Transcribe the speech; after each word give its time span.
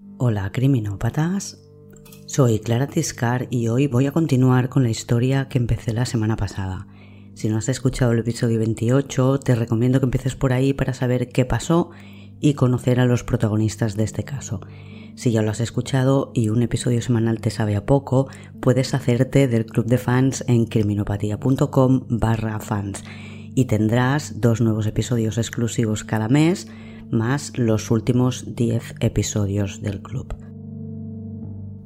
Hola 0.00 0.52
criminópatas, 0.52 1.58
soy 2.26 2.60
Clara 2.60 2.86
Tiscar 2.86 3.48
y 3.50 3.66
hoy 3.66 3.88
voy 3.88 4.06
a 4.06 4.12
continuar 4.12 4.68
con 4.68 4.84
la 4.84 4.90
historia 4.90 5.48
que 5.48 5.58
empecé 5.58 5.92
la 5.92 6.06
semana 6.06 6.36
pasada. 6.36 6.86
Si 7.34 7.48
no 7.48 7.56
has 7.56 7.68
escuchado 7.68 8.12
el 8.12 8.20
episodio 8.20 8.60
28, 8.60 9.40
te 9.40 9.56
recomiendo 9.56 9.98
que 9.98 10.06
empieces 10.06 10.36
por 10.36 10.52
ahí 10.52 10.72
para 10.72 10.94
saber 10.94 11.30
qué 11.30 11.44
pasó 11.44 11.90
y 12.38 12.54
conocer 12.54 13.00
a 13.00 13.06
los 13.06 13.24
protagonistas 13.24 13.96
de 13.96 14.04
este 14.04 14.22
caso. 14.22 14.60
Si 15.16 15.32
ya 15.32 15.42
lo 15.42 15.50
has 15.50 15.58
escuchado 15.58 16.30
y 16.32 16.48
un 16.48 16.62
episodio 16.62 17.02
semanal 17.02 17.40
te 17.40 17.50
sabe 17.50 17.74
a 17.74 17.84
poco, 17.84 18.28
puedes 18.60 18.94
hacerte 18.94 19.48
del 19.48 19.66
club 19.66 19.86
de 19.86 19.98
fans 19.98 20.44
en 20.46 20.66
criminopatía.com 20.66 22.06
barra 22.08 22.60
fans 22.60 23.02
y 23.56 23.64
tendrás 23.64 24.40
dos 24.40 24.60
nuevos 24.60 24.86
episodios 24.86 25.38
exclusivos 25.38 26.04
cada 26.04 26.28
mes 26.28 26.68
más 27.10 27.56
los 27.56 27.90
últimos 27.90 28.54
10 28.54 28.96
episodios 29.00 29.82
del 29.82 30.02
club. 30.02 30.34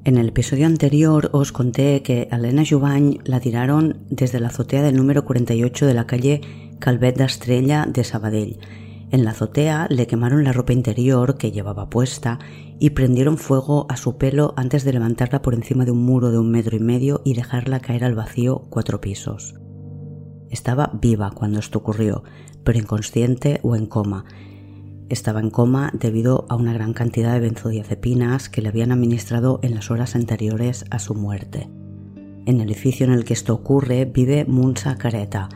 En 0.05 0.19
el 0.19 0.31
episodio 0.31 0.67
anterior 0.67 1.31
os 1.33 1.53
conté 1.53 2.03
que 2.03 2.27
a 2.33 2.37
Elena 2.37 2.65
Jubany 2.69 3.21
la 3.25 3.39
tiraron 3.39 3.99
desde 4.11 4.41
la 4.41 4.49
azotea 4.49 4.83
del 4.83 4.97
número 4.97 5.25
48 5.25 5.87
de 5.87 5.95
la 5.95 6.09
calle 6.09 6.41
Calvet 6.81 7.21
Estrella 7.21 7.87
de 7.87 8.03
Sabadell. 8.03 8.59
En 9.13 9.25
la 9.25 9.31
azotea 9.31 9.87
le 9.91 10.09
quemaron 10.09 10.43
la 10.43 10.53
ropa 10.53 10.73
interior 10.73 11.39
que 11.39 11.53
llevaba 11.53 11.89
puesta 11.89 12.41
y 12.81 12.91
prendieron 12.91 13.39
fuego 13.39 13.87
a 13.89 13.97
su 13.97 14.19
pelo 14.19 14.55
antes 14.57 14.83
de 14.83 14.93
levantarla 14.93 15.41
por 15.41 15.55
encima 15.55 15.85
de 15.85 15.93
un 15.93 16.03
muro 16.03 16.33
de 16.33 16.39
un 16.39 16.51
metro 16.51 16.77
y 16.77 16.81
medio 16.81 17.23
y 17.25 17.35
dejarla 17.35 17.79
caer 17.79 18.03
al 18.03 18.17
vacío 18.17 18.67
cuatro 18.71 19.01
pisos. 19.01 19.55
Estaba 20.51 20.91
viva 21.01 21.31
cuando 21.31 21.61
esto 21.61 21.79
ocurrió, 21.79 22.25
pero 22.65 22.79
inconsciente 22.79 23.61
o 23.63 23.77
en 23.77 23.87
coma, 23.87 24.25
estaba 25.13 25.41
en 25.41 25.51
coma 25.51 25.91
debido 25.93 26.47
a 26.49 26.57
una 26.57 26.73
gran 26.73 26.95
cantidad 26.95 27.35
de 27.35 27.41
benzodiazepinas 27.41 28.49
que 28.49 28.63
le 28.63 28.69
habían 28.69 28.93
administrado 28.93 29.61
en 29.63 29.75
las 29.75 29.91
horas 29.91 30.17
anteriores 30.17 30.87
a 30.91 30.99
su 30.99 31.15
muerte. 31.15 31.69
En 32.47 32.61
el 32.61 32.71
edificio 32.71 33.05
en 33.05 33.13
el 33.13 33.25
que 33.25 33.35
esto 33.35 33.55
ocurre 33.55 34.07
vive 34.07 34.47
Munsa 34.47 34.97
Careta 34.97 35.49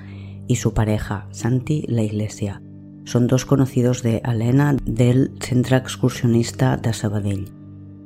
y 0.47 0.57
su 0.57 0.75
pareja, 0.75 1.27
Santi 1.31 1.85
La 1.89 2.03
Iglesia. 2.03 2.63
Son 3.05 3.27
dos 3.27 3.47
conocidos 3.47 4.03
de 4.03 4.21
Alena 4.25 4.77
del 4.85 5.33
Centro 5.41 5.77
Excursionista 5.77 6.77
de 6.77 6.93
Sabadell. 6.93 7.51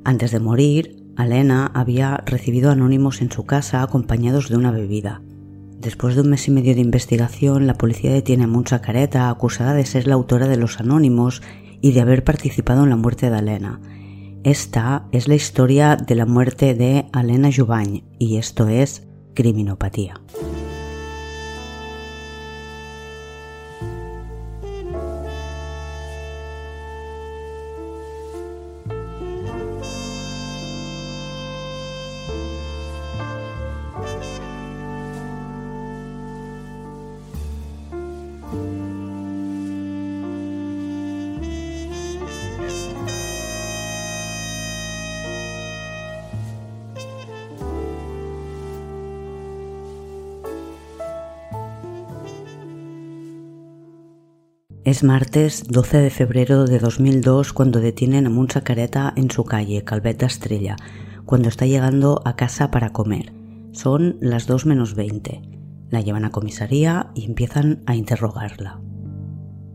Antes 0.05 0.30
de 0.30 0.41
morir, 0.41 1.05
Alena 1.17 1.67
había 1.74 2.19
recibido 2.27 2.70
anónimos 2.70 3.20
en 3.22 3.33
su 3.33 3.44
casa 3.44 3.83
acompañados 3.83 4.48
de 4.48 4.56
una 4.56 4.70
bebida. 4.70 5.20
Después 5.81 6.14
de 6.14 6.20
un 6.20 6.28
mes 6.28 6.47
y 6.47 6.50
medio 6.50 6.75
de 6.75 6.83
investigación, 6.83 7.67
la 7.67 7.73
policía 7.78 8.12
detiene 8.12 8.45
a 8.45 8.47
Munsa 8.47 8.83
Careta 8.83 9.31
acusada 9.31 9.73
de 9.73 9.86
ser 9.86 10.06
la 10.06 10.14
autora 10.14 10.47
de 10.47 10.59
los 10.59 10.78
anónimos 10.78 11.41
y 11.81 11.92
de 11.92 12.03
haber 12.03 12.23
participado 12.23 12.84
en 12.84 12.91
la 12.91 12.97
muerte 12.97 13.31
de 13.31 13.39
Alena. 13.39 13.81
Esta 14.45 15.06
es 15.11 15.27
la 15.27 15.36
historia 15.36 15.97
de 15.97 16.14
la 16.17 16.27
muerte 16.27 16.75
de 16.75 17.06
Alena 17.14 17.48
Jubany 17.51 18.05
y 18.19 18.36
esto 18.36 18.69
es 18.69 19.06
criminopatía. 19.33 20.20
Es 54.90 55.05
martes 55.05 55.68
12 55.68 55.98
de 55.98 56.11
febrero 56.11 56.64
de 56.64 56.80
2002 56.80 57.52
cuando 57.52 57.78
detienen 57.78 58.27
a 58.27 58.28
Munsa 58.28 58.62
Careta 58.62 59.12
en 59.14 59.30
su 59.30 59.45
calle, 59.45 59.84
Calvet 59.84 60.20
Estrella, 60.24 60.74
cuando 61.24 61.48
está 61.48 61.64
llegando 61.64 62.20
a 62.24 62.34
casa 62.34 62.73
para 62.73 62.90
comer. 62.90 63.33
Son 63.70 64.17
las 64.20 64.48
2 64.48 64.67
menos 64.67 64.96
20. 64.96 65.42
La 65.90 66.01
llevan 66.01 66.24
a 66.24 66.33
comisaría 66.33 67.12
y 67.14 67.24
empiezan 67.24 67.84
a 67.86 67.95
interrogarla. 67.95 68.80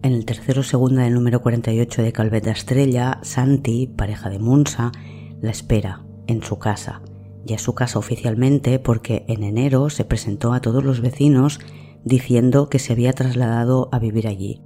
En 0.03 0.11
el 0.11 0.25
tercero 0.25 0.63
segunda 0.63 1.03
del 1.03 1.13
número 1.13 1.41
48 1.41 2.03
de 2.03 2.11
Calvet 2.11 2.47
Estrella, 2.47 3.19
Santi, 3.21 3.87
pareja 3.87 4.29
de 4.29 4.39
Munsa, 4.39 4.91
la 5.39 5.51
espera 5.51 6.03
en 6.27 6.43
su 6.43 6.59
casa. 6.59 7.01
Ya 7.45 7.55
es 7.55 7.61
su 7.61 7.73
casa 7.73 7.99
oficialmente 7.99 8.79
porque 8.79 9.23
en 9.29 9.43
enero 9.43 9.89
se 9.89 10.03
presentó 10.03 10.51
a 10.51 10.59
todos 10.59 10.83
los 10.83 10.99
vecinos 10.99 11.61
diciendo 12.03 12.67
que 12.67 12.79
se 12.79 12.91
había 12.91 13.13
trasladado 13.13 13.87
a 13.93 13.99
vivir 13.99 14.27
allí. 14.27 14.61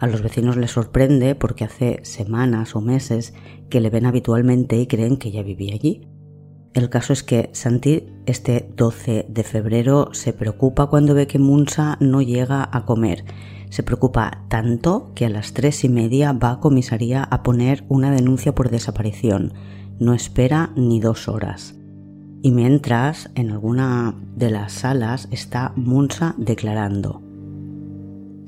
A 0.00 0.06
los 0.06 0.22
vecinos 0.22 0.56
les 0.56 0.70
sorprende 0.70 1.34
porque 1.34 1.64
hace 1.64 2.00
semanas 2.04 2.74
o 2.74 2.80
meses 2.80 3.34
que 3.68 3.80
le 3.80 3.90
ven 3.90 4.06
habitualmente 4.06 4.80
y 4.80 4.86
creen 4.86 5.18
que 5.18 5.30
ya 5.30 5.42
vivía 5.42 5.74
allí. 5.74 6.08
El 6.72 6.88
caso 6.88 7.12
es 7.12 7.22
que 7.22 7.50
Santi 7.52 8.06
este 8.24 8.72
12 8.76 9.26
de 9.28 9.44
febrero 9.44 10.08
se 10.12 10.32
preocupa 10.32 10.86
cuando 10.86 11.14
ve 11.14 11.26
que 11.26 11.38
Munsa 11.38 11.98
no 12.00 12.22
llega 12.22 12.66
a 12.72 12.86
comer. 12.86 13.24
Se 13.68 13.82
preocupa 13.82 14.46
tanto 14.48 15.12
que 15.14 15.26
a 15.26 15.28
las 15.28 15.52
tres 15.52 15.84
y 15.84 15.90
media 15.90 16.32
va 16.32 16.52
a 16.52 16.60
comisaría 16.60 17.22
a 17.22 17.42
poner 17.42 17.84
una 17.88 18.10
denuncia 18.10 18.54
por 18.54 18.70
desaparición. 18.70 19.52
No 19.98 20.14
espera 20.14 20.72
ni 20.76 20.98
dos 20.98 21.28
horas. 21.28 21.74
Y 22.42 22.52
mientras, 22.52 23.30
en 23.34 23.50
alguna 23.50 24.14
de 24.34 24.50
las 24.50 24.72
salas 24.72 25.28
está 25.30 25.74
Munsa 25.76 26.34
declarando. 26.38 27.29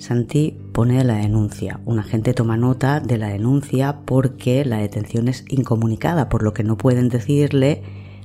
Santi 0.02 0.58
pone 0.72 1.04
la 1.04 1.18
denuncia. 1.18 1.78
Un 1.84 2.00
agente 2.00 2.34
toma 2.34 2.56
nota 2.56 2.98
de 2.98 3.18
la 3.18 3.28
denuncia 3.28 4.00
porque 4.04 4.64
la 4.64 4.78
detención 4.78 5.28
es 5.28 5.44
incomunicada, 5.48 6.28
por 6.28 6.42
lo 6.42 6.52
que 6.52 6.64
no 6.64 6.76
pueden 6.76 7.08
decirle 7.08 7.84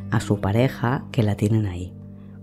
a 0.09 0.19
su 0.19 0.41
pareja 0.41 1.05
que 1.11 1.21
la 1.21 1.35
tienen 1.35 1.67
ahí. 1.67 1.93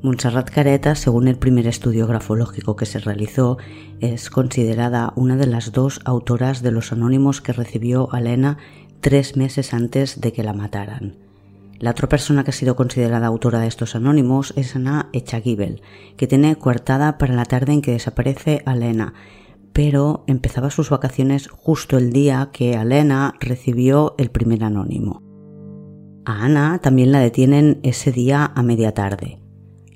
Montserrat 0.03 0.49
Careta, 0.50 0.95
según 0.95 1.27
el 1.27 1.37
primer 1.37 1.67
estudio 1.67 2.06
grafológico 2.06 2.77
que 2.77 2.87
se 2.87 3.00
realizó, 3.00 3.59
es 3.99 4.31
considerada 4.31 5.12
una 5.17 5.34
de 5.34 5.49
las 5.49 5.72
dos 5.72 6.01
autoras 6.05 6.62
de 6.62 6.71
los 6.71 6.93
anónimos 6.93 7.41
que 7.41 7.53
recibió 7.53 8.12
Alena 8.12 8.59
tres 9.01 9.37
meses 9.37 9.75
antes 9.75 10.21
de 10.21 10.33
que 10.33 10.45
la 10.45 10.53
mataran. 10.53 11.24
La 11.84 11.91
otra 11.91 12.09
persona 12.09 12.45
que 12.45 12.50
ha 12.50 12.55
sido 12.55 12.77
considerada 12.77 13.27
autora 13.27 13.61
de 13.61 13.67
estos 13.67 13.95
anónimos 13.95 14.55
es 14.56 14.75
Ana 14.75 15.11
Echagibel, 15.12 15.83
que 16.17 16.27
tiene 16.27 16.56
coartada 16.56 17.19
para 17.19 17.34
la 17.34 17.45
tarde 17.45 17.75
en 17.75 17.83
que 17.83 17.91
desaparece 17.91 18.62
Alena, 18.65 19.12
pero 19.75 20.25
empezaba 20.27 20.71
sus 20.71 20.89
vacaciones 20.89 21.47
justo 21.49 21.99
el 21.99 22.11
día 22.11 22.49
que 22.55 22.75
Alena 22.75 23.34
recibió 23.39 24.15
el 24.17 24.31
primer 24.31 24.65
anónimo. 24.65 25.22
A 26.25 26.47
Ana 26.47 26.78
también 26.78 27.12
la 27.12 27.21
detienen 27.21 27.81
ese 27.83 28.12
día 28.12 28.51
a 28.55 28.62
media 28.62 28.95
tarde. 28.95 29.43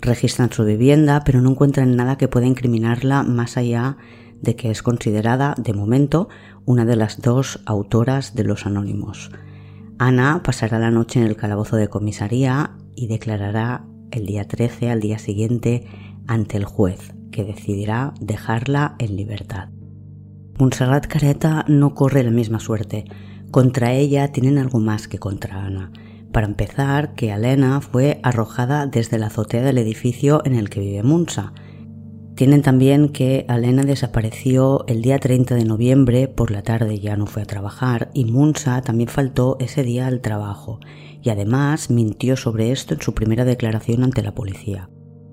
Registran 0.03 0.53
su 0.53 0.66
vivienda, 0.66 1.22
pero 1.25 1.41
no 1.41 1.53
encuentran 1.53 1.97
nada 1.97 2.19
que 2.19 2.28
pueda 2.28 2.44
incriminarla 2.44 3.22
más 3.22 3.56
allá 3.56 3.97
de 4.43 4.56
que 4.56 4.70
es 4.70 4.82
considerada, 4.82 5.55
de 5.56 5.72
momento, 5.72 6.28
una 6.66 6.84
de 6.84 6.97
las 6.97 7.22
dos 7.22 7.60
autoras 7.65 8.34
de 8.34 8.44
los 8.44 8.66
anónimos. 8.66 9.31
Ana 9.98 10.42
pasará 10.44 10.78
la 10.78 10.92
noche 10.92 11.19
en 11.19 11.26
el 11.26 11.36
calabozo 11.36 11.76
de 11.76 11.88
comisaría 11.88 12.70
y 12.94 13.09
declarará 13.09 13.84
el 14.12 14.26
día 14.26 14.47
13 14.47 14.91
al 14.91 15.00
día 15.00 15.19
siguiente 15.19 15.86
ante 16.28 16.56
el 16.56 16.64
juez, 16.64 17.14
que 17.32 17.44
decidirá 17.44 18.14
dejarla 18.20 18.94
en 19.00 19.16
libertad. 19.16 19.70
Montserrat 20.56 21.06
Careta 21.06 21.64
no 21.66 21.94
corre 21.94 22.22
la 22.22 22.31
misma 22.31 22.60
suerte. 22.60 23.06
Contra 23.50 23.92
ella 23.92 24.31
tienen 24.31 24.58
algo 24.58 24.78
más 24.78 25.08
que 25.08 25.19
contra 25.19 25.64
Ana. 25.64 25.91
Para 26.32 26.46
empezar, 26.46 27.14
que 27.14 27.32
Elena 27.32 27.81
fue 27.81 28.20
arrojada 28.23 28.87
desde 28.87 29.19
la 29.19 29.26
azotea 29.26 29.62
del 29.62 29.78
edificio 29.78 30.43
en 30.44 30.55
el 30.55 30.70
que 30.70 30.81
vive 30.81 31.02
Munsa, 31.02 31.52
tienen 32.38 32.62
también 32.62 33.08
que 33.08 33.44
Alena 33.49 33.82
desapareció 33.82 34.85
el 34.87 35.02
día 35.02 35.19
30 35.19 35.56
de 35.56 35.64
noviembre 35.64 36.29
por 36.29 36.52
la 36.52 36.62
tarde, 36.62 37.00
ya 37.00 37.17
no 37.17 37.26
fue 37.26 37.43
a 37.43 37.46
trabajar, 37.46 38.12
y 38.14 38.26
Munsa 38.26 38.81
también 38.82 39.08
faltó 39.08 39.56
ese 39.58 39.82
día 39.82 40.06
al 40.06 40.20
trabajo, 40.20 40.79
y 41.20 41.31
además 41.31 41.90
mintió 41.90 42.37
sobre 42.37 42.70
esto 42.70 42.94
en 42.94 43.00
su 43.00 43.12
primera 43.12 43.44
declaración 43.44 44.05
ante 44.05 44.23
la 44.23 44.37
policía. 44.37 44.88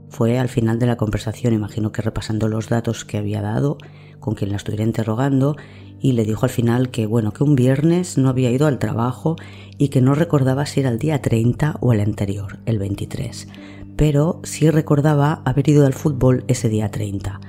Fue 0.09 0.39
al 0.39 0.49
final 0.49 0.79
de 0.79 0.87
la 0.87 0.97
conversación, 0.97 1.53
imagino 1.53 1.91
que 1.91 2.01
repasando 2.01 2.47
los 2.47 2.69
datos 2.69 3.05
que 3.05 3.19
había 3.19 3.43
dado 3.43 3.77
con 4.19 4.33
quien 4.33 4.49
la 4.49 4.57
estuviera 4.57 4.83
interrogando, 4.83 5.57
y 5.99 6.13
le 6.13 6.25
dijo 6.25 6.47
al 6.47 6.51
final 6.51 6.89
que 6.89 7.05
bueno, 7.05 7.33
que 7.33 7.43
un 7.43 7.55
viernes 7.55 8.17
no 8.17 8.29
había 8.29 8.49
ido 8.49 8.65
al 8.65 8.79
trabajo 8.79 9.35
y 9.77 9.89
que 9.89 10.01
no 10.01 10.15
recordaba 10.15 10.65
si 10.65 10.79
era 10.79 10.89
el 10.89 10.97
día 10.97 11.21
30 11.21 11.77
o 11.81 11.93
el 11.93 11.99
anterior, 11.99 12.57
el 12.65 12.79
23 12.79 13.47
pero 13.95 14.41
sí 14.43 14.69
recordaba 14.69 15.41
haber 15.45 15.69
ido 15.69 15.85
al 15.85 15.93
fútbol 15.93 16.43
ese 16.47 16.69
día 16.69 16.91
30. 16.91 17.39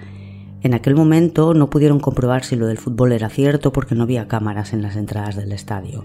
En 0.63 0.75
aquel 0.75 0.95
momento 0.95 1.55
no 1.55 1.71
pudieron 1.71 2.01
comprobar 2.01 2.45
si 2.45 2.57
lo 2.57 2.67
del 2.67 2.79
fútbol 2.79 3.13
era 3.13 3.29
cierto 3.29 3.73
porque 3.73 3.95
no 3.95 4.05
había 4.05 4.29
cámaras 4.29 4.73
en 4.73 4.83
las 4.83 4.97
entradas 4.97 5.37
del 5.37 5.53
estadio. 5.53 6.05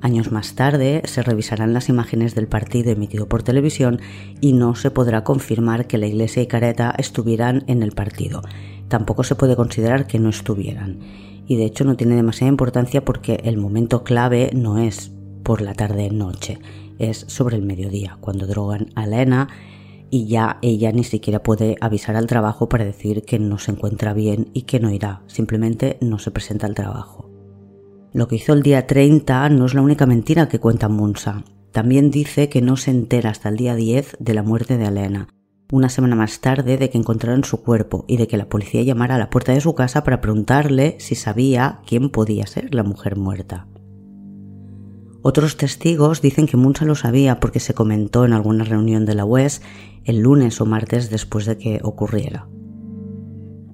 Años 0.00 0.32
más 0.32 0.56
tarde 0.56 1.02
se 1.04 1.22
revisarán 1.22 1.72
las 1.72 1.88
imágenes 1.88 2.34
del 2.34 2.48
partido 2.48 2.90
emitido 2.90 3.28
por 3.28 3.44
televisión 3.44 4.00
y 4.40 4.52
no 4.52 4.74
se 4.74 4.90
podrá 4.90 5.22
confirmar 5.22 5.86
que 5.86 5.98
la 5.98 6.08
Iglesia 6.08 6.42
y 6.42 6.48
Careta 6.48 6.92
estuvieran 6.98 7.62
en 7.68 7.84
el 7.84 7.92
partido. 7.92 8.42
Tampoco 8.88 9.22
se 9.22 9.36
puede 9.36 9.54
considerar 9.54 10.08
que 10.08 10.18
no 10.18 10.30
estuvieran. 10.30 10.98
Y 11.46 11.56
de 11.56 11.66
hecho 11.66 11.84
no 11.84 11.96
tiene 11.96 12.16
demasiada 12.16 12.50
importancia 12.50 13.04
porque 13.04 13.40
el 13.44 13.58
momento 13.58 14.02
clave 14.02 14.50
no 14.52 14.78
es 14.78 15.12
por 15.44 15.60
la 15.60 15.74
tarde-noche, 15.74 16.58
es 16.98 17.24
sobre 17.28 17.56
el 17.56 17.62
mediodía, 17.62 18.16
cuando 18.20 18.46
drogan 18.46 18.88
a 18.96 19.04
Elena 19.04 19.48
y 20.12 20.26
ya 20.26 20.58
ella 20.60 20.92
ni 20.92 21.04
siquiera 21.04 21.42
puede 21.42 21.76
avisar 21.80 22.16
al 22.16 22.26
trabajo 22.26 22.68
para 22.68 22.84
decir 22.84 23.22
que 23.22 23.38
no 23.38 23.56
se 23.56 23.70
encuentra 23.70 24.12
bien 24.12 24.50
y 24.52 24.62
que 24.62 24.78
no 24.78 24.90
irá, 24.90 25.22
simplemente 25.26 25.96
no 26.02 26.18
se 26.18 26.30
presenta 26.30 26.66
al 26.66 26.74
trabajo. 26.74 27.30
Lo 28.12 28.28
que 28.28 28.36
hizo 28.36 28.52
el 28.52 28.62
día 28.62 28.86
30 28.86 29.48
no 29.48 29.64
es 29.64 29.72
la 29.72 29.80
única 29.80 30.04
mentira 30.04 30.50
que 30.50 30.60
cuenta 30.60 30.90
Munsa. 30.90 31.44
También 31.72 32.10
dice 32.10 32.50
que 32.50 32.60
no 32.60 32.76
se 32.76 32.90
entera 32.90 33.30
hasta 33.30 33.48
el 33.48 33.56
día 33.56 33.74
10 33.74 34.18
de 34.20 34.34
la 34.34 34.42
muerte 34.42 34.76
de 34.76 34.84
Elena, 34.84 35.28
una 35.72 35.88
semana 35.88 36.14
más 36.14 36.40
tarde 36.40 36.76
de 36.76 36.90
que 36.90 36.98
encontraran 36.98 37.44
su 37.44 37.62
cuerpo 37.62 38.04
y 38.06 38.18
de 38.18 38.28
que 38.28 38.36
la 38.36 38.50
policía 38.50 38.82
llamara 38.82 39.14
a 39.14 39.18
la 39.18 39.30
puerta 39.30 39.52
de 39.52 39.62
su 39.62 39.74
casa 39.74 40.04
para 40.04 40.20
preguntarle 40.20 40.96
si 40.98 41.14
sabía 41.14 41.80
quién 41.86 42.10
podía 42.10 42.46
ser 42.46 42.74
la 42.74 42.82
mujer 42.82 43.16
muerta. 43.16 43.66
Otros 45.24 45.56
testigos 45.56 46.20
dicen 46.20 46.46
que 46.46 46.56
Munsa 46.56 46.84
lo 46.84 46.96
sabía 46.96 47.38
porque 47.38 47.60
se 47.60 47.74
comentó 47.74 48.24
en 48.24 48.32
alguna 48.32 48.64
reunión 48.64 49.06
de 49.06 49.14
la 49.14 49.24
UES 49.24 49.62
el 50.04 50.18
lunes 50.18 50.60
o 50.60 50.66
martes 50.66 51.10
después 51.10 51.46
de 51.46 51.56
que 51.58 51.80
ocurriera. 51.84 52.48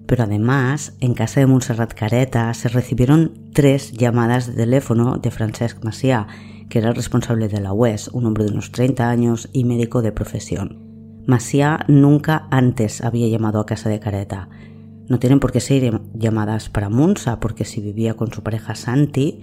Pero 0.07 0.25
además, 0.25 0.95
en 1.01 1.15
casa 1.15 1.41
de 1.41 1.47
Montserrat 1.47 1.95
Careta 1.95 2.53
se 2.53 2.69
recibieron 2.69 3.51
tres 3.55 3.93
llamadas 3.93 4.47
de 4.47 4.55
teléfono 4.55 5.17
de 5.17 5.31
Francesc 5.31 5.83
Macià, 5.83 6.27
que 6.69 6.81
era 6.81 6.91
el 6.91 6.97
responsable 6.97 7.49
de 7.49 7.61
la 7.61 7.73
UES, 7.73 8.09
un 8.09 8.27
hombre 8.27 8.45
de 8.45 8.53
unos 8.53 8.71
30 8.71 9.09
años 9.09 9.49
y 9.55 9.65
médico 9.65 10.03
de 10.03 10.13
profesión. 10.13 10.79
Macià 11.27 11.85
nunca 11.89 12.47
antes 12.51 13.03
había 13.03 13.29
llamado 13.29 13.61
a 13.61 13.67
casa 13.67 13.89
de 13.89 14.01
Careta. 14.01 14.49
No 15.09 15.19
tienen 15.19 15.41
por 15.41 15.53
qué 15.53 15.61
ser 15.61 16.01
llamadas 16.15 16.69
para 16.69 16.91
Munsa, 16.91 17.41
porque 17.41 17.65
si 17.65 17.81
vivía 17.81 18.15
con 18.15 18.33
su 18.33 18.43
pareja 18.43 18.75
Santi, 18.75 19.41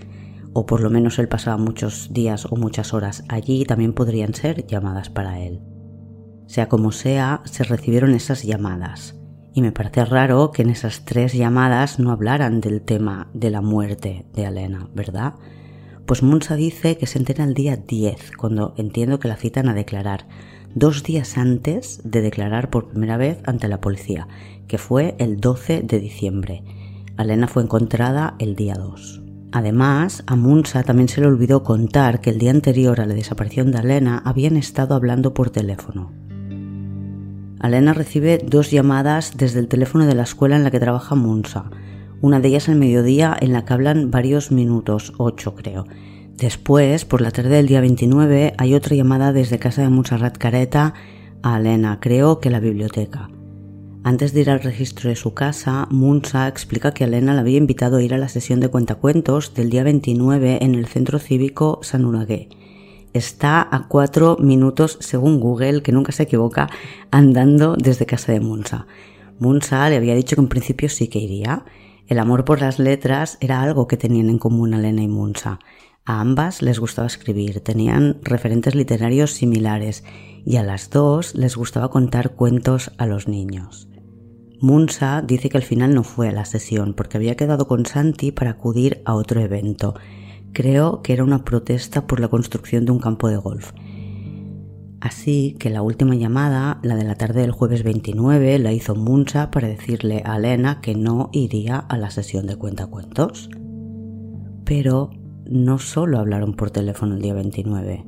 o 0.58 0.66
por 0.66 0.80
lo 0.80 0.90
menos 0.90 1.20
él 1.20 1.28
pasaba 1.28 1.58
muchos 1.58 2.14
días 2.14 2.48
o 2.50 2.56
muchas 2.56 2.94
horas 2.94 3.26
allí, 3.28 3.66
también 3.66 3.92
podrían 3.92 4.34
ser 4.34 4.66
llamadas 4.66 5.10
para 5.10 5.42
él. 5.42 5.60
Sea 6.48 6.70
como 6.70 6.94
sea, 6.94 7.42
se 7.44 7.66
recibieron 7.66 8.16
esas 8.16 8.44
llamadas 8.44 9.20
y 9.54 9.62
me 9.62 9.74
parece 9.74 10.06
raro 10.06 10.52
que 10.52 10.62
en 10.62 10.70
esas 10.70 11.04
tres 11.04 11.34
llamadas 11.34 12.00
no 12.00 12.12
hablaran 12.12 12.62
del 12.62 12.82
tema 12.82 13.28
de 13.34 13.50
la 13.50 13.60
muerte 13.60 14.28
de 14.34 14.46
Elena, 14.46 14.88
¿verdad? 14.96 15.34
Pues 16.06 16.24
Munsa 16.24 16.56
dice 16.56 16.98
que 16.98 17.06
se 17.06 17.20
entera 17.20 17.44
el 17.44 17.54
día 17.54 17.76
10, 17.76 18.32
cuando 18.38 18.76
entiendo 18.78 19.20
que 19.20 19.28
la 19.28 19.36
citan 19.36 19.68
a 19.68 19.74
declarar, 19.74 20.26
dos 20.74 21.04
días 21.04 21.38
antes 21.38 22.00
de 22.06 22.22
declarar 22.22 22.70
por 22.70 22.92
primera 22.92 23.18
vez 23.18 23.40
ante 23.44 23.68
la 23.68 23.82
policía, 23.82 24.30
que 24.70 24.78
fue 24.78 25.16
el 25.20 25.42
12 25.42 25.82
de 25.82 26.00
diciembre. 26.00 26.64
Elena 27.18 27.50
fue 27.50 27.64
encontrada 27.64 28.36
el 28.40 28.56
día 28.56 28.76
2. 28.76 29.25
Además, 29.56 30.22
a 30.28 30.36
Munsa 30.36 30.84
también 30.84 31.08
se 31.08 31.22
le 31.22 31.28
olvidó 31.28 31.64
contar 31.64 32.20
que 32.20 32.30
el 32.30 32.40
día 32.40 32.52
anterior 32.52 33.00
a 33.00 33.06
la 33.06 33.14
desaparición 33.14 33.72
de 33.72 33.80
Elena 33.80 34.22
habían 34.26 34.58
estado 34.58 34.96
hablando 34.96 35.34
por 35.34 35.50
teléfono. 35.50 36.12
Alena 37.62 37.94
recibe 37.94 38.38
dos 38.46 38.70
llamadas 38.70 39.38
desde 39.38 39.62
el 39.62 39.70
teléfono 39.70 40.06
de 40.06 40.14
la 40.14 40.24
escuela 40.24 40.58
en 40.58 40.66
la 40.66 40.72
que 40.72 40.82
trabaja 40.82 41.16
Munsa. 41.16 41.70
Una 42.20 42.42
de 42.42 42.50
ellas 42.50 42.68
al 42.68 42.76
mediodía 42.76 43.34
en 43.40 43.54
la 43.54 43.64
que 43.64 43.74
hablan 43.74 44.12
varios 44.12 44.52
minutos, 44.52 45.14
ocho 45.20 45.56
creo. 45.56 45.86
Después, 46.36 47.06
por 47.06 47.22
la 47.22 47.32
tarde 47.32 47.56
del 47.56 47.68
día 47.68 47.80
29, 47.80 48.56
hay 48.58 48.74
otra 48.74 48.98
llamada 48.98 49.32
desde 49.32 49.58
casa 49.58 49.84
de 49.84 49.90
Montserrat 49.90 50.38
Careta 50.38 50.96
a 51.44 51.56
Alena, 51.56 52.02
creo 52.02 52.42
que 52.42 52.50
la 52.50 52.60
biblioteca. 52.60 53.30
Antes 54.06 54.34
de 54.34 54.42
ir 54.42 54.50
al 54.50 54.62
registro 54.62 55.10
de 55.10 55.16
su 55.16 55.34
casa, 55.34 55.88
Munsa 55.90 56.48
explica 56.48 56.94
que 56.94 57.04
Alena 57.04 57.34
la 57.34 57.42
había 57.42 57.58
invitado 57.58 57.98
a 57.98 58.04
ir 58.04 58.14
a 58.14 58.18
la 58.18 58.30
sesión 58.30 58.60
de 58.60 58.70
cuentacuentos 58.70 59.54
del 59.54 59.70
día 59.70 59.84
29 59.84 60.60
en 60.62 60.76
el 60.76 60.86
centro 60.86 61.20
cívico 61.20 61.80
San 61.82 62.06
Unagué 62.06 62.48
está 63.16 63.66
a 63.72 63.88
cuatro 63.88 64.36
minutos, 64.40 64.98
según 65.00 65.40
Google, 65.40 65.82
que 65.82 65.94
nunca 65.94 66.12
se 66.12 66.24
equivoca, 66.24 66.70
andando 67.12 67.76
desde 67.78 68.06
casa 68.06 68.34
de 68.34 68.42
Munsa. 68.42 68.88
Munsa 69.40 69.90
le 69.90 69.96
había 69.96 70.16
dicho 70.16 70.36
que 70.36 70.42
en 70.42 70.50
principio 70.50 70.90
sí 70.90 71.08
que 71.08 71.20
iría. 71.20 71.64
El 72.08 72.20
amor 72.20 72.44
por 72.44 72.60
las 72.60 72.78
letras 72.78 73.38
era 73.40 73.62
algo 73.62 73.88
que 73.88 73.98
tenían 73.98 74.30
en 74.30 74.38
común 74.38 74.74
Elena 74.74 75.02
y 75.02 75.08
Munsa. 75.08 75.60
A 76.04 76.20
ambas 76.20 76.62
les 76.62 76.80
gustaba 76.80 77.08
escribir, 77.08 77.62
tenían 77.62 78.18
referentes 78.22 78.76
literarios 78.76 79.32
similares 79.32 80.04
y 80.46 80.58
a 80.58 80.64
las 80.64 80.90
dos 80.90 81.36
les 81.36 81.56
gustaba 81.56 81.90
contar 81.90 82.36
cuentos 82.36 82.92
a 82.98 83.08
los 83.08 83.28
niños. 83.28 83.88
Munsa 84.62 85.22
dice 85.22 85.50
que 85.50 85.58
al 85.58 85.64
final 85.64 85.94
no 85.94 86.04
fue 86.04 86.30
a 86.30 86.32
la 86.32 86.46
sesión 86.46 86.94
porque 86.94 87.18
había 87.18 87.36
quedado 87.36 87.68
con 87.68 87.86
Santi 87.86 88.32
para 88.32 88.52
acudir 88.52 89.02
a 89.06 89.16
otro 89.16 89.42
evento 89.42 89.96
Creo 90.56 91.02
que 91.02 91.12
era 91.12 91.26
una 91.26 91.44
protesta 91.44 92.08
por 92.08 92.22
la 92.22 92.30
construcción 92.30 92.86
de 92.86 92.94
un 92.94 93.00
campo 93.00 93.28
de 93.28 93.36
golf. 93.36 93.74
Así 95.02 95.58
que 95.60 95.70
la 95.70 95.82
última 95.82 96.16
llamada, 96.16 96.80
la 96.82 96.96
de 96.96 97.04
la 97.04 97.16
tarde 97.16 97.42
del 97.42 97.52
jueves 97.52 97.84
29, 97.84 98.58
la 98.60 98.72
hizo 98.72 98.96
Munsa 98.96 99.52
para 99.52 99.68
decirle 99.68 100.24
a 100.24 100.38
Elena 100.38 100.80
que 100.80 100.96
no 100.96 101.30
iría 101.34 101.78
a 101.78 101.98
la 101.98 102.10
sesión 102.10 102.48
de 102.48 102.56
cuentacuentos. 102.56 103.50
Pero 104.64 105.10
no 105.46 105.78
solo 105.78 106.20
hablaron 106.20 106.54
por 106.54 106.72
teléfono 106.72 107.16
el 107.16 107.22
día 107.22 107.34
29. 107.34 108.06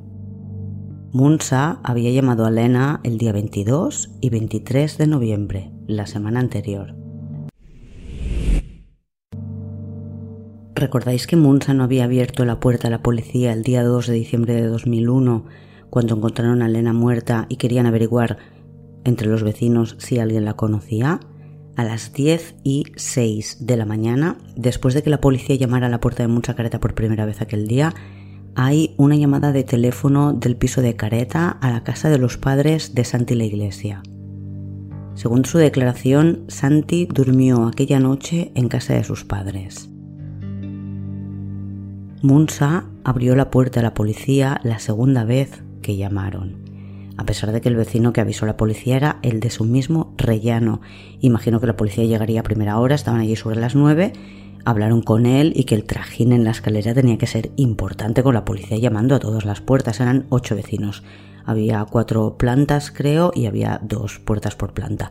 Munsa 1.12 1.80
había 1.84 2.10
llamado 2.12 2.46
a 2.46 2.48
Elena 2.48 3.00
el 3.04 3.18
día 3.18 3.32
22 3.32 4.08
y 4.22 4.30
23 4.30 4.96
de 4.96 5.06
noviembre, 5.06 5.70
la 5.88 6.06
semana 6.06 6.38
anterior. 6.38 6.94
¿Recordáis 10.76 11.26
que 11.26 11.34
Munsa 11.34 11.74
no 11.74 11.82
había 11.82 12.04
abierto 12.04 12.44
la 12.44 12.60
puerta 12.60 12.86
a 12.86 12.90
la 12.92 13.02
policía 13.02 13.52
el 13.52 13.64
día 13.64 13.82
2 13.82 14.06
de 14.06 14.14
diciembre 14.14 14.54
de 14.54 14.68
2001 14.68 15.44
cuando 15.90 16.14
encontraron 16.14 16.62
a 16.62 16.66
Elena 16.66 16.92
muerta 16.92 17.46
y 17.48 17.56
querían 17.56 17.86
averiguar 17.86 18.38
entre 19.04 19.28
los 19.28 19.42
vecinos 19.42 19.96
si 19.98 20.20
alguien 20.20 20.44
la 20.44 20.54
conocía? 20.54 21.18
A 21.74 21.84
las 21.84 22.12
10 22.12 22.56
y 22.62 22.84
6 22.94 23.66
de 23.66 23.76
la 23.76 23.86
mañana, 23.86 24.38
después 24.56 24.94
de 24.94 25.02
que 25.02 25.10
la 25.10 25.20
policía 25.20 25.56
llamara 25.56 25.86
a 25.86 25.90
la 25.90 26.00
puerta 26.00 26.22
de 26.22 26.28
Munsa 26.28 26.54
Careta 26.54 26.80
por 26.80 26.94
primera 26.94 27.24
vez 27.24 27.40
aquel 27.40 27.66
día, 27.66 27.94
hay 28.54 28.94
una 28.98 29.16
llamada 29.16 29.52
de 29.52 29.64
teléfono 29.64 30.32
del 30.32 30.56
piso 30.56 30.82
de 30.82 30.96
Careta 30.96 31.48
a 31.48 31.70
la 31.70 31.82
casa 31.82 32.08
de 32.10 32.18
los 32.18 32.36
padres 32.36 32.94
de 32.94 33.04
Santi 33.04 33.34
la 33.34 33.44
Iglesia. 33.44 34.02
Según 35.18 35.44
su 35.44 35.58
declaración, 35.58 36.44
Santi 36.46 37.08
durmió 37.12 37.66
aquella 37.66 37.98
noche 37.98 38.52
en 38.54 38.68
casa 38.68 38.94
de 38.94 39.02
sus 39.02 39.24
padres. 39.24 39.90
Munsa 42.22 42.84
abrió 43.02 43.34
la 43.34 43.50
puerta 43.50 43.80
a 43.80 43.82
la 43.82 43.94
policía 43.94 44.60
la 44.62 44.78
segunda 44.78 45.24
vez 45.24 45.64
que 45.82 45.96
llamaron, 45.96 46.54
a 47.16 47.26
pesar 47.26 47.50
de 47.50 47.60
que 47.60 47.68
el 47.68 47.74
vecino 47.74 48.12
que 48.12 48.20
avisó 48.20 48.44
a 48.44 48.46
la 48.46 48.56
policía 48.56 48.96
era 48.96 49.18
el 49.22 49.40
de 49.40 49.50
su 49.50 49.64
mismo 49.64 50.14
rellano. 50.18 50.82
Imagino 51.18 51.58
que 51.58 51.66
la 51.66 51.76
policía 51.76 52.04
llegaría 52.04 52.38
a 52.38 52.44
primera 52.44 52.78
hora, 52.78 52.94
estaban 52.94 53.20
allí 53.20 53.34
sobre 53.34 53.58
las 53.58 53.74
nueve, 53.74 54.12
hablaron 54.64 55.02
con 55.02 55.26
él 55.26 55.52
y 55.56 55.64
que 55.64 55.74
el 55.74 55.82
trajín 55.82 56.30
en 56.30 56.44
la 56.44 56.52
escalera 56.52 56.94
tenía 56.94 57.18
que 57.18 57.26
ser 57.26 57.50
importante 57.56 58.22
con 58.22 58.34
la 58.34 58.44
policía 58.44 58.78
llamando 58.78 59.16
a 59.16 59.18
todas 59.18 59.44
las 59.44 59.62
puertas. 59.62 59.98
Eran 59.98 60.26
ocho 60.28 60.54
vecinos. 60.54 61.02
Había 61.48 61.82
cuatro 61.86 62.36
plantas, 62.36 62.90
creo, 62.90 63.32
y 63.34 63.46
había 63.46 63.80
dos 63.82 64.18
puertas 64.18 64.54
por 64.54 64.74
planta. 64.74 65.10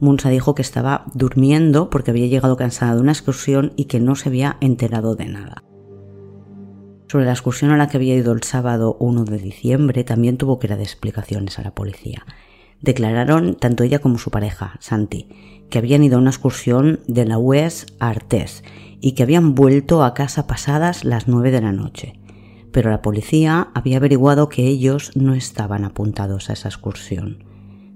Munsa 0.00 0.28
dijo 0.28 0.56
que 0.56 0.62
estaba 0.62 1.04
durmiendo 1.14 1.88
porque 1.88 2.10
había 2.10 2.26
llegado 2.26 2.56
cansada 2.56 2.96
de 2.96 3.00
una 3.00 3.12
excursión 3.12 3.74
y 3.76 3.84
que 3.84 4.00
no 4.00 4.16
se 4.16 4.28
había 4.28 4.56
enterado 4.60 5.14
de 5.14 5.26
nada. 5.26 5.62
Sobre 7.06 7.26
la 7.26 7.30
excursión 7.30 7.70
a 7.70 7.76
la 7.76 7.86
que 7.86 7.96
había 7.96 8.16
ido 8.16 8.32
el 8.32 8.42
sábado 8.42 8.96
1 8.98 9.24
de 9.24 9.38
diciembre 9.38 10.02
también 10.02 10.36
tuvo 10.36 10.58
que 10.58 10.66
dar 10.66 10.80
explicaciones 10.80 11.60
a 11.60 11.62
la 11.62 11.76
policía. 11.76 12.26
Declararon 12.80 13.54
tanto 13.54 13.84
ella 13.84 14.00
como 14.00 14.18
su 14.18 14.32
pareja, 14.32 14.78
Santi, 14.80 15.28
que 15.70 15.78
habían 15.78 16.02
ido 16.02 16.16
a 16.16 16.20
una 16.20 16.30
excursión 16.30 16.98
de 17.06 17.24
la 17.24 17.38
UES 17.38 17.86
a 18.00 18.08
Artés 18.08 18.64
y 19.00 19.12
que 19.12 19.22
habían 19.22 19.54
vuelto 19.54 20.02
a 20.02 20.12
casa 20.12 20.48
pasadas 20.48 21.04
las 21.04 21.28
9 21.28 21.52
de 21.52 21.60
la 21.60 21.70
noche. 21.70 22.18
Pero 22.72 22.90
la 22.90 23.02
policía 23.02 23.68
había 23.74 23.96
averiguado 23.96 24.48
que 24.48 24.66
ellos 24.66 25.12
no 25.14 25.34
estaban 25.34 25.84
apuntados 25.84 26.50
a 26.50 26.52
esa 26.52 26.68
excursión. 26.68 27.44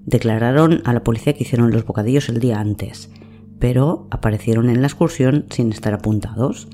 Declararon 0.05 0.81
a 0.85 0.93
la 0.93 1.03
policía 1.03 1.33
que 1.33 1.43
hicieron 1.43 1.71
los 1.71 1.85
bocadillos 1.85 2.29
el 2.29 2.39
día 2.39 2.59
antes, 2.59 3.11
pero 3.59 4.07
aparecieron 4.11 4.69
en 4.69 4.81
la 4.81 4.87
excursión 4.87 5.45
sin 5.49 5.71
estar 5.71 5.93
apuntados. 5.93 6.67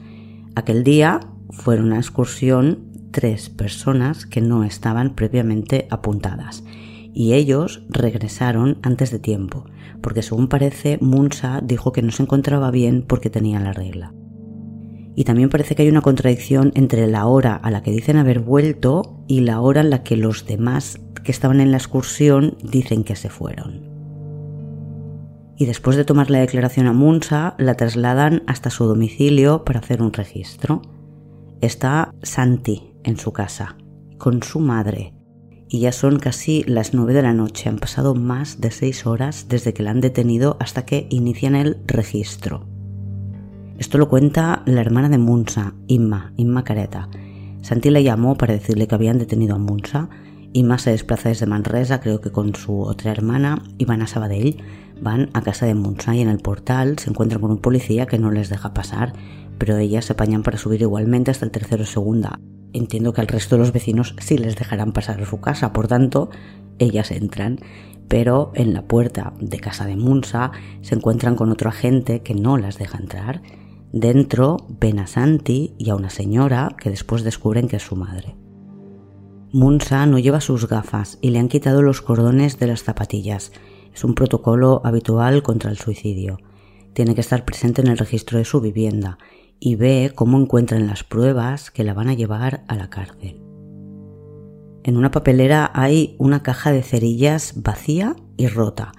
Aquel 0.56 0.84
día 0.84 1.20
fueron 1.52 1.88
una 1.88 1.98
excursión 1.98 2.90
tres 3.12 3.50
personas 3.50 4.26
que 4.26 4.42
no 4.42 4.64
estaban 4.64 5.16
previamente 5.16 5.88
apuntadas 5.90 6.64
y 7.14 7.34
ellos 7.34 7.84
regresaron 7.90 8.78
antes 8.82 9.12
de 9.12 9.20
tiempo, 9.20 9.66
porque 10.02 10.22
según 10.22 10.48
parece 10.48 10.98
Munsa 11.02 11.60
dijo 11.64 11.92
que 11.92 12.02
no 12.02 12.12
se 12.12 12.24
encontraba 12.24 12.72
bien 12.72 13.04
porque 13.08 13.30
tenía 13.30 13.60
la 13.60 13.74
regla. 13.74 14.14
Y 15.16 15.24
también 15.24 15.50
parece 15.50 15.76
que 15.76 15.82
hay 15.82 15.90
una 15.90 16.02
contradicción 16.02 16.72
entre 16.76 17.06
la 17.08 17.26
hora 17.26 17.56
a 17.56 17.72
la 17.72 17.84
que 17.84 17.92
dicen 17.92 18.18
haber 18.18 18.40
vuelto 18.40 19.24
y 19.28 19.42
la 19.42 19.60
hora 19.60 19.82
en 19.82 19.90
la 19.90 20.04
que 20.04 20.16
los 20.16 20.46
demás 20.46 21.00
que 21.24 21.32
estaban 21.32 21.60
en 21.60 21.72
la 21.72 21.78
excursión 21.78 22.58
dicen 22.64 23.04
que 23.04 23.16
se 23.16 23.30
fueron. 23.30 23.90
Y 25.58 25.66
después 25.66 25.98
de 25.98 26.06
tomar 26.06 26.32
la 26.32 26.40
declaración 26.40 26.88
a 26.88 26.94
Munsa, 26.94 27.56
la 27.58 27.76
trasladan 27.76 28.44
hasta 28.48 28.70
su 28.70 28.86
domicilio 28.86 29.66
para 29.66 29.80
hacer 29.80 30.02
un 30.02 30.14
registro. 30.14 30.82
Está 31.60 32.14
Santi 32.24 32.94
en 33.04 33.18
su 33.18 33.34
casa, 33.34 33.76
con 34.18 34.42
su 34.42 34.62
madre, 34.62 35.14
y 35.68 35.82
ya 35.82 35.92
son 35.92 36.18
casi 36.18 36.64
las 36.64 36.94
nueve 36.94 37.14
de 37.14 37.24
la 37.24 37.34
noche. 37.34 37.68
Han 37.68 37.78
pasado 37.78 38.16
más 38.16 38.62
de 38.62 38.72
seis 38.72 39.06
horas 39.06 39.48
desde 39.50 39.74
que 39.74 39.84
la 39.84 39.92
han 39.92 40.00
detenido 40.00 40.56
hasta 40.62 40.86
que 40.86 41.08
inician 41.10 41.56
el 41.56 41.78
registro. 41.86 42.66
Esto 43.80 43.98
lo 43.98 44.10
cuenta 44.10 44.62
la 44.66 44.82
hermana 44.82 45.10
de 45.10 45.18
Munsa, 45.18 45.74
Inma, 45.88 46.34
Inma 46.36 46.64
Careta. 46.64 47.10
Santi 47.62 47.90
le 47.90 48.04
llamó 48.04 48.36
para 48.36 48.54
decirle 48.54 48.88
que 48.88 48.96
habían 48.96 49.18
detenido 49.18 49.56
a 49.56 49.60
Munsa. 49.60 50.10
Inma 50.54 50.78
se 50.78 50.92
desplaza 50.92 51.30
desde 51.30 51.46
Manresa, 51.46 52.02
creo 52.02 52.22
que 52.22 52.32
con 52.32 52.54
su 52.56 52.82
otra 52.82 53.12
hermana, 53.12 53.64
y 53.78 53.86
van 53.86 54.02
a 54.02 54.08
Sabadell. 54.08 54.62
Van 55.02 55.30
a 55.34 55.42
casa 55.42 55.66
de 55.66 55.76
Munsa 55.76 56.16
y 56.16 56.22
en 56.22 56.30
el 56.30 56.40
portal 56.40 57.00
se 57.00 57.10
encuentran 57.10 57.42
con 57.42 57.52
un 57.52 57.60
policía 57.60 58.06
que 58.06 58.20
no 58.20 58.32
les 58.32 58.50
deja 58.50 58.74
pasar, 58.74 59.14
pero 59.58 59.78
ellas 59.78 60.06
se 60.06 60.14
apañan 60.14 60.44
para 60.44 60.58
subir 60.58 60.82
igualmente 60.82 61.32
hasta 61.32 61.46
el 61.46 61.52
tercero 61.52 61.86
segunda 61.86 62.40
entiendo 62.74 63.14
que 63.14 63.22
al 63.22 63.28
resto 63.28 63.56
de 63.56 63.60
los 63.60 63.74
vecinos 63.74 64.16
sí 64.20 64.38
les 64.38 64.56
dejarán 64.56 64.92
pasar 64.92 65.22
a 65.22 65.26
su 65.26 65.40
casa, 65.40 65.74
por 65.74 65.88
tanto, 65.88 66.30
ellas 66.78 67.12
entran. 67.12 67.60
Pero 68.08 68.52
en 68.56 68.74
la 68.74 68.84
puerta 68.84 69.34
de 69.40 69.60
casa 69.60 69.86
de 69.86 69.96
Munsa 69.96 70.52
se 70.82 70.96
encuentran 70.96 71.36
con 71.36 71.52
otro 71.52 71.70
agente 71.70 72.22
que 72.22 72.34
no 72.34 72.58
las 72.58 72.78
deja 72.80 72.98
entrar. 72.98 73.42
Dentro 73.92 74.68
ven 74.70 75.00
a 75.00 75.08
Santi 75.08 75.74
y 75.80 75.90
a 75.90 75.96
una 75.96 76.12
señora 76.12 76.76
que 76.78 76.92
después 76.92 77.24
descubren 77.24 77.68
que 77.68 77.78
es 77.78 77.84
su 77.84 77.96
madre. 77.96 78.36
Munsa 79.52 80.06
no 80.06 80.20
lleva 80.20 80.42
sus 80.42 80.68
gafas 80.68 81.18
y 81.22 81.32
le 81.32 81.40
han 81.40 81.48
quitado 81.48 81.82
los 81.82 82.02
cordones 82.02 82.60
de 82.60 82.68
las 82.68 82.84
zapatillas. 82.84 83.52
Es 83.92 84.04
un 84.04 84.14
protocolo 84.14 84.82
habitual 84.84 85.42
contra 85.42 85.72
el 85.72 85.78
suicidio. 85.78 86.38
Tiene 86.94 87.16
que 87.16 87.22
estar 87.22 87.46
presente 87.46 87.82
en 87.82 87.88
el 87.88 87.98
registro 87.98 88.38
de 88.38 88.46
su 88.46 88.62
vivienda 88.62 89.18
y 89.60 89.74
ve 89.74 90.12
cómo 90.14 90.40
encuentran 90.40 90.86
las 90.86 91.04
pruebas 91.04 91.72
que 91.72 91.84
la 91.84 91.96
van 91.96 92.10
a 92.10 92.14
llevar 92.14 92.64
a 92.68 92.76
la 92.76 92.92
cárcel. 92.92 93.42
En 94.84 94.98
una 94.98 95.10
papelera 95.10 95.72
hay 95.74 96.16
una 96.20 96.44
caja 96.44 96.72
de 96.72 96.84
cerillas 96.84 97.54
vacía 97.58 98.16
y 98.38 98.48
rota. 98.48 98.92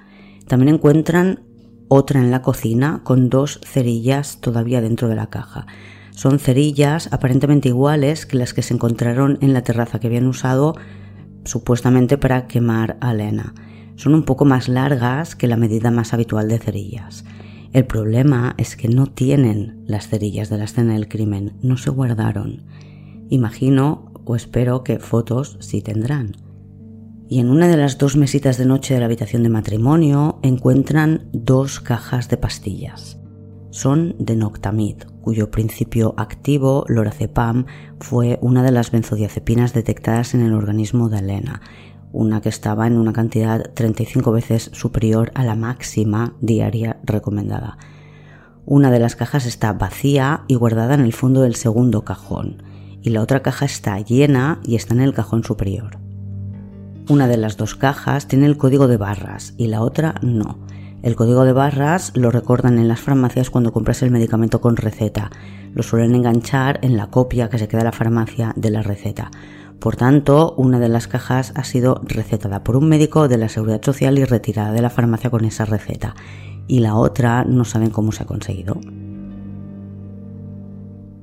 También 0.48 0.74
encuentran 0.74 1.44
otra 1.92 2.20
en 2.20 2.30
la 2.30 2.40
cocina 2.40 3.00
con 3.02 3.28
dos 3.28 3.60
cerillas 3.64 4.40
todavía 4.40 4.80
dentro 4.80 5.08
de 5.08 5.16
la 5.16 5.28
caja. 5.28 5.66
Son 6.12 6.38
cerillas 6.38 7.12
aparentemente 7.12 7.68
iguales 7.68 8.26
que 8.26 8.36
las 8.36 8.54
que 8.54 8.62
se 8.62 8.74
encontraron 8.74 9.38
en 9.40 9.52
la 9.52 9.62
terraza 9.62 9.98
que 9.98 10.06
habían 10.06 10.28
usado 10.28 10.76
supuestamente 11.44 12.16
para 12.16 12.46
quemar 12.46 12.96
a 13.00 13.10
Elena. 13.10 13.54
Son 13.96 14.14
un 14.14 14.22
poco 14.22 14.44
más 14.44 14.68
largas 14.68 15.34
que 15.34 15.48
la 15.48 15.56
medida 15.56 15.90
más 15.90 16.14
habitual 16.14 16.48
de 16.48 16.60
cerillas. 16.60 17.24
El 17.72 17.86
problema 17.86 18.54
es 18.56 18.76
que 18.76 18.88
no 18.88 19.08
tienen 19.08 19.82
las 19.86 20.06
cerillas 20.06 20.48
de 20.48 20.58
la 20.58 20.64
escena 20.64 20.92
del 20.92 21.08
crimen, 21.08 21.54
no 21.60 21.76
se 21.76 21.90
guardaron. 21.90 22.62
Imagino 23.30 24.12
o 24.24 24.36
espero 24.36 24.84
que 24.84 25.00
fotos 25.00 25.56
sí 25.58 25.82
tendrán. 25.82 26.49
Y 27.30 27.38
en 27.38 27.48
una 27.48 27.68
de 27.68 27.78
las 27.78 27.96
dos 27.96 28.16
mesitas 28.16 28.58
de 28.58 28.66
noche 28.66 28.92
de 28.92 29.00
la 29.00 29.06
habitación 29.06 29.42
de 29.42 29.48
matrimonio 29.48 30.38
encuentran 30.42 31.30
dos 31.32 31.80
cajas 31.80 32.28
de 32.28 32.36
pastillas. 32.36 33.18
Son 33.70 34.16
de 34.18 34.36
Noctamid, 34.36 34.96
cuyo 35.22 35.50
principio 35.50 36.12
activo, 36.18 36.84
lorazepam, 36.88 37.64
fue 38.00 38.38
una 38.42 38.62
de 38.62 38.72
las 38.72 38.90
benzodiazepinas 38.90 39.72
detectadas 39.72 40.34
en 40.34 40.42
el 40.42 40.52
organismo 40.52 41.08
de 41.08 41.20
Elena 41.20 41.62
una 42.12 42.40
que 42.40 42.48
estaba 42.48 42.86
en 42.86 42.98
una 42.98 43.12
cantidad 43.12 43.72
35 43.74 44.32
veces 44.32 44.70
superior 44.72 45.30
a 45.34 45.44
la 45.44 45.54
máxima 45.54 46.34
diaria 46.40 46.98
recomendada. 47.04 47.78
Una 48.66 48.90
de 48.90 48.98
las 48.98 49.16
cajas 49.16 49.46
está 49.46 49.72
vacía 49.72 50.44
y 50.48 50.54
guardada 50.54 50.94
en 50.94 51.00
el 51.00 51.12
fondo 51.12 51.42
del 51.42 51.56
segundo 51.56 52.04
cajón, 52.04 52.62
y 53.02 53.10
la 53.10 53.22
otra 53.22 53.42
caja 53.42 53.64
está 53.64 53.98
llena 54.00 54.60
y 54.64 54.76
está 54.76 54.94
en 54.94 55.00
el 55.00 55.14
cajón 55.14 55.44
superior. 55.44 55.99
Una 57.10 57.26
de 57.26 57.36
las 57.36 57.56
dos 57.56 57.74
cajas 57.74 58.28
tiene 58.28 58.46
el 58.46 58.56
código 58.56 58.86
de 58.86 58.96
barras 58.96 59.54
y 59.56 59.66
la 59.66 59.82
otra 59.82 60.14
no. 60.22 60.60
El 61.02 61.16
código 61.16 61.44
de 61.44 61.52
barras 61.52 62.12
lo 62.14 62.30
recordan 62.30 62.78
en 62.78 62.86
las 62.86 63.00
farmacias 63.00 63.50
cuando 63.50 63.72
compras 63.72 64.02
el 64.02 64.12
medicamento 64.12 64.60
con 64.60 64.76
receta. 64.76 65.28
Lo 65.74 65.82
suelen 65.82 66.14
enganchar 66.14 66.78
en 66.82 66.96
la 66.96 67.08
copia 67.08 67.50
que 67.50 67.58
se 67.58 67.66
queda 67.66 67.80
en 67.80 67.86
la 67.86 67.92
farmacia 67.92 68.52
de 68.54 68.70
la 68.70 68.82
receta. 68.82 69.32
Por 69.80 69.96
tanto, 69.96 70.54
una 70.56 70.78
de 70.78 70.88
las 70.88 71.08
cajas 71.08 71.52
ha 71.56 71.64
sido 71.64 72.00
recetada 72.04 72.62
por 72.62 72.76
un 72.76 72.88
médico 72.88 73.26
de 73.26 73.38
la 73.38 73.48
Seguridad 73.48 73.82
Social 73.82 74.16
y 74.16 74.24
retirada 74.24 74.70
de 74.70 74.82
la 74.82 74.90
farmacia 74.90 75.30
con 75.30 75.44
esa 75.44 75.64
receta, 75.64 76.14
y 76.68 76.78
la 76.78 76.94
otra 76.94 77.42
no 77.42 77.64
saben 77.64 77.90
cómo 77.90 78.12
se 78.12 78.22
ha 78.22 78.26
conseguido. 78.26 78.78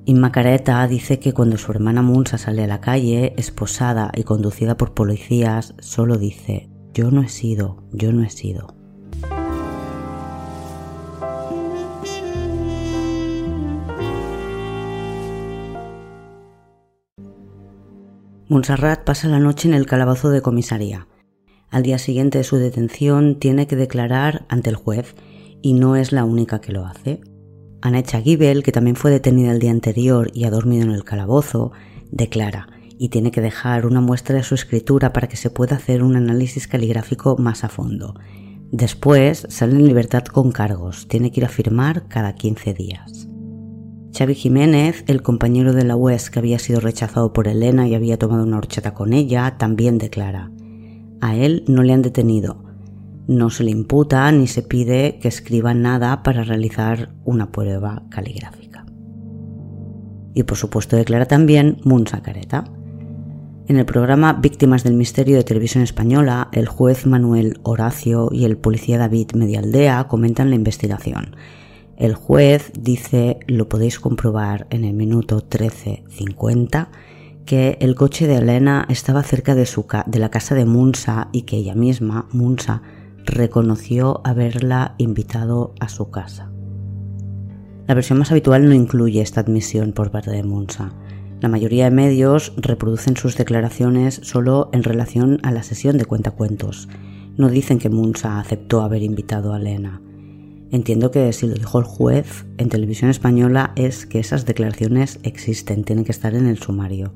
Inma 0.10 0.32
Careta 0.32 0.88
dice 0.88 1.20
que 1.20 1.34
cuando 1.34 1.58
su 1.58 1.70
hermana 1.70 2.02
Munsa 2.02 2.38
sale 2.38 2.64
a 2.64 2.68
la 2.68 2.80
calle, 2.80 3.34
esposada 3.36 4.10
y 4.16 4.24
conducida 4.24 4.78
por 4.78 4.94
policías, 4.94 5.76
solo 5.80 6.18
dice, 6.18 6.70
yo 6.94 7.12
no 7.12 7.24
he 7.24 7.28
sido, 7.28 7.84
yo 7.92 8.14
no 8.14 8.24
he 8.24 8.30
sido. 8.30 8.74
Montserrat 18.48 19.04
pasa 19.04 19.28
la 19.28 19.40
noche 19.40 19.68
en 19.68 19.74
el 19.74 19.86
calabozo 19.86 20.30
de 20.30 20.42
comisaría. 20.42 21.10
Al 21.70 21.84
día 21.84 21.98
siguiente 21.98 22.38
de 22.38 22.44
su 22.46 22.56
detención 22.56 23.40
tiene 23.40 23.68
que 23.68 23.76
declarar 23.76 24.46
ante 24.48 24.70
el 24.70 24.78
juez 24.78 25.16
y 25.62 25.74
no 25.74 25.98
es 25.98 26.14
la 26.14 26.24
única 26.24 26.62
que 26.62 26.72
lo 26.72 26.86
hace. 26.86 27.20
Anecha 27.82 28.22
Gibel, 28.22 28.64
que 28.64 28.72
también 28.72 28.96
fue 28.96 29.12
detenida 29.12 29.52
el 29.52 29.60
día 29.60 29.72
anterior 29.72 30.32
y 30.34 30.46
ha 30.46 30.52
dormido 30.52 30.84
en 30.84 30.92
el 30.92 31.04
calabozo, 31.04 31.72
declara 32.12 32.70
y 33.00 33.10
tiene 33.10 33.32
que 33.32 33.42
dejar 33.42 33.86
una 33.86 34.02
muestra 34.02 34.36
de 34.36 34.44
su 34.44 34.56
escritura 34.56 35.14
para 35.14 35.28
que 35.28 35.38
se 35.38 35.50
pueda 35.50 35.76
hacer 35.76 36.04
un 36.04 36.16
análisis 36.16 36.68
caligráfico 36.68 37.38
más 37.38 37.64
a 37.64 37.70
fondo. 37.70 38.16
Después 38.72 39.46
sale 39.50 39.76
en 39.76 39.88
libertad 39.88 40.26
con 40.26 40.52
cargos, 40.52 41.08
tiene 41.08 41.32
que 41.32 41.42
ir 41.42 41.46
a 41.46 41.50
firmar 41.50 42.08
cada 42.08 42.34
15 42.34 42.74
días. 42.74 43.28
Xavi 44.18 44.34
Jiménez, 44.34 45.04
el 45.08 45.22
compañero 45.22 45.74
de 45.74 45.86
la 45.86 45.96
UES 45.96 46.32
que 46.32 46.40
había 46.40 46.58
sido 46.58 46.80
rechazado 46.80 47.34
por 47.34 47.48
Elena 47.48 47.88
y 47.88 47.94
había 47.94 48.18
tomado 48.18 48.44
una 48.44 48.58
horchata 48.58 48.94
con 48.94 49.14
ella, 49.14 49.58
también 49.60 50.00
declara. 50.00 50.52
A 51.22 51.36
él 51.36 51.64
no 51.68 51.84
le 51.84 51.94
han 51.94 52.02
detenido. 52.02 52.67
No 53.28 53.50
se 53.50 53.64
le 53.64 53.72
imputa 53.72 54.32
ni 54.32 54.48
se 54.48 54.64
pide 54.64 55.20
que 55.20 55.28
escriba 55.28 55.74
nada 55.74 56.24
para 56.24 56.44
realizar 56.44 57.14
una 57.26 57.52
prueba 57.52 58.04
caligráfica. 58.10 58.86
Y 60.34 60.44
por 60.44 60.58
supuesto 60.58 60.96
declara 60.96 61.26
también 61.26 61.80
Munsa 61.84 62.22
Careta. 62.22 62.64
En 63.68 63.78
el 63.78 63.86
programa 63.86 64.34
Víctimas 64.34 64.84
del 64.84 64.94
Misterio 64.94 65.36
de 65.36 65.44
Televisión 65.44 65.84
Española, 65.84 66.50
el 66.54 66.68
juez 66.68 67.06
Manuel 67.06 67.60
Horacio 67.64 68.30
y 68.32 68.46
el 68.46 68.58
policía 68.58 68.98
David 68.98 69.32
Medialdea 69.34 70.08
comentan 70.08 70.50
la 70.50 70.56
investigación 70.56 71.36
el 71.98 72.14
juez 72.14 72.72
dice, 72.80 73.40
lo 73.48 73.68
podéis 73.68 74.00
comprobar 74.00 74.68
en 74.70 74.86
el 74.86 74.94
minuto 74.94 75.50
13.50, 75.50 76.90
que 77.46 77.78
el 77.82 77.96
coche 77.96 78.28
de 78.28 78.36
Elena 78.36 78.86
estaba 78.88 79.24
cerca 79.24 79.56
de, 79.56 79.68
de 80.06 80.20
la 80.20 80.30
casa 80.30 80.54
de 80.54 80.66
Munsa 80.66 81.30
y 81.32 81.42
que 81.42 81.58
ella 81.58 81.74
misma, 81.74 82.28
Munsa, 82.32 82.84
reconoció 83.28 84.22
haberla 84.24 84.96
invitado 84.98 85.76
a 85.80 85.90
su 85.90 86.10
casa. 86.10 86.52
La 87.86 87.94
versión 87.94 88.20
más 88.20 88.32
habitual 88.32 88.68
no 88.68 88.74
incluye 88.74 89.22
esta 89.22 89.42
admisión 89.42 89.94
por 89.94 90.12
parte 90.12 90.32
de 90.32 90.44
Munsa. 90.44 90.94
La 91.40 91.50
mayoría 91.50 91.86
de 91.86 91.92
medios 91.92 92.54
reproducen 92.58 93.16
sus 93.16 93.38
declaraciones 93.38 94.20
solo 94.24 94.70
en 94.74 94.84
relación 94.84 95.40
a 95.44 95.52
la 95.52 95.64
sesión 95.64 95.98
de 95.98 96.06
cuentacuentos. 96.06 96.90
No 97.38 97.50
dicen 97.50 97.78
que 97.78 97.90
Munsa 97.90 98.40
aceptó 98.40 98.82
haber 98.82 99.04
invitado 99.04 99.54
a 99.54 99.58
Elena. 99.58 100.02
Entiendo 100.72 101.12
que 101.12 101.32
si 101.32 101.48
lo 101.48 101.54
dijo 101.54 101.80
el 101.80 101.86
juez 101.86 102.46
en 102.58 102.70
televisión 102.70 103.10
española 103.10 103.72
es 103.76 104.06
que 104.06 104.20
esas 104.20 104.46
declaraciones 104.46 105.20
existen, 105.24 105.84
tienen 105.84 106.04
que 106.04 106.12
estar 106.12 106.34
en 106.34 106.48
el 106.48 106.58
sumario. 106.58 107.14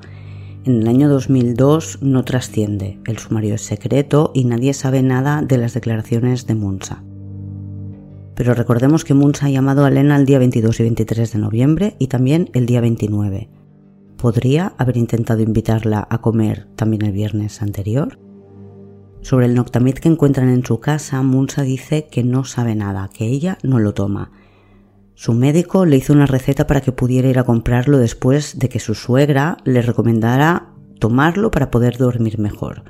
En 0.63 0.84
el 0.84 0.88
año 0.88 1.10
2002 1.10 2.03
no 2.03 2.24
trasciende, 2.24 3.00
el 3.08 3.18
sumario 3.18 3.56
es 3.56 3.63
secreto 3.63 4.30
y 4.36 4.46
nadie 4.46 4.75
sabe 4.75 5.01
nada 5.01 5.41
de 5.41 5.58
las 5.58 5.74
declaraciones 5.74 6.46
de 6.46 6.53
Munsa. 6.53 7.03
Pero 8.36 8.53
recordemos 8.53 9.03
que 9.03 9.15
Munsa 9.15 9.48
ha 9.48 9.50
llamado 9.50 9.86
a 9.86 9.88
Elena 9.88 10.15
el 10.18 10.27
día 10.27 10.38
22 10.38 10.80
y 10.80 10.84
23 10.84 11.34
de 11.34 11.39
noviembre 11.39 11.96
y 11.98 12.08
también 12.08 12.51
el 12.53 12.68
día 12.68 12.80
29. 12.80 13.50
¿Podría 14.18 14.75
haber 14.77 14.98
intentado 14.98 15.41
invitarla 15.41 16.08
a 16.08 16.22
comer 16.22 16.68
también 16.75 17.06
el 17.06 17.12
viernes 17.12 17.63
anterior? 17.63 18.20
Sobre 19.22 19.48
el 19.48 19.56
Noctamid 19.56 19.96
que 19.96 20.10
encuentran 20.10 20.50
en 20.50 20.63
su 20.63 20.80
casa, 20.80 21.24
Munsa 21.24 21.63
dice 21.63 22.06
que 22.06 22.24
no 22.24 22.44
sabe 22.44 22.75
nada, 22.75 23.10
que 23.12 23.25
ella 23.25 23.58
no 23.63 23.80
lo 23.80 23.96
toma. 23.96 24.32
Su 25.15 25.34
médico 25.34 25.86
le 25.86 25.98
hizo 25.98 26.13
una 26.13 26.25
receta 26.25 26.65
para 26.68 26.82
que 26.82 26.91
pudiera 26.91 27.30
ir 27.30 27.38
a 27.38 27.44
comprarlo 27.44 27.98
después 27.98 28.58
de 28.58 28.70
que 28.70 28.80
su 28.80 28.96
suegra 28.96 29.58
le 29.65 29.82
recomendara 29.82 30.70
tomarlo 31.00 31.51
para 31.51 31.70
poder 31.70 31.98
dormir 31.98 32.39
mejor. 32.39 32.84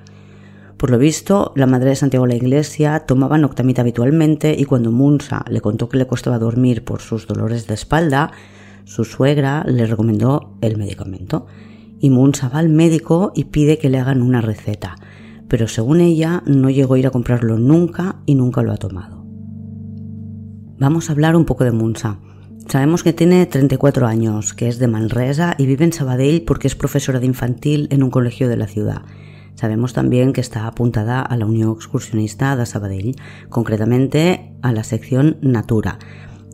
Por 0.78 0.90
lo 0.90 0.98
visto, 0.98 1.52
la 1.56 1.68
madre 1.68 1.90
de 1.90 1.96
Santiago 1.96 2.26
la 2.26 2.36
Iglesia 2.36 3.02
tomaba 3.02 3.38
noctamita 3.38 3.82
habitualmente 3.82 4.56
y 4.58 4.66
cuando 4.66 4.92
Munsa 4.92 5.46
le 5.48 5.62
contó 5.62 5.90
que 5.90 5.98
le 5.98 6.08
costaba 6.08 6.40
dormir 6.40 6.84
por 6.84 7.02
sus 7.02 7.28
dolores 7.28 7.68
de 7.68 7.76
espalda, 7.76 8.32
su 8.84 9.06
suegra 9.06 9.64
le 9.68 9.86
recomendó 9.86 10.58
el 10.62 10.78
medicamento. 10.78 11.46
Y 12.00 12.10
Munsa 12.10 12.50
va 12.50 12.58
al 12.60 12.70
médico 12.70 13.32
y 13.36 13.46
pide 13.46 13.78
que 13.78 13.90
le 13.90 14.00
hagan 14.00 14.24
una 14.24 14.42
receta, 14.42 14.96
pero 15.48 15.68
según 15.68 16.02
ella 16.02 16.42
no 16.48 16.70
llegó 16.70 16.96
a 16.96 17.00
ir 17.00 17.06
a 17.06 17.12
comprarlo 17.12 17.60
nunca 17.60 18.18
y 18.26 18.34
nunca 18.34 18.64
lo 18.64 18.72
ha 18.72 18.78
tomado. 18.78 19.21
Vamos 20.82 21.10
a 21.10 21.14
hablar 21.14 21.36
un 21.36 21.46
poco 21.46 21.64
de 21.64 21.72
Munsa. 21.72 22.18
Sabemos 22.68 23.04
que 23.04 23.14
tiene 23.14 23.46
34 23.46 24.08
años, 24.08 24.56
que 24.56 24.68
es 24.68 24.80
de 24.80 24.88
Manresa 24.88 25.54
y 25.60 25.68
vive 25.68 25.86
en 25.86 25.94
Sabadell 25.94 26.42
porque 26.42 26.66
es 26.66 26.74
profesora 26.74 27.20
de 27.20 27.28
infantil 27.28 27.88
en 27.92 28.02
un 28.02 28.10
colegio 28.10 28.50
de 28.50 28.58
la 28.58 28.66
ciudad. 28.66 29.04
Sabemos 29.54 29.94
también 29.94 30.34
que 30.34 30.42
está 30.42 30.66
apuntada 30.66 31.22
a 31.22 31.38
la 31.38 31.46
Unión 31.46 31.74
Excursionista 31.74 32.56
de 32.56 32.66
Sabadell, 32.66 33.16
concretamente 33.50 34.56
a 34.64 34.72
la 34.72 34.84
sección 34.84 35.38
Natura, 35.42 36.00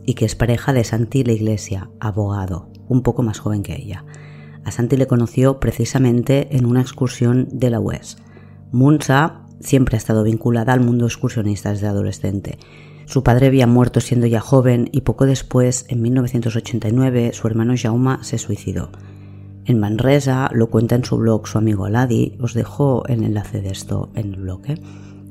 y 0.04 0.12
que 0.12 0.26
es 0.26 0.34
pareja 0.34 0.74
de 0.74 0.84
Santi 0.84 1.24
la 1.24 1.32
Iglesia, 1.32 1.88
abogado, 1.98 2.68
un 2.86 3.02
poco 3.02 3.22
más 3.22 3.38
joven 3.38 3.62
que 3.62 3.76
ella. 3.76 4.04
A 4.62 4.72
Santi 4.72 4.98
le 4.98 5.06
conoció 5.06 5.58
precisamente 5.58 6.54
en 6.54 6.66
una 6.66 6.82
excursión 6.82 7.48
de 7.50 7.70
la 7.70 7.80
UES. 7.80 8.18
Munsa 8.72 9.46
siempre 9.60 9.96
ha 9.96 9.98
estado 9.98 10.22
vinculada 10.22 10.74
al 10.74 10.80
mundo 10.80 11.06
excursionista 11.06 11.70
desde 11.70 11.86
adolescente. 11.86 12.58
Su 13.08 13.22
padre 13.22 13.46
había 13.46 13.66
muerto 13.66 14.02
siendo 14.02 14.26
ya 14.26 14.40
joven 14.40 14.90
y 14.92 15.00
poco 15.00 15.24
después, 15.24 15.86
en 15.88 16.02
1989, 16.02 17.30
su 17.32 17.46
hermano 17.46 17.72
Jauma 17.74 18.22
se 18.22 18.36
suicidó. 18.36 18.90
En 19.64 19.80
Manresa 19.80 20.50
lo 20.52 20.68
cuenta 20.68 20.94
en 20.94 21.06
su 21.06 21.16
blog 21.16 21.48
su 21.48 21.56
amigo 21.56 21.86
Aladi, 21.86 22.36
os 22.38 22.52
dejo 22.52 23.06
el 23.06 23.24
enlace 23.24 23.62
de 23.62 23.70
esto 23.70 24.10
en 24.14 24.34
el 24.34 24.40
blog. 24.40 24.60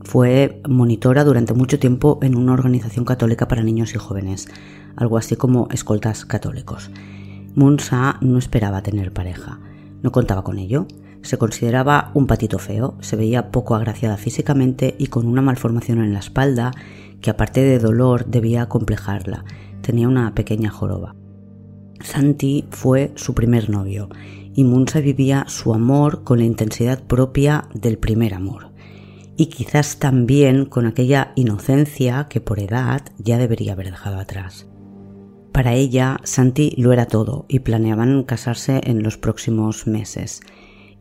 Fue 0.01 0.59
monitora 0.67 1.23
durante 1.23 1.53
mucho 1.53 1.77
tiempo 1.77 2.17
en 2.23 2.35
una 2.35 2.53
organización 2.53 3.05
católica 3.05 3.47
para 3.47 3.61
niños 3.61 3.93
y 3.93 3.99
jóvenes, 3.99 4.47
algo 4.95 5.19
así 5.19 5.35
como 5.35 5.67
escoltas 5.69 6.25
católicos. 6.25 6.89
Munsa 7.53 8.17
no 8.21 8.39
esperaba 8.39 8.81
tener 8.81 9.13
pareja, 9.13 9.59
no 10.01 10.11
contaba 10.11 10.43
con 10.43 10.57
ello. 10.57 10.87
Se 11.21 11.37
consideraba 11.37 12.09
un 12.15 12.25
patito 12.25 12.57
feo, 12.57 12.95
se 13.01 13.17
veía 13.17 13.51
poco 13.51 13.75
agraciada 13.75 14.17
físicamente 14.17 14.95
y 14.97 15.07
con 15.07 15.27
una 15.27 15.43
malformación 15.43 16.01
en 16.03 16.13
la 16.13 16.19
espalda 16.19 16.71
que 17.21 17.29
aparte 17.29 17.61
de 17.61 17.79
dolor 17.79 18.25
debía 18.25 18.63
acomplejarla. 18.63 19.45
Tenía 19.81 20.07
una 20.07 20.33
pequeña 20.33 20.69
joroba. 20.69 21.15
Santi 22.01 22.65
fue 22.69 23.11
su 23.15 23.33
primer 23.33 23.69
novio 23.69 24.09
y 24.53 24.63
Munsa 24.63 24.99
vivía 24.99 25.45
su 25.47 25.73
amor 25.73 26.23
con 26.23 26.39
la 26.39 26.45
intensidad 26.45 27.03
propia 27.03 27.67
del 27.73 27.97
primer 27.97 28.33
amor 28.33 28.71
y 29.37 29.45
quizás 29.45 29.97
también 29.99 30.65
con 30.65 30.87
aquella 30.87 31.31
inocencia 31.35 32.25
que 32.27 32.41
por 32.41 32.59
edad 32.59 33.03
ya 33.19 33.37
debería 33.37 33.73
haber 33.73 33.91
dejado 33.91 34.19
atrás. 34.19 34.67
Para 35.51 35.73
ella, 35.73 36.19
Santi 36.23 36.73
lo 36.77 36.91
era 36.91 37.05
todo 37.05 37.45
y 37.47 37.59
planeaban 37.59 38.23
casarse 38.23 38.81
en 38.83 39.03
los 39.03 39.17
próximos 39.17 39.87
meses. 39.87 40.41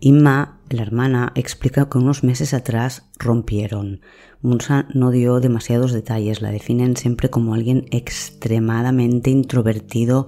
Inma, 0.01 0.61
la 0.69 0.83
hermana, 0.83 1.33
explica 1.35 1.89
que 1.89 1.99
unos 1.99 2.23
meses 2.23 2.53
atrás 2.53 3.09
rompieron. 3.19 4.01
Munsa 4.43 4.87
no 4.93 5.11
dio 5.11 5.41
demasiados 5.41 5.93
detalles, 5.93 6.43
la 6.43 6.51
definen 6.51 6.97
siempre 6.97 7.31
como 7.31 7.55
alguien 7.55 7.87
extremadamente 7.91 9.31
introvertido 9.31 10.27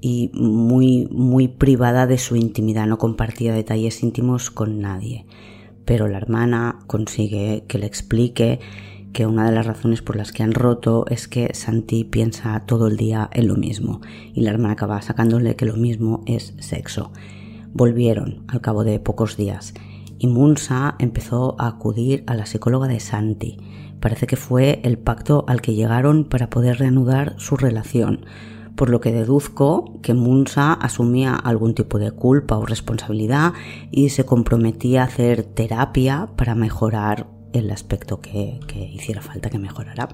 y 0.00 0.30
muy, 0.34 1.08
muy 1.10 1.48
privada 1.48 2.06
de 2.06 2.18
su 2.18 2.36
intimidad, 2.36 2.86
no 2.86 2.98
compartía 2.98 3.54
detalles 3.54 4.02
íntimos 4.02 4.50
con 4.50 4.80
nadie. 4.80 5.26
Pero 5.84 6.08
la 6.08 6.18
hermana 6.18 6.80
consigue 6.86 7.64
que 7.68 7.78
le 7.78 7.86
explique 7.86 8.60
que 9.14 9.26
una 9.26 9.46
de 9.46 9.54
las 9.54 9.64
razones 9.64 10.02
por 10.02 10.16
las 10.16 10.32
que 10.32 10.42
han 10.42 10.52
roto 10.52 11.06
es 11.08 11.28
que 11.28 11.54
Santi 11.54 12.04
piensa 12.04 12.64
todo 12.66 12.88
el 12.88 12.96
día 12.96 13.30
en 13.32 13.46
lo 13.46 13.54
mismo 13.54 14.00
y 14.34 14.40
la 14.40 14.50
hermana 14.50 14.72
acaba 14.72 15.00
sacándole 15.00 15.54
que 15.56 15.66
lo 15.66 15.76
mismo 15.76 16.22
es 16.26 16.54
sexo. 16.58 17.12
Volvieron 17.74 18.44
al 18.48 18.60
cabo 18.62 18.84
de 18.84 18.98
pocos 19.00 19.36
días 19.36 19.74
y 20.18 20.28
Munsa 20.28 20.94
empezó 20.98 21.56
a 21.58 21.66
acudir 21.66 22.24
a 22.26 22.34
la 22.34 22.46
psicóloga 22.46 22.88
de 22.88 23.00
Santi. 23.00 23.58
Parece 24.00 24.26
que 24.26 24.36
fue 24.36 24.80
el 24.84 24.96
pacto 24.96 25.44
al 25.48 25.60
que 25.60 25.74
llegaron 25.74 26.24
para 26.24 26.48
poder 26.48 26.78
reanudar 26.78 27.34
su 27.36 27.56
relación 27.56 28.24
por 28.76 28.90
lo 28.90 29.00
que 29.00 29.12
deduzco 29.12 30.00
que 30.02 30.14
Munsa 30.14 30.72
asumía 30.72 31.34
algún 31.34 31.74
tipo 31.74 31.98
de 31.98 32.10
culpa 32.10 32.56
o 32.56 32.66
responsabilidad 32.66 33.52
y 33.90 34.08
se 34.10 34.24
comprometía 34.24 35.02
a 35.02 35.06
hacer 35.06 35.44
terapia 35.44 36.28
para 36.36 36.54
mejorar 36.54 37.28
el 37.52 37.70
aspecto 37.70 38.20
que, 38.20 38.58
hiciera 38.92 39.22
falta 39.22 39.48
que 39.48 39.58
mejorara. 39.58 40.08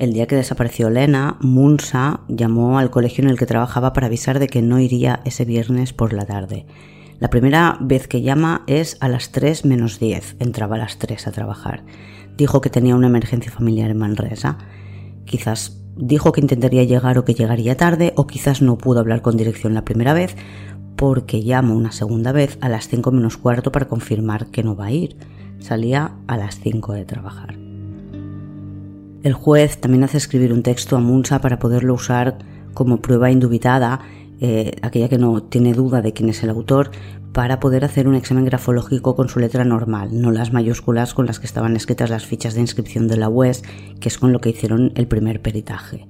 El 0.00 0.14
día 0.14 0.26
que 0.26 0.34
desapareció 0.34 0.88
Lena, 0.88 1.36
Munsa 1.40 2.20
llamó 2.26 2.78
al 2.78 2.88
colegio 2.88 3.22
en 3.22 3.28
el 3.28 3.36
que 3.36 3.44
trabajaba 3.44 3.92
para 3.92 4.06
avisar 4.06 4.38
de 4.38 4.46
que 4.46 4.62
no 4.62 4.80
iría 4.80 5.20
ese 5.26 5.44
viernes 5.44 5.92
por 5.92 6.14
la 6.14 6.24
tarde. 6.24 6.64
La 7.18 7.28
primera 7.28 7.76
vez 7.82 8.08
que 8.08 8.22
llama 8.22 8.62
es 8.66 8.96
a 9.00 9.08
las 9.08 9.30
3 9.30 9.66
menos 9.66 10.00
10, 10.00 10.36
entraba 10.38 10.76
a 10.76 10.78
las 10.78 10.98
3 10.98 11.26
a 11.26 11.32
trabajar. 11.32 11.84
Dijo 12.38 12.62
que 12.62 12.70
tenía 12.70 12.96
una 12.96 13.08
emergencia 13.08 13.52
familiar 13.52 13.90
en 13.90 13.98
Manresa. 13.98 14.56
Quizás 15.26 15.82
dijo 15.96 16.32
que 16.32 16.40
intentaría 16.40 16.84
llegar 16.84 17.18
o 17.18 17.26
que 17.26 17.34
llegaría 17.34 17.76
tarde 17.76 18.14
o 18.16 18.26
quizás 18.26 18.62
no 18.62 18.78
pudo 18.78 19.00
hablar 19.00 19.20
con 19.20 19.36
dirección 19.36 19.74
la 19.74 19.84
primera 19.84 20.14
vez 20.14 20.34
porque 20.96 21.42
llamo 21.42 21.76
una 21.76 21.92
segunda 21.92 22.32
vez 22.32 22.56
a 22.62 22.70
las 22.70 22.88
5 22.88 23.10
menos 23.10 23.36
cuarto 23.36 23.70
para 23.70 23.86
confirmar 23.86 24.46
que 24.46 24.62
no 24.62 24.74
va 24.74 24.86
a 24.86 24.92
ir. 24.92 25.18
Salía 25.58 26.12
a 26.26 26.38
las 26.38 26.58
5 26.58 26.94
de 26.94 27.04
trabajar. 27.04 27.59
El 29.22 29.34
juez 29.34 29.78
también 29.78 30.02
hace 30.04 30.16
escribir 30.16 30.50
un 30.50 30.62
texto 30.62 30.96
a 30.96 31.00
Munsa 31.00 31.42
para 31.42 31.58
poderlo 31.58 31.92
usar 31.92 32.38
como 32.72 33.02
prueba 33.02 33.30
indubitada, 33.30 34.00
eh, 34.40 34.72
aquella 34.80 35.10
que 35.10 35.18
no 35.18 35.42
tiene 35.42 35.74
duda 35.74 36.00
de 36.00 36.14
quién 36.14 36.30
es 36.30 36.42
el 36.42 36.48
autor, 36.48 36.90
para 37.32 37.60
poder 37.60 37.84
hacer 37.84 38.08
un 38.08 38.14
examen 38.14 38.46
grafológico 38.46 39.14
con 39.14 39.28
su 39.28 39.38
letra 39.38 39.64
normal, 39.64 40.20
no 40.20 40.30
las 40.30 40.54
mayúsculas 40.54 41.12
con 41.12 41.26
las 41.26 41.38
que 41.38 41.44
estaban 41.44 41.76
escritas 41.76 42.08
las 42.08 42.24
fichas 42.24 42.54
de 42.54 42.62
inscripción 42.62 43.08
de 43.08 43.18
la 43.18 43.28
UES, 43.28 43.62
que 44.00 44.08
es 44.08 44.16
con 44.16 44.32
lo 44.32 44.40
que 44.40 44.50
hicieron 44.50 44.92
el 44.94 45.06
primer 45.06 45.42
peritaje. 45.42 46.06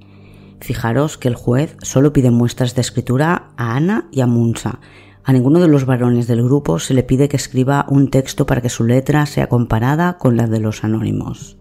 Fijaros 0.61 1.17
que 1.17 1.27
el 1.27 1.35
juez 1.35 1.75
solo 1.81 2.13
pide 2.13 2.31
muestras 2.31 2.75
de 2.75 2.81
escritura 2.81 3.49
a 3.57 3.75
Ana 3.75 4.07
y 4.11 4.21
a 4.21 4.27
Munsa. 4.27 4.79
A 5.25 5.33
ninguno 5.33 5.59
de 5.59 5.67
los 5.67 5.85
varones 5.85 6.27
del 6.27 6.43
grupo 6.43 6.79
se 6.79 6.93
le 6.93 7.03
pide 7.03 7.27
que 7.27 7.37
escriba 7.37 7.85
un 7.89 8.09
texto 8.09 8.45
para 8.45 8.61
que 8.61 8.69
su 8.69 8.85
letra 8.85 9.25
sea 9.25 9.49
comparada 9.49 10.17
con 10.17 10.37
la 10.37 10.47
de 10.47 10.59
los 10.61 10.83
anónimos. 10.83 11.60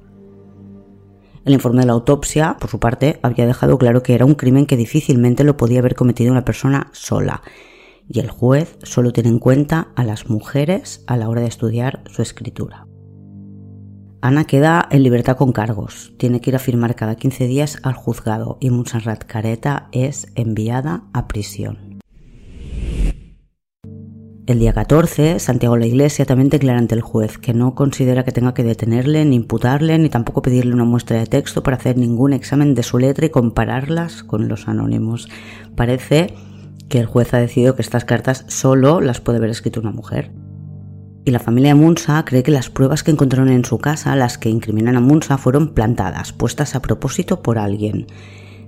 El 1.44 1.55
informe 1.55 1.81
de 1.81 1.87
la 1.87 1.94
autopsia, 1.94 2.57
por 2.61 2.68
su 2.68 2.79
parte, 2.79 3.18
había 3.22 3.46
dejado 3.46 3.79
claro 3.79 4.03
que 4.03 4.14
era 4.14 4.26
un 4.26 4.35
crimen 4.35 4.66
que 4.66 4.76
difícilmente 4.76 5.44
lo 5.44 5.57
podía 5.57 5.79
haber 5.79 5.94
cometido 5.94 6.33
una 6.33 6.44
persona 6.44 6.88
sola, 6.92 7.42
y 8.09 8.20
el 8.20 8.31
juez 8.31 8.76
solo 8.83 9.12
tiene 9.12 9.31
en 9.31 9.38
cuenta 9.38 9.88
a 9.96 10.05
las 10.05 10.29
mujeres 10.29 11.03
a 11.07 11.16
la 11.16 11.29
hora 11.29 11.40
de 11.40 11.48
estudiar 11.48 12.03
su 12.11 12.22
escritura. 12.22 12.87
Ana 14.20 14.44
queda 14.44 14.87
en 14.90 15.03
libertad 15.03 15.38
con 15.38 15.53
cargos, 15.53 16.12
tiene 16.18 16.42
que 16.42 16.50
ir 16.50 16.57
a 16.57 16.59
firmar 16.59 16.94
cada 16.94 17.14
15 17.14 17.46
días 17.46 17.79
al 17.85 17.94
juzgado 17.94 18.59
y 18.61 18.68
Montserrat 18.68 19.24
Careta 19.24 19.88
es 19.92 20.26
enviada 20.35 21.05
a 21.14 21.26
prisión. 21.26 21.89
El 24.50 24.58
día 24.58 24.72
14, 24.72 25.38
Santiago 25.38 25.76
la 25.76 25.86
Iglesia 25.86 26.24
también 26.24 26.48
declara 26.48 26.80
ante 26.80 26.96
el 26.96 27.02
juez 27.02 27.38
que 27.38 27.54
no 27.54 27.76
considera 27.76 28.24
que 28.24 28.32
tenga 28.32 28.52
que 28.52 28.64
detenerle, 28.64 29.24
ni 29.24 29.36
imputarle, 29.36 29.96
ni 29.96 30.08
tampoco 30.08 30.42
pedirle 30.42 30.74
una 30.74 30.82
muestra 30.82 31.20
de 31.20 31.26
texto 31.26 31.62
para 31.62 31.76
hacer 31.76 31.96
ningún 31.96 32.32
examen 32.32 32.74
de 32.74 32.82
su 32.82 32.98
letra 32.98 33.26
y 33.26 33.30
compararlas 33.30 34.24
con 34.24 34.48
los 34.48 34.66
anónimos. 34.66 35.28
Parece 35.76 36.34
que 36.88 36.98
el 36.98 37.06
juez 37.06 37.32
ha 37.32 37.38
decidido 37.38 37.76
que 37.76 37.82
estas 37.82 38.04
cartas 38.04 38.44
solo 38.48 39.00
las 39.00 39.20
puede 39.20 39.38
haber 39.38 39.50
escrito 39.50 39.78
una 39.78 39.92
mujer. 39.92 40.32
Y 41.24 41.30
la 41.30 41.38
familia 41.38 41.76
Munsa 41.76 42.24
cree 42.24 42.42
que 42.42 42.50
las 42.50 42.70
pruebas 42.70 43.04
que 43.04 43.12
encontraron 43.12 43.50
en 43.50 43.64
su 43.64 43.78
casa, 43.78 44.16
las 44.16 44.36
que 44.36 44.50
incriminan 44.50 44.96
a 44.96 45.00
Munsa, 45.00 45.38
fueron 45.38 45.74
plantadas, 45.74 46.32
puestas 46.32 46.74
a 46.74 46.82
propósito 46.82 47.40
por 47.40 47.56
alguien. 47.56 48.08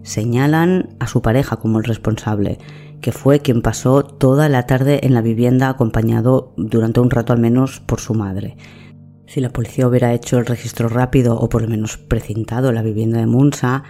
Señalan 0.05 0.95
a 1.01 1.09
su 1.09 1.23
pareja 1.23 1.57
como 1.57 1.79
el 1.79 1.85
responsable, 1.85 2.59
que 3.03 3.13
fue 3.13 3.41
quien 3.41 3.61
pasó 3.61 4.03
toda 4.03 4.49
la 4.49 4.67
tarde 4.67 5.01
en 5.03 5.13
la 5.13 5.21
vivienda 5.21 5.69
acompañado 5.69 6.55
durante 6.57 7.01
un 7.01 7.11
rato 7.11 7.35
al 7.35 7.41
menos 7.41 7.81
por 7.81 8.01
su 8.01 8.15
madre. 8.15 8.57
Si 9.27 9.41
la 9.41 9.51
policía 9.51 9.87
hubiera 9.87 10.15
hecho 10.15 10.39
el 10.39 10.47
registro 10.47 10.89
rápido 10.89 11.37
o 11.37 11.49
por 11.51 11.61
lo 11.61 11.69
menos 11.69 11.99
precintado 11.99 12.73
la 12.73 12.83
vivienda 12.83 13.19
de 13.19 13.27
Munsa, 13.27 13.85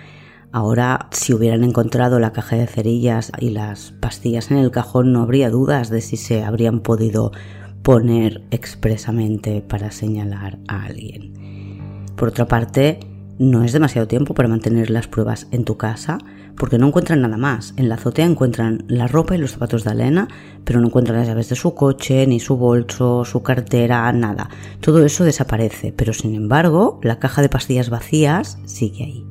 Ahora, 0.54 1.08
si 1.12 1.32
hubieran 1.32 1.64
encontrado 1.64 2.20
la 2.20 2.34
caja 2.34 2.56
de 2.56 2.66
cerillas 2.66 3.32
y 3.38 3.50
las 3.50 3.92
pastillas 3.92 4.50
en 4.50 4.58
el 4.58 4.70
cajón, 4.70 5.10
no 5.10 5.22
habría 5.22 5.48
dudas 5.48 5.88
de 5.88 6.02
si 6.02 6.18
se 6.18 6.44
habrían 6.44 6.80
podido 6.80 7.32
poner 7.82 8.42
expresamente 8.50 9.62
para 9.62 9.90
señalar 9.90 10.58
a 10.68 10.84
alguien. 10.84 11.32
Por 12.16 12.28
otra 12.28 12.48
parte, 12.48 13.00
no 13.38 13.64
es 13.64 13.72
demasiado 13.72 14.06
tiempo 14.06 14.34
para 14.34 14.50
mantener 14.50 14.90
las 14.90 15.08
pruebas 15.08 15.48
en 15.52 15.64
tu 15.64 15.78
casa, 15.78 16.18
porque 16.62 16.78
no 16.78 16.86
encuentran 16.86 17.20
nada 17.20 17.36
más. 17.36 17.74
En 17.76 17.88
la 17.88 17.96
azotea 17.96 18.24
encuentran 18.24 18.84
la 18.86 19.08
ropa 19.08 19.34
y 19.34 19.38
los 19.38 19.50
zapatos 19.50 19.82
de 19.82 19.90
Elena, 19.90 20.28
pero 20.62 20.80
no 20.80 20.86
encuentran 20.86 21.18
las 21.18 21.26
llaves 21.26 21.48
de 21.48 21.56
su 21.56 21.74
coche, 21.74 22.24
ni 22.28 22.38
su 22.38 22.56
bolso, 22.56 23.24
su 23.24 23.42
cartera, 23.42 24.12
nada. 24.12 24.48
Todo 24.78 25.04
eso 25.04 25.24
desaparece, 25.24 25.92
pero 25.92 26.12
sin 26.12 26.36
embargo, 26.36 27.00
la 27.02 27.18
caja 27.18 27.42
de 27.42 27.48
pastillas 27.48 27.90
vacías 27.90 28.58
sigue 28.64 29.02
ahí. 29.02 29.26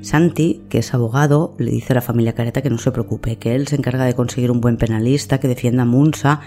Santi, 0.00 0.64
que 0.68 0.78
es 0.78 0.92
abogado, 0.92 1.54
le 1.58 1.70
dice 1.70 1.92
a 1.92 1.94
la 1.94 2.02
familia 2.02 2.34
Careta 2.34 2.62
que 2.62 2.70
no 2.70 2.78
se 2.78 2.90
preocupe, 2.90 3.38
que 3.38 3.54
él 3.54 3.68
se 3.68 3.76
encarga 3.76 4.04
de 4.04 4.16
conseguir 4.16 4.50
un 4.50 4.60
buen 4.60 4.78
penalista 4.78 5.38
que 5.38 5.46
defienda 5.46 5.84
a 5.84 5.86
Munsa 5.86 6.40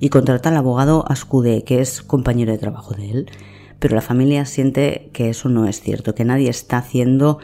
y 0.00 0.08
contrata 0.08 0.48
al 0.48 0.56
abogado 0.56 1.04
Ascude, 1.06 1.64
que 1.64 1.82
es 1.82 2.00
compañero 2.00 2.50
de 2.50 2.56
trabajo 2.56 2.94
de 2.94 3.10
él. 3.10 3.30
Pero 3.78 3.94
la 3.94 4.00
familia 4.00 4.46
siente 4.46 5.10
que 5.12 5.28
eso 5.28 5.50
no 5.50 5.68
es 5.68 5.82
cierto, 5.82 6.14
que 6.14 6.24
nadie 6.24 6.48
está 6.48 6.78
haciendo 6.78 7.40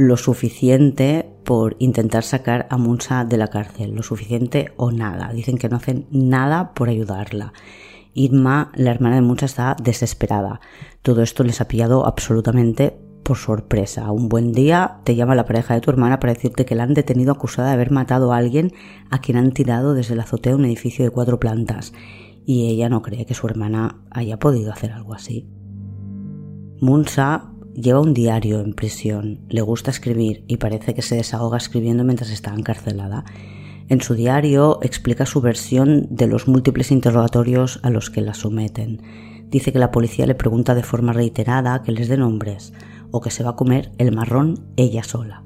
lo 0.00 0.16
suficiente 0.16 1.30
por 1.44 1.76
intentar 1.78 2.22
sacar 2.22 2.66
a 2.70 2.78
Munsa 2.78 3.26
de 3.26 3.36
la 3.36 3.48
cárcel, 3.48 3.94
lo 3.94 4.02
suficiente 4.02 4.72
o 4.78 4.92
nada. 4.92 5.30
Dicen 5.34 5.58
que 5.58 5.68
no 5.68 5.76
hacen 5.76 6.06
nada 6.10 6.72
por 6.72 6.88
ayudarla. 6.88 7.52
Irma, 8.14 8.72
la 8.74 8.92
hermana 8.92 9.16
de 9.16 9.20
Munsa, 9.20 9.44
está 9.44 9.76
desesperada. 9.80 10.62
Todo 11.02 11.22
esto 11.22 11.44
les 11.44 11.60
ha 11.60 11.68
pillado 11.68 12.06
absolutamente 12.06 12.98
por 13.22 13.36
sorpresa. 13.36 14.10
Un 14.10 14.30
buen 14.30 14.52
día 14.52 15.00
te 15.04 15.16
llama 15.16 15.34
la 15.34 15.44
pareja 15.44 15.74
de 15.74 15.82
tu 15.82 15.90
hermana 15.90 16.18
para 16.18 16.32
decirte 16.32 16.64
que 16.64 16.74
la 16.74 16.84
han 16.84 16.94
detenido 16.94 17.32
acusada 17.32 17.68
de 17.68 17.74
haber 17.74 17.90
matado 17.90 18.32
a 18.32 18.38
alguien 18.38 18.72
a 19.10 19.20
quien 19.20 19.36
han 19.36 19.52
tirado 19.52 19.92
desde 19.92 20.16
la 20.16 20.22
azotea 20.22 20.52
de 20.52 20.58
un 20.58 20.64
edificio 20.64 21.04
de 21.04 21.10
cuatro 21.10 21.38
plantas. 21.38 21.92
Y 22.46 22.70
ella 22.70 22.88
no 22.88 23.02
cree 23.02 23.26
que 23.26 23.34
su 23.34 23.46
hermana 23.46 24.00
haya 24.10 24.38
podido 24.38 24.72
hacer 24.72 24.92
algo 24.92 25.12
así. 25.12 25.46
Munsa 26.80 27.49
lleva 27.80 28.00
un 28.00 28.14
diario 28.14 28.60
en 28.60 28.74
prisión, 28.74 29.40
le 29.48 29.60
gusta 29.62 29.90
escribir 29.90 30.44
y 30.46 30.56
parece 30.56 30.94
que 30.94 31.02
se 31.02 31.16
desahoga 31.16 31.58
escribiendo 31.58 32.04
mientras 32.04 32.30
está 32.30 32.54
encarcelada. 32.54 33.24
En 33.88 34.00
su 34.00 34.14
diario 34.14 34.78
explica 34.82 35.26
su 35.26 35.40
versión 35.40 36.06
de 36.10 36.26
los 36.26 36.46
múltiples 36.46 36.90
interrogatorios 36.92 37.80
a 37.82 37.90
los 37.90 38.10
que 38.10 38.20
la 38.20 38.34
someten. 38.34 39.02
Dice 39.48 39.72
que 39.72 39.80
la 39.80 39.90
policía 39.90 40.26
le 40.26 40.36
pregunta 40.36 40.74
de 40.74 40.84
forma 40.84 41.12
reiterada 41.12 41.82
que 41.82 41.92
les 41.92 42.08
dé 42.08 42.16
nombres, 42.16 42.72
o 43.10 43.20
que 43.20 43.30
se 43.30 43.42
va 43.42 43.50
a 43.50 43.56
comer 43.56 43.90
el 43.98 44.12
marrón 44.14 44.66
ella 44.76 45.02
sola. 45.02 45.42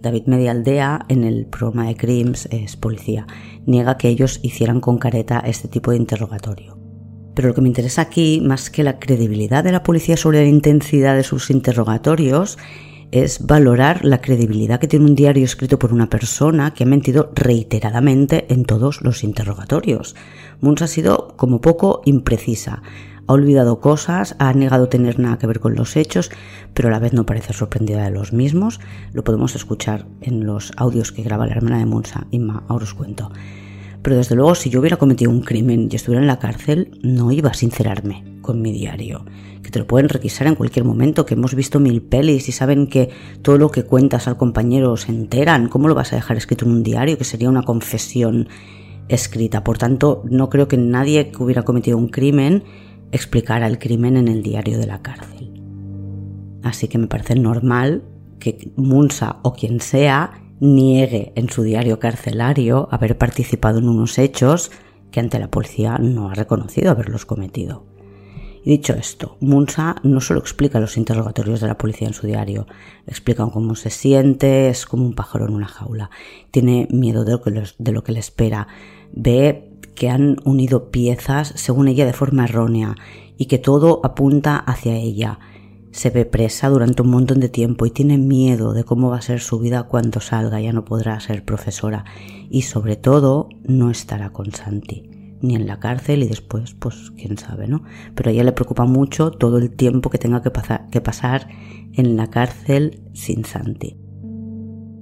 David 0.00 0.26
Medialdea, 0.26 1.06
en 1.08 1.24
el 1.24 1.46
programa 1.46 1.88
de 1.88 1.96
Crims, 1.96 2.46
es 2.52 2.76
policía, 2.76 3.26
niega 3.66 3.96
que 3.96 4.08
ellos 4.08 4.38
hicieran 4.42 4.80
con 4.80 4.98
careta 4.98 5.40
este 5.40 5.68
tipo 5.68 5.90
de 5.90 5.96
interrogatorio. 5.96 6.77
Pero 7.38 7.50
lo 7.50 7.54
que 7.54 7.60
me 7.60 7.68
interesa 7.68 8.02
aquí, 8.02 8.42
más 8.44 8.68
que 8.68 8.82
la 8.82 8.98
credibilidad 8.98 9.62
de 9.62 9.70
la 9.70 9.84
policía 9.84 10.16
sobre 10.16 10.40
la 10.40 10.48
intensidad 10.48 11.14
de 11.14 11.22
sus 11.22 11.50
interrogatorios, 11.50 12.58
es 13.12 13.46
valorar 13.46 14.04
la 14.04 14.20
credibilidad 14.20 14.80
que 14.80 14.88
tiene 14.88 15.04
un 15.04 15.14
diario 15.14 15.44
escrito 15.44 15.78
por 15.78 15.92
una 15.92 16.10
persona 16.10 16.74
que 16.74 16.82
ha 16.82 16.86
mentido 16.88 17.30
reiteradamente 17.36 18.52
en 18.52 18.64
todos 18.64 19.02
los 19.02 19.22
interrogatorios. 19.22 20.16
Muns 20.60 20.82
ha 20.82 20.88
sido 20.88 21.34
como 21.36 21.60
poco 21.60 22.02
imprecisa, 22.06 22.82
ha 23.28 23.32
olvidado 23.32 23.78
cosas, 23.78 24.34
ha 24.40 24.52
negado 24.52 24.88
tener 24.88 25.20
nada 25.20 25.38
que 25.38 25.46
ver 25.46 25.60
con 25.60 25.76
los 25.76 25.94
hechos, 25.96 26.32
pero 26.74 26.88
a 26.88 26.90
la 26.90 26.98
vez 26.98 27.12
no 27.12 27.24
parece 27.24 27.52
sorprendida 27.52 28.02
de 28.02 28.10
los 28.10 28.32
mismos. 28.32 28.80
Lo 29.12 29.22
podemos 29.22 29.54
escuchar 29.54 30.06
en 30.22 30.44
los 30.44 30.72
audios 30.76 31.12
que 31.12 31.22
graba 31.22 31.46
la 31.46 31.54
hermana 31.54 31.78
de 31.78 31.86
Monsa, 31.86 32.26
Inma, 32.32 32.64
ahora 32.66 32.82
os 32.82 32.94
cuento. 32.94 33.30
Pero 34.02 34.16
desde 34.16 34.34
luego, 34.34 34.54
si 34.54 34.70
yo 34.70 34.80
hubiera 34.80 34.96
cometido 34.96 35.30
un 35.30 35.42
crimen 35.42 35.88
y 35.90 35.96
estuviera 35.96 36.22
en 36.22 36.28
la 36.28 36.38
cárcel, 36.38 36.98
no 37.02 37.32
iba 37.32 37.50
a 37.50 37.54
sincerarme 37.54 38.38
con 38.40 38.62
mi 38.62 38.72
diario. 38.72 39.24
Que 39.62 39.70
te 39.70 39.78
lo 39.78 39.86
pueden 39.86 40.08
requisar 40.08 40.46
en 40.46 40.54
cualquier 40.54 40.84
momento, 40.84 41.26
que 41.26 41.34
hemos 41.34 41.54
visto 41.54 41.80
mil 41.80 42.00
pelis 42.02 42.48
y 42.48 42.52
saben 42.52 42.86
que 42.86 43.10
todo 43.42 43.58
lo 43.58 43.70
que 43.70 43.84
cuentas 43.84 44.28
al 44.28 44.36
compañero 44.36 44.96
se 44.96 45.12
enteran. 45.12 45.68
¿Cómo 45.68 45.88
lo 45.88 45.94
vas 45.94 46.12
a 46.12 46.16
dejar 46.16 46.36
escrito 46.36 46.64
en 46.64 46.72
un 46.72 46.82
diario? 46.82 47.18
Que 47.18 47.24
sería 47.24 47.48
una 47.48 47.62
confesión 47.62 48.48
escrita. 49.08 49.64
Por 49.64 49.78
tanto, 49.78 50.22
no 50.30 50.48
creo 50.48 50.68
que 50.68 50.76
nadie 50.76 51.30
que 51.30 51.42
hubiera 51.42 51.64
cometido 51.64 51.98
un 51.98 52.08
crimen 52.08 52.64
explicara 53.10 53.66
el 53.66 53.78
crimen 53.78 54.16
en 54.16 54.28
el 54.28 54.42
diario 54.42 54.78
de 54.78 54.86
la 54.86 55.02
cárcel. 55.02 55.50
Así 56.62 56.88
que 56.88 56.98
me 56.98 57.06
parece 57.06 57.34
normal 57.34 58.02
que 58.38 58.70
Munsa 58.76 59.38
o 59.42 59.52
quien 59.52 59.80
sea 59.80 60.42
niegue 60.60 61.32
en 61.34 61.50
su 61.50 61.62
diario 61.62 61.98
carcelario 61.98 62.88
haber 62.90 63.18
participado 63.18 63.78
en 63.78 63.88
unos 63.88 64.18
hechos 64.18 64.70
que 65.10 65.20
ante 65.20 65.38
la 65.38 65.50
policía 65.50 65.98
no 65.98 66.30
ha 66.30 66.34
reconocido 66.34 66.90
haberlos 66.90 67.24
cometido. 67.24 67.84
Y 68.64 68.72
dicho 68.72 68.92
esto, 68.94 69.36
Munsa 69.40 69.96
no 70.02 70.20
solo 70.20 70.40
explica 70.40 70.80
los 70.80 70.96
interrogatorios 70.96 71.60
de 71.60 71.68
la 71.68 71.78
policía 71.78 72.08
en 72.08 72.14
su 72.14 72.26
diario, 72.26 72.66
explica 73.06 73.46
cómo 73.46 73.74
se 73.74 73.90
siente, 73.90 74.68
es 74.68 74.84
como 74.84 75.06
un 75.06 75.14
pájaro 75.14 75.46
en 75.46 75.54
una 75.54 75.68
jaula, 75.68 76.10
tiene 76.50 76.88
miedo 76.90 77.24
de 77.24 77.32
lo 77.32 77.40
que, 77.40 77.62
de 77.78 77.92
lo 77.92 78.02
que 78.02 78.12
le 78.12 78.18
espera, 78.18 78.68
ve 79.12 79.70
que 79.94 80.10
han 80.10 80.36
unido 80.44 80.90
piezas, 80.90 81.52
según 81.56 81.88
ella, 81.88 82.04
de 82.04 82.12
forma 82.12 82.44
errónea 82.44 82.94
y 83.36 83.46
que 83.46 83.58
todo 83.58 84.00
apunta 84.04 84.56
hacia 84.56 84.94
ella. 84.94 85.38
Se 85.98 86.10
ve 86.10 86.24
presa 86.24 86.68
durante 86.68 87.02
un 87.02 87.10
montón 87.10 87.40
de 87.40 87.48
tiempo 87.48 87.84
y 87.84 87.90
tiene 87.90 88.18
miedo 88.18 88.72
de 88.72 88.84
cómo 88.84 89.10
va 89.10 89.16
a 89.16 89.20
ser 89.20 89.40
su 89.40 89.58
vida 89.58 89.82
cuando 89.82 90.20
salga, 90.20 90.60
ya 90.60 90.72
no 90.72 90.84
podrá 90.84 91.18
ser 91.18 91.44
profesora 91.44 92.04
y 92.48 92.62
sobre 92.62 92.94
todo 92.94 93.48
no 93.64 93.90
estará 93.90 94.30
con 94.30 94.52
Santi, 94.52 95.10
ni 95.40 95.56
en 95.56 95.66
la 95.66 95.80
cárcel 95.80 96.22
y 96.22 96.28
después, 96.28 96.74
pues 96.74 97.10
quién 97.16 97.36
sabe, 97.36 97.66
¿no? 97.66 97.82
Pero 98.14 98.30
a 98.30 98.32
ella 98.32 98.44
le 98.44 98.52
preocupa 98.52 98.84
mucho 98.84 99.32
todo 99.32 99.58
el 99.58 99.74
tiempo 99.74 100.08
que 100.08 100.18
tenga 100.18 100.40
que, 100.40 100.52
pasar, 100.52 100.88
que 100.88 101.00
pasar 101.00 101.48
en 101.92 102.16
la 102.16 102.28
cárcel 102.28 103.02
sin 103.12 103.44
Santi. 103.44 103.96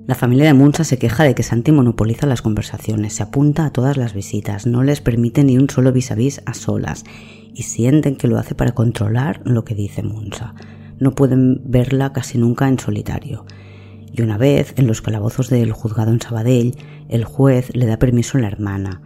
La 0.07 0.15
familia 0.15 0.47
de 0.47 0.55
Munsa 0.55 0.83
se 0.83 0.99
queja 0.99 1.25
de 1.25 1.35
que 1.35 1.43
Santi 1.43 1.73
monopoliza 1.73 2.27
las 2.27 2.41
conversaciones, 2.41 3.13
se 3.13 3.23
apunta 3.23 3.67
a 3.67 3.71
todas 3.71 3.99
las 3.99 4.15
visitas, 4.15 4.67
no 4.67 4.83
les 4.83 5.03
permite 5.03 5.45
ni 5.45 5.59
un 5.59 5.69
solo 5.69 5.93
vis 5.93 6.11
a 6.11 6.15
vis 6.15 6.41
a 6.47 6.55
solas 6.55 7.05
y 7.53 7.65
sienten 7.65 8.17
que 8.17 8.29
lo 8.29 8.39
hace 8.39 8.55
para 8.55 8.73
controlar 8.73 9.43
lo 9.45 9.63
que 9.67 9.75
dice 9.75 10.03
Munsa. 10.03 10.55
No 10.99 11.15
pueden 11.15 11.61
verla 11.65 12.13
casi 12.13 12.39
nunca 12.39 12.69
en 12.69 12.79
solitario. 12.79 13.45
Y 14.13 14.23
una 14.23 14.39
vez, 14.39 14.73
en 14.77 14.87
los 14.87 15.03
calabozos 15.03 15.51
del 15.51 15.73
juzgado 15.73 16.11
en 16.11 16.21
Sabadell, 16.21 16.77
el 17.09 17.25
juez 17.25 17.75
le 17.75 17.87
da 17.87 17.99
permiso 17.99 18.39
a 18.39 18.41
la 18.41 18.49
hermana. 18.49 19.03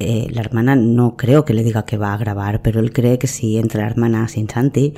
Eh, 0.00 0.28
la 0.32 0.40
hermana 0.40 0.76
no 0.76 1.16
creo 1.16 1.44
que 1.44 1.54
le 1.54 1.62
diga 1.62 1.84
que 1.84 1.98
va 1.98 2.12
a 2.12 2.16
grabar, 2.16 2.62
pero 2.62 2.80
él 2.80 2.92
cree 2.92 3.18
que 3.18 3.26
si 3.26 3.58
entra 3.58 3.82
la 3.82 3.90
hermana 3.90 4.26
sin 4.28 4.48
Santi, 4.48 4.94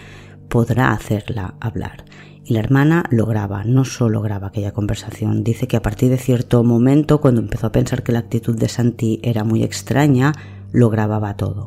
podrá 0.48 0.92
hacerla 0.92 1.54
hablar. 1.60 2.04
Y 2.44 2.54
la 2.54 2.60
hermana 2.60 3.04
lo 3.10 3.26
graba, 3.26 3.64
no 3.64 3.84
solo 3.84 4.22
graba 4.22 4.48
aquella 4.48 4.72
conversación, 4.72 5.44
dice 5.44 5.68
que 5.68 5.76
a 5.76 5.82
partir 5.82 6.10
de 6.10 6.18
cierto 6.18 6.64
momento, 6.64 7.20
cuando 7.20 7.40
empezó 7.40 7.68
a 7.68 7.72
pensar 7.72 8.02
que 8.02 8.12
la 8.12 8.20
actitud 8.20 8.58
de 8.58 8.68
Santi 8.68 9.20
era 9.22 9.44
muy 9.44 9.62
extraña, 9.62 10.32
lo 10.72 10.88
grababa 10.90 11.36
todo. 11.36 11.66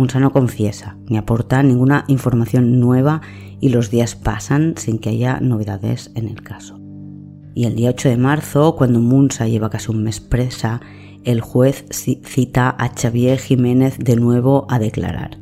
Munsa 0.00 0.18
no 0.18 0.32
confiesa, 0.32 0.96
ni 1.10 1.18
aporta 1.18 1.62
ninguna 1.62 2.06
información 2.08 2.80
nueva 2.80 3.20
y 3.60 3.68
los 3.68 3.90
días 3.90 4.14
pasan 4.14 4.72
sin 4.78 4.98
que 4.98 5.10
haya 5.10 5.40
novedades 5.40 6.10
en 6.14 6.26
el 6.26 6.42
caso. 6.42 6.80
Y 7.54 7.66
el 7.66 7.74
día 7.74 7.90
8 7.90 8.08
de 8.08 8.16
marzo, 8.16 8.76
cuando 8.76 8.98
Munsa 8.98 9.46
lleva 9.46 9.68
casi 9.68 9.90
un 9.90 10.02
mes 10.02 10.18
presa, 10.18 10.80
el 11.24 11.42
juez 11.42 11.84
cita 11.90 12.74
a 12.78 12.88
Xavier 12.98 13.38
Jiménez 13.38 13.98
de 13.98 14.16
nuevo 14.16 14.66
a 14.70 14.78
declarar. 14.78 15.36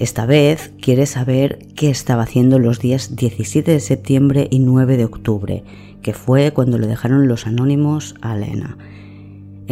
Esta 0.00 0.26
vez 0.26 0.72
quiere 0.80 1.06
saber 1.06 1.68
qué 1.76 1.88
estaba 1.88 2.24
haciendo 2.24 2.58
los 2.58 2.80
días 2.80 3.14
17 3.14 3.70
de 3.70 3.78
septiembre 3.78 4.48
y 4.50 4.58
9 4.58 4.96
de 4.96 5.04
octubre, 5.04 5.62
que 6.02 6.12
fue 6.12 6.50
cuando 6.50 6.76
le 6.76 6.88
dejaron 6.88 7.28
los 7.28 7.46
anónimos 7.46 8.16
a 8.20 8.34
Elena. 8.34 8.76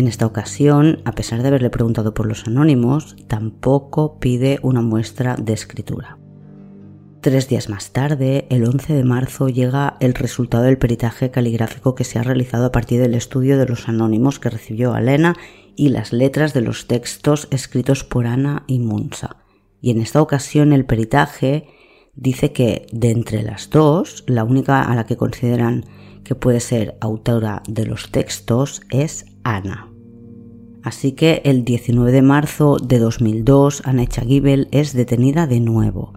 En 0.00 0.08
esta 0.08 0.24
ocasión, 0.24 1.02
a 1.04 1.12
pesar 1.12 1.42
de 1.42 1.48
haberle 1.48 1.68
preguntado 1.68 2.14
por 2.14 2.24
los 2.24 2.46
anónimos, 2.46 3.16
tampoco 3.28 4.18
pide 4.18 4.58
una 4.62 4.80
muestra 4.80 5.36
de 5.36 5.52
escritura. 5.52 6.16
Tres 7.20 7.48
días 7.48 7.68
más 7.68 7.92
tarde, 7.92 8.46
el 8.48 8.64
11 8.64 8.94
de 8.94 9.04
marzo, 9.04 9.50
llega 9.50 9.98
el 10.00 10.14
resultado 10.14 10.64
del 10.64 10.78
peritaje 10.78 11.30
caligráfico 11.30 11.94
que 11.94 12.04
se 12.04 12.18
ha 12.18 12.22
realizado 12.22 12.64
a 12.64 12.72
partir 12.72 12.98
del 12.98 13.14
estudio 13.14 13.58
de 13.58 13.66
los 13.66 13.90
anónimos 13.90 14.38
que 14.38 14.48
recibió 14.48 14.96
Elena 14.96 15.36
y 15.76 15.90
las 15.90 16.14
letras 16.14 16.54
de 16.54 16.62
los 16.62 16.86
textos 16.86 17.46
escritos 17.50 18.02
por 18.02 18.26
Ana 18.26 18.64
y 18.66 18.78
Munsa 18.78 19.36
y 19.80 19.90
en 19.90 20.00
esta 20.00 20.22
ocasión 20.22 20.72
el 20.72 20.84
peritaje 20.84 21.66
dice 22.14 22.52
que 22.52 22.86
de 22.92 23.10
entre 23.10 23.42
las 23.42 23.70
dos, 23.70 24.24
la 24.26 24.44
única 24.44 24.82
a 24.82 24.94
la 24.94 25.06
que 25.06 25.16
consideran 25.16 25.84
que 26.24 26.34
puede 26.34 26.60
ser 26.60 26.96
autora 27.00 27.62
de 27.66 27.86
los 27.86 28.10
textos 28.10 28.82
es 28.90 29.26
Ana. 29.42 29.89
Así 30.82 31.12
que 31.12 31.42
el 31.44 31.64
19 31.64 32.12
de 32.12 32.22
marzo 32.22 32.76
de 32.78 32.98
2002 32.98 33.82
Ana 33.84 34.04
Echagibel 34.04 34.68
es 34.70 34.92
detenida 34.94 35.46
de 35.46 35.60
nuevo 35.60 36.14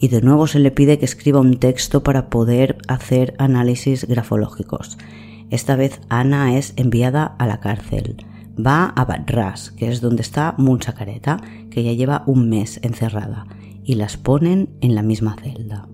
y 0.00 0.08
de 0.08 0.20
nuevo 0.20 0.46
se 0.48 0.58
le 0.58 0.72
pide 0.72 0.98
que 0.98 1.04
escriba 1.04 1.40
un 1.40 1.58
texto 1.58 2.02
para 2.02 2.28
poder 2.28 2.78
hacer 2.88 3.34
análisis 3.38 4.06
grafológicos. 4.06 4.98
Esta 5.50 5.76
vez 5.76 6.00
Ana 6.08 6.58
es 6.58 6.72
enviada 6.76 7.24
a 7.24 7.46
la 7.46 7.60
cárcel 7.60 8.16
va 8.54 8.86
a 8.86 9.04
Badras, 9.04 9.70
que 9.72 9.88
es 9.88 10.00
donde 10.00 10.22
está 10.22 10.54
Munsacareta, 10.58 11.40
que 11.70 11.82
ya 11.82 11.92
lleva 11.92 12.24
un 12.26 12.48
mes 12.48 12.80
encerrada, 12.82 13.46
y 13.82 13.94
las 13.94 14.16
ponen 14.16 14.70
en 14.80 14.94
la 14.94 15.02
misma 15.02 15.36
celda. 15.42 15.88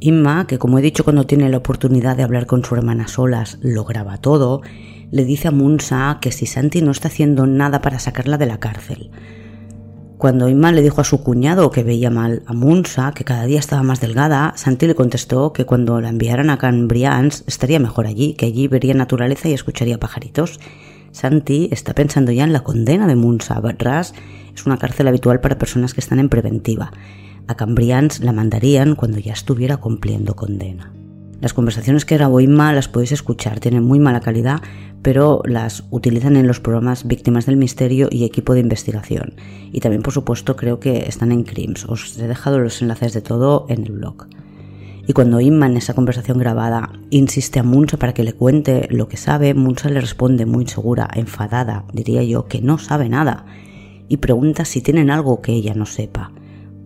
Inma, 0.00 0.46
que 0.46 0.58
como 0.58 0.78
he 0.78 0.82
dicho 0.82 1.04
cuando 1.04 1.26
tiene 1.26 1.48
la 1.48 1.56
oportunidad 1.58 2.16
de 2.16 2.22
hablar 2.22 2.46
con 2.46 2.64
su 2.64 2.74
hermana 2.74 3.08
solas, 3.08 3.58
lo 3.62 3.84
graba 3.84 4.18
todo, 4.18 4.62
le 5.10 5.24
dice 5.24 5.48
a 5.48 5.52
Munsa 5.52 6.18
que 6.20 6.32
si 6.32 6.46
Santi 6.46 6.82
no 6.82 6.90
está 6.90 7.08
haciendo 7.08 7.46
nada 7.46 7.80
para 7.80 7.98
sacarla 7.98 8.38
de 8.38 8.46
la 8.46 8.58
cárcel. 8.58 9.10
Cuando 10.18 10.48
Inma 10.48 10.72
le 10.72 10.80
dijo 10.80 11.02
a 11.02 11.04
su 11.04 11.22
cuñado 11.22 11.70
que 11.70 11.84
veía 11.84 12.08
mal 12.08 12.42
a 12.46 12.54
Munsa, 12.54 13.12
que 13.14 13.24
cada 13.24 13.44
día 13.44 13.58
estaba 13.58 13.82
más 13.82 14.00
delgada, 14.00 14.54
Santi 14.56 14.86
le 14.86 14.94
contestó 14.94 15.52
que 15.52 15.66
cuando 15.66 16.00
la 16.00 16.08
enviaran 16.08 16.48
a 16.48 16.56
Cambrians 16.56 17.44
estaría 17.46 17.78
mejor 17.78 18.06
allí, 18.06 18.32
que 18.32 18.46
allí 18.46 18.66
vería 18.66 18.94
naturaleza 18.94 19.48
y 19.48 19.52
escucharía 19.52 20.00
pajaritos. 20.00 20.58
Santi 21.12 21.68
está 21.70 21.94
pensando 21.94 22.32
ya 22.32 22.44
en 22.44 22.54
la 22.54 22.64
condena 22.64 23.06
de 23.06 23.14
Munsa. 23.14 23.60
Ras 23.78 24.14
es 24.54 24.64
una 24.64 24.78
cárcel 24.78 25.08
habitual 25.08 25.40
para 25.40 25.58
personas 25.58 25.92
que 25.92 26.00
están 26.00 26.18
en 26.18 26.30
preventiva. 26.30 26.92
A 27.46 27.54
Cambrians 27.54 28.20
la 28.20 28.32
mandarían 28.32 28.94
cuando 28.94 29.18
ya 29.18 29.34
estuviera 29.34 29.76
cumpliendo 29.76 30.34
condena. 30.34 30.95
Las 31.40 31.52
conversaciones 31.52 32.06
que 32.06 32.16
grabó 32.16 32.40
Inma 32.40 32.72
las 32.72 32.88
podéis 32.88 33.12
escuchar, 33.12 33.60
tienen 33.60 33.84
muy 33.84 33.98
mala 33.98 34.20
calidad, 34.20 34.62
pero 35.02 35.42
las 35.44 35.84
utilizan 35.90 36.36
en 36.36 36.46
los 36.46 36.60
programas 36.60 37.06
Víctimas 37.06 37.44
del 37.44 37.58
Misterio 37.58 38.08
y 38.10 38.24
Equipo 38.24 38.54
de 38.54 38.60
Investigación. 38.60 39.34
Y 39.70 39.80
también, 39.80 40.02
por 40.02 40.14
supuesto, 40.14 40.56
creo 40.56 40.80
que 40.80 41.06
están 41.06 41.32
en 41.32 41.44
Crims. 41.44 41.84
Os 41.84 42.18
he 42.18 42.26
dejado 42.26 42.58
los 42.58 42.80
enlaces 42.80 43.12
de 43.12 43.20
todo 43.20 43.66
en 43.68 43.82
el 43.82 43.92
blog. 43.92 44.28
Y 45.06 45.12
cuando 45.12 45.40
Inma 45.40 45.66
en 45.66 45.76
esa 45.76 45.94
conversación 45.94 46.38
grabada 46.38 46.90
insiste 47.10 47.60
a 47.60 47.62
Munsa 47.62 47.98
para 47.98 48.14
que 48.14 48.24
le 48.24 48.32
cuente 48.32 48.88
lo 48.90 49.06
que 49.06 49.18
sabe, 49.18 49.52
Munsa 49.52 49.90
le 49.90 50.00
responde 50.00 50.46
muy 50.46 50.66
segura, 50.66 51.08
enfadada, 51.14 51.84
diría 51.92 52.24
yo, 52.24 52.46
que 52.46 52.62
no 52.62 52.78
sabe 52.78 53.10
nada, 53.10 53.44
y 54.08 54.16
pregunta 54.16 54.64
si 54.64 54.80
tienen 54.80 55.10
algo 55.10 55.42
que 55.42 55.52
ella 55.52 55.74
no 55.74 55.84
sepa 55.84 56.32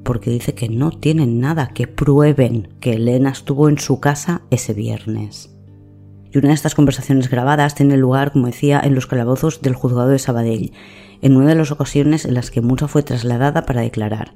porque 0.05 0.31
dice 0.31 0.55
que 0.55 0.69
no 0.69 0.91
tienen 0.91 1.41
nada 1.41 1.69
que 1.69 1.87
prueben 1.87 2.69
que 2.81 2.95
Elena 2.95 3.31
estuvo 3.31 3.69
en 3.69 3.79
su 3.79 4.01
casa 4.01 4.43
ese 4.51 4.73
viernes. 4.75 5.55
Y 6.33 6.39
una 6.39 6.49
de 6.49 6.55
estas 6.55 6.75
conversaciones 6.75 7.29
grabadas 7.29 7.75
tiene 7.75 7.97
lugar, 7.97 8.33
como 8.33 8.47
decía, 8.47 8.81
en 8.83 8.95
los 8.95 9.07
calabozos 9.07 9.63
del 9.63 9.75
juzgado 9.75 10.09
de 10.09 10.19
Sabadell, 10.19 10.73
en 11.23 11.37
una 11.37 11.49
de 11.49 11.55
las 11.57 11.73
ocasiones 11.73 12.25
en 12.25 12.35
las 12.35 12.51
que 12.51 12.61
Munsa 12.61 12.89
fue 12.89 13.03
trasladada 13.03 13.67
para 13.67 13.81
declarar. 13.81 14.35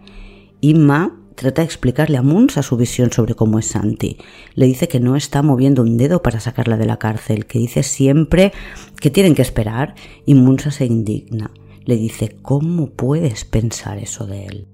Inma 0.61 1.21
trata 1.35 1.63
de 1.63 1.67
explicarle 1.67 2.17
a 2.17 2.23
Munsa 2.23 2.63
su 2.63 2.77
visión 2.77 3.13
sobre 3.13 3.35
cómo 3.35 3.59
es 3.59 3.67
Santi. 3.67 4.19
Le 4.55 4.67
dice 4.67 4.89
que 4.89 5.01
no 5.01 5.17
está 5.17 5.43
moviendo 5.43 5.83
un 5.83 5.97
dedo 5.97 6.23
para 6.23 6.41
sacarla 6.41 6.77
de 6.77 6.87
la 6.87 6.99
cárcel, 6.99 7.47
que 7.47 7.59
dice 7.59 7.83
siempre 7.83 8.53
que 9.01 9.11
tienen 9.11 9.35
que 9.35 9.43
esperar, 9.43 9.95
y 10.27 10.35
Munsa 10.35 10.71
se 10.71 10.87
indigna. 10.87 11.51
Le 11.85 11.97
dice, 11.97 12.37
¿cómo 12.43 12.91
puedes 12.91 13.45
pensar 13.45 13.99
eso 13.99 14.27
de 14.27 14.47
él? 14.47 14.74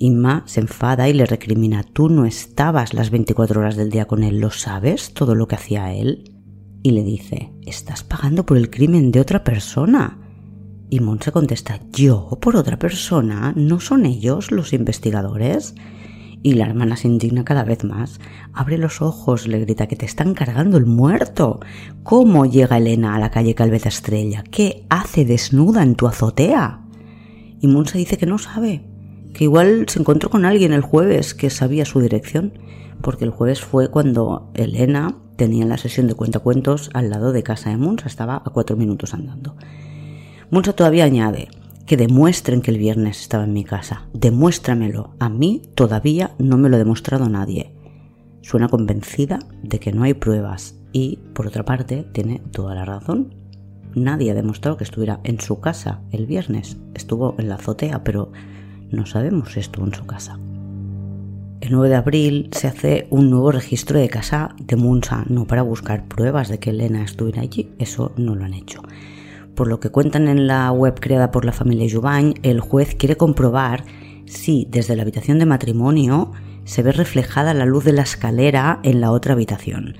Inma 0.00 0.44
se 0.46 0.60
enfada 0.60 1.08
y 1.08 1.12
le 1.12 1.26
recrimina, 1.26 1.82
tú 1.82 2.08
no 2.08 2.24
estabas 2.24 2.94
las 2.94 3.10
24 3.10 3.60
horas 3.60 3.76
del 3.76 3.90
día 3.90 4.06
con 4.06 4.22
él, 4.22 4.38
¿lo 4.38 4.50
sabes 4.50 5.12
todo 5.12 5.34
lo 5.34 5.48
que 5.48 5.56
hacía 5.56 5.92
él? 5.92 6.38
Y 6.84 6.92
le 6.92 7.02
dice, 7.02 7.52
estás 7.66 8.04
pagando 8.04 8.46
por 8.46 8.56
el 8.56 8.70
crimen 8.70 9.10
de 9.10 9.20
otra 9.20 9.42
persona. 9.42 10.18
Y 10.88 11.00
se 11.20 11.32
contesta, 11.32 11.80
¿yo 11.90 12.38
por 12.40 12.56
otra 12.56 12.78
persona? 12.78 13.52
¿No 13.56 13.80
son 13.80 14.06
ellos 14.06 14.52
los 14.52 14.72
investigadores? 14.72 15.74
Y 16.42 16.54
la 16.54 16.66
hermana 16.66 16.96
se 16.96 17.08
indigna 17.08 17.44
cada 17.44 17.64
vez 17.64 17.82
más. 17.82 18.20
Abre 18.54 18.78
los 18.78 19.02
ojos, 19.02 19.48
le 19.48 19.58
grita 19.58 19.88
que 19.88 19.96
te 19.96 20.06
están 20.06 20.32
cargando 20.32 20.78
el 20.78 20.86
muerto. 20.86 21.58
¿Cómo 22.04 22.46
llega 22.46 22.78
Elena 22.78 23.16
a 23.16 23.18
la 23.18 23.30
calle 23.30 23.56
Calveza 23.56 23.88
Estrella? 23.88 24.44
¿Qué 24.48 24.86
hace 24.88 25.24
desnuda 25.24 25.82
en 25.82 25.96
tu 25.96 26.06
azotea? 26.06 26.84
Y 27.60 27.66
Monse 27.66 27.98
dice 27.98 28.16
que 28.16 28.26
no 28.26 28.38
sabe, 28.38 28.87
que 29.32 29.44
igual 29.44 29.86
se 29.88 30.00
encontró 30.00 30.30
con 30.30 30.44
alguien 30.44 30.72
el 30.72 30.82
jueves 30.82 31.34
que 31.34 31.50
sabía 31.50 31.84
su 31.84 32.00
dirección, 32.00 32.58
porque 33.00 33.24
el 33.24 33.30
jueves 33.30 33.60
fue 33.60 33.90
cuando 33.90 34.50
Elena 34.54 35.16
tenía 35.36 35.64
la 35.64 35.78
sesión 35.78 36.08
de 36.08 36.14
cuentacuentos 36.14 36.90
al 36.94 37.10
lado 37.10 37.32
de 37.32 37.42
casa 37.42 37.70
de 37.70 37.76
Munsa, 37.76 38.08
estaba 38.08 38.36
a 38.36 38.50
cuatro 38.50 38.76
minutos 38.76 39.14
andando. 39.14 39.56
Munsa 40.50 40.72
todavía 40.72 41.04
añade 41.04 41.48
que 41.86 41.96
demuestren 41.96 42.60
que 42.60 42.70
el 42.70 42.78
viernes 42.78 43.20
estaba 43.20 43.44
en 43.44 43.54
mi 43.54 43.64
casa, 43.64 44.08
demuéstramelo, 44.12 45.14
a 45.18 45.30
mí 45.30 45.62
todavía 45.74 46.34
no 46.38 46.58
me 46.58 46.68
lo 46.68 46.76
ha 46.76 46.78
demostrado 46.78 47.28
nadie. 47.28 47.72
Suena 48.42 48.68
convencida 48.68 49.38
de 49.62 49.78
que 49.78 49.92
no 49.92 50.02
hay 50.02 50.14
pruebas 50.14 50.74
y, 50.92 51.18
por 51.34 51.46
otra 51.46 51.64
parte, 51.64 52.04
tiene 52.12 52.42
toda 52.52 52.74
la 52.74 52.84
razón. 52.84 53.34
Nadie 53.94 54.30
ha 54.30 54.34
demostrado 54.34 54.76
que 54.76 54.84
estuviera 54.84 55.20
en 55.24 55.40
su 55.40 55.60
casa 55.60 56.02
el 56.12 56.26
viernes, 56.26 56.76
estuvo 56.94 57.34
en 57.38 57.48
la 57.48 57.54
azotea, 57.54 58.04
pero 58.04 58.32
no 58.90 59.06
sabemos 59.06 59.52
si 59.52 59.60
estuvo 59.60 59.86
en 59.86 59.94
su 59.94 60.06
casa. 60.06 60.38
El 61.60 61.72
9 61.72 61.88
de 61.88 61.96
abril 61.96 62.50
se 62.52 62.68
hace 62.68 63.08
un 63.10 63.30
nuevo 63.30 63.50
registro 63.50 63.98
de 63.98 64.08
casa 64.08 64.54
de 64.60 64.76
Munsa, 64.76 65.24
no 65.28 65.46
para 65.46 65.62
buscar 65.62 66.06
pruebas 66.06 66.48
de 66.48 66.58
que 66.58 66.70
Elena 66.70 67.02
estuviera 67.02 67.42
allí, 67.42 67.72
eso 67.78 68.12
no 68.16 68.34
lo 68.34 68.44
han 68.44 68.54
hecho. 68.54 68.82
Por 69.54 69.66
lo 69.66 69.80
que 69.80 69.90
cuentan 69.90 70.28
en 70.28 70.46
la 70.46 70.70
web 70.70 71.00
creada 71.00 71.32
por 71.32 71.44
la 71.44 71.52
familia 71.52 71.92
Jubany, 71.92 72.34
el 72.42 72.60
juez 72.60 72.94
quiere 72.94 73.16
comprobar 73.16 73.84
si 74.24 74.68
desde 74.70 74.94
la 74.94 75.02
habitación 75.02 75.40
de 75.40 75.46
matrimonio 75.46 76.30
se 76.64 76.82
ve 76.82 76.92
reflejada 76.92 77.54
la 77.54 77.66
luz 77.66 77.84
de 77.84 77.92
la 77.92 78.02
escalera 78.02 78.78
en 78.84 79.00
la 79.00 79.10
otra 79.10 79.32
habitación. 79.32 79.96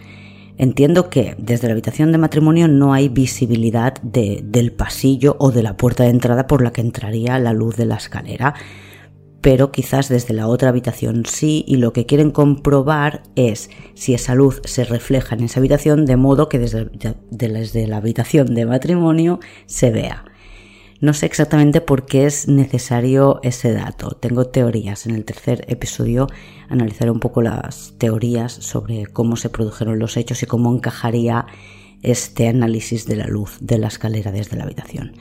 Entiendo 0.59 1.09
que 1.09 1.37
desde 1.39 1.69
la 1.69 1.73
habitación 1.73 2.11
de 2.11 2.19
matrimonio 2.19 2.67
no 2.67 2.93
hay 2.93 3.09
visibilidad 3.09 3.95
del 4.03 4.73
pasillo 4.73 5.37
o 5.39 5.53
de 5.53 5.63
la 5.63 5.77
puerta 5.77 6.03
de 6.03 6.11
entrada 6.11 6.49
por 6.49 6.63
la 6.63 6.73
que 6.73 6.81
entraría 6.81 7.39
la 7.39 7.53
luz 7.53 7.77
de 7.77 7.87
la 7.87 7.95
escalera, 7.95 8.55
pero 9.41 9.71
quizás 9.71 10.09
desde 10.09 10.35
la 10.35 10.49
otra 10.49 10.71
habitación 10.71 11.25
sí, 11.27 11.65
y 11.69 11.77
lo 11.77 11.93
que 11.93 12.07
quieren 12.07 12.33
comprobar 12.33 13.23
es 13.37 13.71
si 13.95 14.15
esa 14.15 14.35
luz 14.35 14.61
se 14.65 14.83
refleja 14.83 15.37
en 15.37 15.45
esa 15.45 15.61
habitación 15.61 16.05
de 16.07 16.17
modo 16.17 16.49
que 16.49 16.59
desde, 16.59 16.91
desde 17.31 17.87
la 17.87 17.99
habitación 17.99 18.53
de 18.55 18.67
matrimonio 18.67 19.39
se 19.67 19.91
vea. 19.91 20.25
No 21.01 21.13
sé 21.13 21.27
exactamente 21.27 21.81
por 21.81 22.07
qué 22.07 22.27
es 22.27 22.49
necesario 22.49 23.39
ese 23.45 23.73
dato. 23.73 24.17
Tengo 24.21 24.47
teorías. 24.47 25.07
En 25.07 25.15
el 25.15 25.25
tercer 25.25 25.65
episodio 25.69 26.27
analizaré 26.69 27.13
un 27.13 27.21
poco 27.21 27.41
las 27.41 27.95
teorías 27.99 28.53
sobre 28.53 29.07
cómo 29.07 29.37
se 29.37 29.49
produjeron 29.49 30.01
los 30.01 30.17
hechos 30.17 30.43
y 30.43 30.47
cómo 30.47 30.75
encajaría 30.75 31.47
este 32.03 32.49
análisis 32.49 33.07
de 33.07 33.15
la 33.15 33.29
luz 33.29 33.59
de 33.61 33.79
la 33.79 33.87
escalera 33.87 34.33
desde 34.33 34.57
la 34.57 34.65
habitación. 34.65 35.13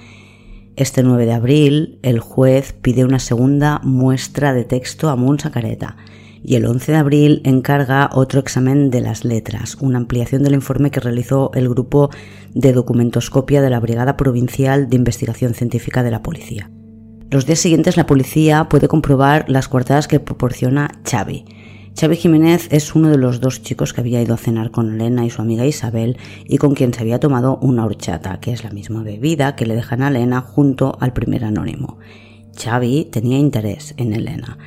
Este 0.78 1.04
9 1.04 1.28
de 1.28 1.34
abril, 1.34 2.00
el 2.02 2.20
juez 2.22 2.74
pide 2.74 3.06
una 3.06 3.20
segunda 3.20 3.80
muestra 3.84 4.54
de 4.54 4.64
texto 4.64 5.10
a 5.10 5.16
Munsa 5.16 5.52
Careta 5.52 5.96
y 6.44 6.56
el 6.56 6.66
11 6.66 6.92
de 6.92 6.98
abril 6.98 7.42
encarga 7.44 8.10
otro 8.14 8.40
examen 8.40 8.90
de 8.90 9.02
las 9.02 9.26
letras, 9.26 9.78
una 9.80 9.98
ampliación 9.98 10.44
del 10.44 10.54
informe 10.54 10.92
que 10.92 11.00
realizó 11.00 11.52
el 11.54 11.70
grupo 11.70 12.10
de 12.54 12.74
documentoscopia 12.74 13.62
de 13.62 13.70
la 13.70 13.80
Brigada 13.80 14.18
Provincial 14.18 14.90
de 14.90 14.96
Investigación 14.96 15.54
Científica 15.54 16.04
de 16.04 16.12
la 16.12 16.24
Policía. 16.24 16.70
Los 17.30 17.46
días 17.46 17.60
siguientes 17.60 17.98
la 17.98 18.06
policía 18.06 18.70
puede 18.70 18.88
comprobar 18.88 19.50
las 19.50 19.68
coartadas 19.68 20.08
que 20.08 20.20
proporciona 20.20 20.90
Xavi, 21.04 21.44
Xavi 22.00 22.16
Jiménez 22.16 22.68
es 22.70 22.94
uno 22.94 23.10
de 23.10 23.18
los 23.18 23.42
dos 23.42 23.64
chicos 23.64 23.92
que 23.92 24.02
había 24.02 24.22
ido 24.22 24.36
a 24.36 24.38
cenar 24.38 24.70
con 24.70 24.94
Elena 24.94 25.26
y 25.26 25.32
su 25.32 25.42
amiga 25.42 25.66
Isabel 25.66 26.18
y 26.46 26.60
con 26.60 26.76
quien 26.76 26.94
se 26.94 27.02
había 27.02 27.20
tomado 27.20 27.58
una 27.60 27.86
horchata, 27.86 28.40
que 28.40 28.52
es 28.52 28.64
la 28.64 28.70
misma 28.70 29.02
bebida 29.02 29.56
que 29.56 29.66
le 29.66 29.74
dejan 29.74 30.04
a 30.04 30.10
Elena 30.10 30.42
junto 30.42 30.96
al 31.00 31.14
primer 31.14 31.44
anónimo. 31.44 31.98
Xavi 32.56 33.06
tenía 33.06 33.40
interés 33.40 33.96
en 33.98 34.14
Elena 34.14 34.60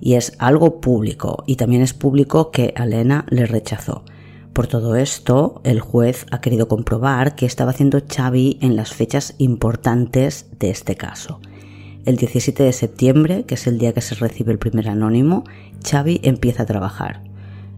y 0.00 0.14
es 0.14 0.34
algo 0.38 0.80
público 0.80 1.44
y 1.46 1.56
también 1.56 1.82
es 1.82 1.94
público 1.94 2.50
que 2.50 2.74
Elena 2.76 3.24
le 3.30 3.46
rechazó. 3.46 4.04
Por 4.52 4.66
todo 4.66 4.96
esto, 4.96 5.60
el 5.64 5.80
juez 5.80 6.26
ha 6.30 6.40
querido 6.40 6.66
comprobar 6.66 7.36
qué 7.36 7.46
estaba 7.46 7.70
haciendo 7.70 8.00
Xavi 8.00 8.58
en 8.60 8.74
las 8.74 8.92
fechas 8.92 9.34
importantes 9.38 10.46
de 10.58 10.70
este 10.70 10.96
caso. 10.96 11.40
El 12.04 12.16
17 12.16 12.62
de 12.62 12.72
septiembre, 12.72 13.44
que 13.44 13.54
es 13.54 13.66
el 13.66 13.78
día 13.78 13.92
que 13.92 14.00
se 14.00 14.14
recibe 14.14 14.50
el 14.50 14.58
primer 14.58 14.88
anónimo, 14.88 15.44
Xavi 15.88 16.20
empieza 16.24 16.64
a 16.64 16.66
trabajar. 16.66 17.22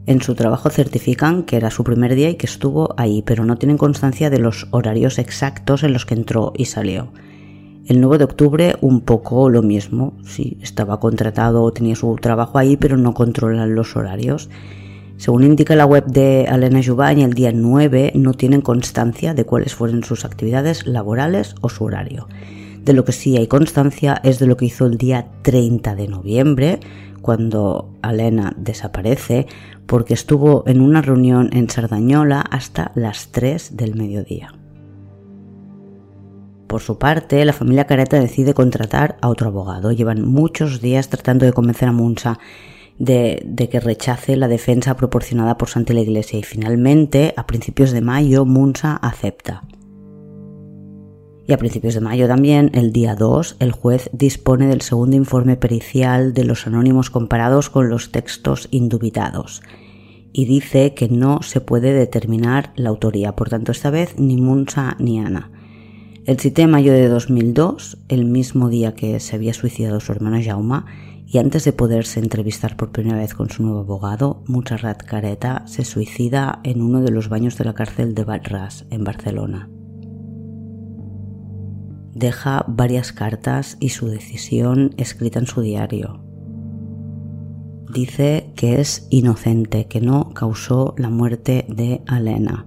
En 0.07 0.23
su 0.23 0.35
trabajo 0.35 0.71
certifican 0.71 1.43
que 1.43 1.57
era 1.57 1.71
su 1.71 1.85
primer 1.85 2.15
día 2.15 2.31
y 2.31 2.37
que 2.37 2.47
estuvo 2.47 2.95
ahí, 2.97 3.23
pero 3.23 3.45
no 3.45 3.57
tienen 3.57 3.77
constancia 3.77 4.31
de 4.31 4.39
los 4.39 4.67
horarios 4.71 5.19
exactos 5.19 5.83
en 5.83 5.93
los 5.93 6.07
que 6.07 6.15
entró 6.15 6.53
y 6.57 6.65
salió. 6.65 7.13
El 7.87 8.01
9 8.01 8.19
de 8.19 8.25
octubre 8.25 8.77
un 8.81 9.01
poco 9.01 9.49
lo 9.51 9.63
mismo, 9.63 10.15
sí, 10.25 10.59
estaba 10.61 11.01
contratado 11.01 11.63
o 11.63 11.73
tenía 11.73 11.97
su 11.97 12.15
trabajo 12.17 12.59
ahí, 12.59 12.77
pero 12.77 12.97
no 12.97 13.15
controlan 13.15 13.75
los 13.75 13.97
horarios. 13.97 14.49
Según 15.17 15.45
indica 15.45 15.77
la 15.77 15.87
web 15.87 16.07
de 16.07 16.47
Alena 16.49 16.81
Jubany, 16.83 17.23
el 17.23 17.35
día 17.35 17.53
9 17.53 18.13
no 18.15 18.33
tienen 18.35 18.61
constancia 18.61 19.35
de 19.35 19.45
cuáles 19.45 19.75
fueron 19.75 20.05
sus 20.05 20.25
actividades 20.25 20.87
laborales 20.87 21.55
o 21.61 21.69
su 21.69 21.85
horario. 21.85 22.29
De 22.85 22.93
lo 22.93 23.05
que 23.05 23.13
sí 23.13 23.37
hay 23.37 23.47
constancia 23.47 24.21
es 24.25 24.39
de 24.39 24.47
lo 24.47 24.57
que 24.57 24.67
hizo 24.67 24.87
el 24.87 24.97
día 24.97 25.27
30 25.43 25.95
de 25.95 26.09
noviembre, 26.09 26.81
cuando 27.21 27.99
Alena 28.03 28.55
desaparece, 28.57 29.47
porque 29.87 30.15
estuvo 30.15 30.65
en 30.67 30.81
una 30.81 31.03
reunión 31.03 31.51
en 31.53 31.69
Sardañola 31.69 32.41
hasta 32.41 32.93
las 32.95 33.31
3 33.33 33.77
del 33.77 33.97
mediodía. 33.97 34.55
Por 36.71 36.83
su 36.83 36.99
parte, 36.99 37.45
la 37.45 37.53
familia 37.53 37.89
Careta 37.89 38.21
decide 38.21 38.55
contratar 38.55 39.17
a 39.23 39.29
otro 39.29 39.49
abogado. 39.49 39.91
Llevan 39.91 40.25
muchos 40.25 40.81
días 40.81 41.09
tratando 41.09 41.45
de 41.45 41.53
convencer 41.53 41.89
a 41.89 41.93
Munsa 41.93 42.39
de, 42.97 43.69
que 43.69 43.81
rechace 43.81 44.37
la 44.37 44.47
defensa 44.47 44.97
proporcionada 44.97 45.59
por 45.59 45.69
Santa 45.69 45.95
la 45.95 46.03
Iglesia 46.03 46.39
y 46.39 46.45
finalmente, 46.45 47.35
a 47.37 47.49
principios 47.49 47.91
de 47.91 48.03
mayo, 48.03 48.45
Munsa 48.45 48.95
acepta. 48.95 49.65
Y 51.45 51.53
a 51.53 51.59
principios 51.59 51.95
de 51.95 52.03
mayo 52.03 52.29
también, 52.29 52.71
el 52.73 52.93
día 52.93 53.17
2, 53.17 53.57
el 53.59 53.73
juez 53.73 54.09
dispone 54.13 54.69
del 54.69 54.83
segundo 54.83 55.17
informe 55.17 55.57
pericial 55.57 56.35
de 56.35 56.45
los 56.45 56.69
anónimos 56.69 57.11
comparados 57.11 57.69
con 57.69 57.91
los 57.91 58.13
textos 58.13 58.69
indubitados 58.71 59.61
y 60.33 60.45
dice 60.45 60.95
que 60.95 61.09
no 61.09 61.43
se 61.43 61.61
puede 61.61 61.93
determinar 61.93 62.73
la 62.77 62.91
autoría. 62.91 63.35
Por 63.35 63.49
tanto, 63.49 63.73
esta 63.73 63.91
vez 63.91 64.21
ni 64.21 64.37
Munsa 64.37 64.95
ni 65.01 65.19
Ana. 65.19 65.51
El 66.27 66.39
7 66.39 66.63
de 66.63 66.69
mayo 66.69 66.93
de 66.93 67.09
2002, 67.09 67.99
el 68.09 68.25
mismo 68.25 68.69
día 68.69 68.95
que 68.95 69.19
se 69.21 69.37
había 69.37 69.55
suicidado 69.55 70.01
su 70.01 70.13
hermana 70.13 70.43
Jauma, 70.43 70.87
y 71.27 71.39
antes 71.39 71.65
de 71.65 71.73
poderse 71.73 72.21
entrevistar 72.21 72.77
por 72.77 72.91
primera 72.93 73.19
vez 73.19 73.35
con 73.35 73.51
su 73.51 73.63
nuevo 73.63 73.81
abogado, 73.81 74.43
Montserrat 74.47 75.03
Careta 75.05 75.65
se 75.67 75.85
suicida 75.85 76.61
en 76.65 76.83
uno 76.83 77.03
de 77.03 77.11
los 77.11 77.29
baños 77.29 77.57
de 77.57 77.65
la 77.65 77.75
cárcel 77.75 78.15
de 78.15 78.25
Batras, 78.25 78.87
en 78.91 79.05
Barcelona 79.05 79.71
deja 82.21 82.65
varias 82.69 83.13
cartas 83.13 83.77
y 83.81 83.91
su 83.91 84.09
decisión 84.09 84.95
escrita 84.97 85.39
en 85.39 85.47
su 85.47 85.63
diario. 85.63 86.21
Dice 87.93 88.53
que 88.55 88.81
es 88.81 89.09
inocente, 89.11 89.89
que 89.89 90.01
no 90.01 90.31
causó 90.31 90.95
la 90.97 91.11
muerte 91.11 91.67
de 91.69 92.03
Alena. 92.07 92.67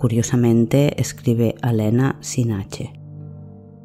Curiosamente 0.00 0.98
escribe 0.98 1.56
Alena 1.60 2.16
sin 2.20 2.52
H. 2.52 2.90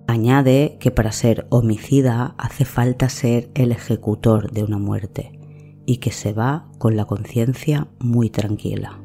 Añade 0.08 0.78
que 0.80 0.90
para 0.90 1.12
ser 1.12 1.46
homicida 1.50 2.36
hace 2.38 2.64
falta 2.64 3.10
ser 3.10 3.52
el 3.54 3.74
ejecutor 3.74 4.50
de 4.52 4.64
una 4.64 4.78
muerte 4.78 5.38
y 5.86 5.98
que 5.98 6.12
se 6.12 6.32
va 6.32 6.70
con 6.78 6.96
la 6.96 7.04
conciencia 7.04 7.90
muy 8.00 8.30
tranquila. 8.30 9.02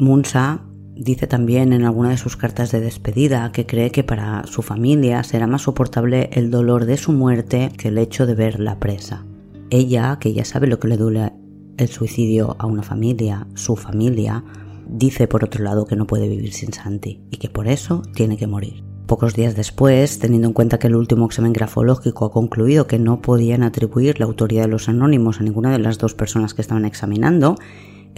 Munsa 0.00 0.67
dice 0.98 1.26
también 1.26 1.72
en 1.72 1.84
alguna 1.84 2.10
de 2.10 2.16
sus 2.16 2.36
cartas 2.36 2.72
de 2.72 2.80
despedida 2.80 3.52
que 3.52 3.66
cree 3.66 3.90
que 3.90 4.04
para 4.04 4.44
su 4.46 4.62
familia 4.62 5.22
será 5.22 5.46
más 5.46 5.62
soportable 5.62 6.28
el 6.32 6.50
dolor 6.50 6.84
de 6.84 6.96
su 6.96 7.12
muerte 7.12 7.70
que 7.78 7.88
el 7.88 7.98
hecho 7.98 8.26
de 8.26 8.34
ver 8.34 8.58
la 8.58 8.78
presa. 8.80 9.24
Ella, 9.70 10.18
que 10.20 10.32
ya 10.32 10.44
sabe 10.44 10.66
lo 10.66 10.80
que 10.80 10.88
le 10.88 10.96
duele 10.96 11.32
el 11.76 11.88
suicidio 11.88 12.56
a 12.58 12.66
una 12.66 12.82
familia, 12.82 13.46
su 13.54 13.76
familia, 13.76 14.42
dice 14.88 15.28
por 15.28 15.44
otro 15.44 15.62
lado 15.62 15.86
que 15.86 15.96
no 15.96 16.06
puede 16.06 16.28
vivir 16.28 16.52
sin 16.52 16.72
Santi 16.72 17.22
y 17.30 17.36
que 17.36 17.48
por 17.48 17.68
eso 17.68 18.02
tiene 18.14 18.36
que 18.36 18.46
morir. 18.46 18.82
Pocos 19.06 19.34
días 19.34 19.56
después, 19.56 20.18
teniendo 20.18 20.48
en 20.48 20.52
cuenta 20.52 20.78
que 20.78 20.88
el 20.88 20.96
último 20.96 21.26
examen 21.26 21.52
grafológico 21.52 22.26
ha 22.26 22.32
concluido 22.32 22.86
que 22.86 22.98
no 22.98 23.22
podían 23.22 23.62
atribuir 23.62 24.18
la 24.18 24.26
autoría 24.26 24.62
de 24.62 24.68
los 24.68 24.88
anónimos 24.88 25.40
a 25.40 25.44
ninguna 25.44 25.70
de 25.70 25.78
las 25.78 25.96
dos 25.96 26.14
personas 26.14 26.52
que 26.52 26.60
estaban 26.60 26.84
examinando, 26.84 27.56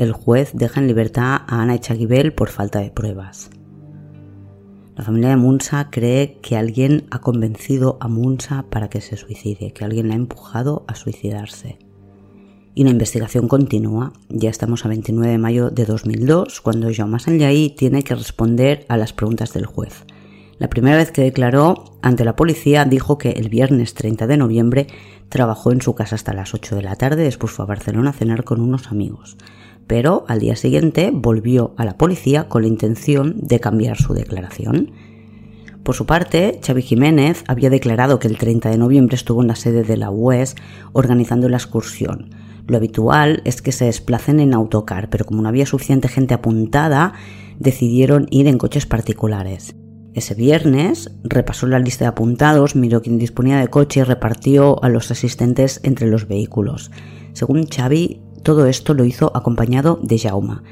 el 0.01 0.13
juez 0.13 0.53
deja 0.55 0.81
en 0.81 0.87
libertad 0.87 1.43
a 1.47 1.61
Ana 1.61 1.75
Echaguibel 1.75 2.33
por 2.33 2.49
falta 2.49 2.79
de 2.79 2.91
pruebas. 2.91 3.51
La 4.97 5.05
familia 5.05 5.29
de 5.29 5.37
Munsa 5.37 5.91
cree 5.91 6.39
que 6.41 6.57
alguien 6.57 7.05
ha 7.11 7.21
convencido 7.21 7.99
a 8.01 8.09
Munsa 8.09 8.65
para 8.71 8.89
que 8.89 9.03
se 9.03 9.19
suicide, 9.19 9.75
que 9.75 9.85
alguien 9.85 10.09
la 10.09 10.15
ha 10.15 10.17
empujado 10.17 10.85
a 10.89 10.95
suicidarse. 10.95 11.79
Y 12.75 12.85
la 12.85 12.91
investigación 12.91 13.47
continúa. 13.47 14.15
Ya 14.31 14.49
estamos 14.49 14.87
a 14.87 14.89
29 14.89 15.33
de 15.33 15.39
mayo 15.39 15.69
de 15.69 15.85
2002, 15.85 16.63
cuando 16.63 16.89
Jaume 16.91 17.19
tiene 17.77 18.03
que 18.03 18.15
responder 18.15 18.87
a 18.89 18.97
las 18.97 19.13
preguntas 19.13 19.53
del 19.53 19.67
juez. 19.67 20.07
La 20.59 20.71
primera 20.71 20.97
vez 20.97 21.13
que 21.13 21.23
declaró 21.23 21.99
ante 22.01 22.25
la 22.25 22.37
policía 22.37 22.87
dijo 22.87 23.19
que 23.19 23.33
el 23.33 23.51
viernes 23.51 23.93
30 23.93 24.27
de 24.27 24.39
noviembre 24.39 24.87
trabajó 25.29 25.73
en 25.73 25.83
su 25.83 25.95
casa 25.95 26.15
hasta 26.15 26.33
las 26.33 26.55
8 26.55 26.77
de 26.77 26.83
la 26.83 26.97
tarde, 26.97 27.23
después 27.23 27.53
fue 27.53 27.65
a 27.65 27.69
Barcelona 27.69 28.11
a 28.11 28.15
cenar 28.15 28.45
con 28.45 28.63
unos 28.63 28.89
amigos 28.89 29.37
pero 29.91 30.25
al 30.29 30.39
día 30.39 30.55
siguiente 30.55 31.11
volvió 31.13 31.75
a 31.77 31.85
la 31.85 31.99
policía 31.99 32.49
con 32.49 32.63
la 32.63 32.69
intención 32.69 33.35
de 33.39 33.59
cambiar 33.59 33.97
su 33.97 34.15
declaración. 34.15 34.93
Por 35.83 35.97
su 35.97 36.07
parte, 36.07 36.61
Xavi 36.65 36.81
Jiménez 36.81 37.43
había 37.49 37.71
declarado 37.71 38.21
que 38.21 38.29
el 38.29 38.39
30 38.39 38.71
de 38.71 38.79
noviembre 38.79 39.17
estuvo 39.17 39.43
en 39.43 39.49
la 39.49 39.57
sede 39.57 39.83
de 39.83 39.97
la 39.97 40.13
UES 40.13 40.55
organizando 40.93 41.49
la 41.49 41.57
excursión. 41.57 42.31
Lo 42.69 42.77
habitual 42.77 43.43
es 43.45 43.63
que 43.63 43.73
se 43.73 43.87
desplacen 43.87 44.39
en 44.39 44.55
autocar, 44.55 45.11
pero 45.11 45.25
como 45.25 45.43
no 45.43 45.49
había 45.49 45.67
suficiente 45.67 46.07
gente 46.07 46.35
apuntada, 46.35 47.15
decidieron 47.59 48.29
ir 48.31 48.47
en 48.47 48.59
coches 48.59 48.87
particulares. 48.87 49.75
Ese 50.15 50.35
viernes 50.35 51.11
repasó 51.25 51.67
la 51.67 51.81
lista 51.81 52.05
de 52.05 52.11
apuntados, 52.11 52.77
miró 52.77 53.03
quién 53.03 53.19
disponía 53.19 53.59
de 53.59 53.67
coche 53.67 53.99
y 53.99 54.05
repartió 54.05 54.81
a 54.85 54.89
los 54.89 55.11
asistentes 55.11 55.81
entre 55.83 56.07
los 56.07 56.29
vehículos. 56.29 56.93
Según 57.33 57.67
Xavi, 57.67 58.21
todo 58.43 58.67
esto 58.67 58.95
lo 58.95 59.05
hizo 59.05 59.33
acompañado 59.37 59.99
de 60.03 60.19
Jauma. 60.19 60.63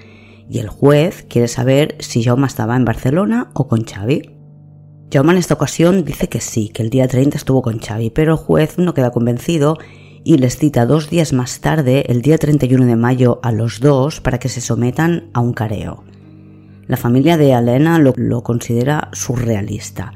Y 0.48 0.58
el 0.58 0.68
juez 0.68 1.26
quiere 1.28 1.48
saber 1.48 1.96
si 2.00 2.22
Jauma 2.22 2.46
estaba 2.46 2.76
en 2.76 2.84
Barcelona 2.84 3.50
o 3.54 3.68
con 3.68 3.84
Xavi. 3.84 4.36
Jauma 5.12 5.32
en 5.32 5.38
esta 5.38 5.54
ocasión 5.54 6.04
dice 6.04 6.28
que 6.28 6.40
sí, 6.40 6.70
que 6.70 6.82
el 6.82 6.90
día 6.90 7.08
30 7.08 7.36
estuvo 7.36 7.62
con 7.62 7.78
Xavi, 7.78 8.10
pero 8.10 8.32
el 8.32 8.38
juez 8.38 8.78
no 8.78 8.94
queda 8.94 9.10
convencido 9.10 9.78
y 10.24 10.36
les 10.36 10.56
cita 10.56 10.86
dos 10.86 11.10
días 11.10 11.32
más 11.32 11.60
tarde, 11.60 12.04
el 12.08 12.22
día 12.22 12.38
31 12.38 12.86
de 12.86 12.96
mayo, 12.96 13.40
a 13.42 13.52
los 13.52 13.80
dos 13.80 14.20
para 14.20 14.38
que 14.38 14.48
se 14.48 14.60
sometan 14.60 15.30
a 15.32 15.40
un 15.40 15.52
careo. 15.52 16.04
La 16.86 16.96
familia 16.96 17.36
de 17.36 17.54
Alena 17.54 17.98
lo, 17.98 18.12
lo 18.16 18.42
considera 18.42 19.08
surrealista. 19.12 20.12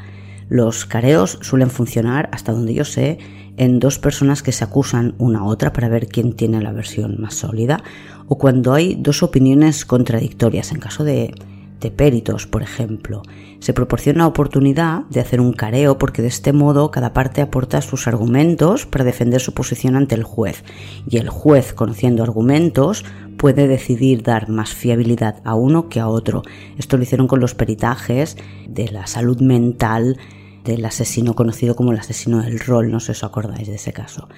Los 0.52 0.84
careos 0.84 1.38
suelen 1.40 1.70
funcionar, 1.70 2.28
hasta 2.30 2.52
donde 2.52 2.74
yo 2.74 2.84
sé, 2.84 3.16
en 3.56 3.80
dos 3.80 3.98
personas 3.98 4.42
que 4.42 4.52
se 4.52 4.62
acusan 4.62 5.14
una 5.16 5.38
a 5.38 5.44
otra 5.44 5.72
para 5.72 5.88
ver 5.88 6.08
quién 6.08 6.34
tiene 6.34 6.60
la 6.60 6.72
versión 6.72 7.18
más 7.18 7.36
sólida, 7.36 7.82
o 8.28 8.36
cuando 8.36 8.74
hay 8.74 8.94
dos 8.96 9.22
opiniones 9.22 9.86
contradictorias, 9.86 10.70
en 10.70 10.78
caso 10.78 11.04
de, 11.04 11.34
de 11.80 11.90
peritos, 11.90 12.46
por 12.46 12.62
ejemplo. 12.62 13.22
Se 13.60 13.72
proporciona 13.72 14.26
oportunidad 14.26 15.06
de 15.08 15.20
hacer 15.20 15.40
un 15.40 15.54
careo 15.54 15.96
porque 15.96 16.20
de 16.20 16.28
este 16.28 16.52
modo 16.52 16.90
cada 16.90 17.14
parte 17.14 17.40
aporta 17.40 17.80
sus 17.80 18.06
argumentos 18.06 18.84
para 18.84 19.06
defender 19.06 19.40
su 19.40 19.54
posición 19.54 19.96
ante 19.96 20.16
el 20.16 20.22
juez, 20.22 20.64
y 21.08 21.16
el 21.16 21.30
juez, 21.30 21.72
conociendo 21.72 22.22
argumentos, 22.22 23.06
puede 23.38 23.68
decidir 23.68 24.22
dar 24.22 24.50
más 24.50 24.74
fiabilidad 24.74 25.40
a 25.44 25.54
uno 25.54 25.88
que 25.88 25.98
a 25.98 26.08
otro. 26.08 26.42
Esto 26.76 26.98
lo 26.98 27.04
hicieron 27.04 27.26
con 27.26 27.40
los 27.40 27.54
peritajes 27.54 28.36
de 28.68 28.90
la 28.90 29.06
salud 29.06 29.40
mental 29.40 30.18
del 30.64 30.84
asesino 30.84 31.34
conocido 31.34 31.74
como 31.76 31.92
el 31.92 31.98
asesino 31.98 32.42
del 32.42 32.60
rol, 32.60 32.90
no 32.90 33.00
sé 33.00 33.06
si 33.06 33.18
os 33.18 33.24
acordáis 33.24 33.68
de 33.68 33.74
ese 33.74 33.92
caso. 33.92 34.28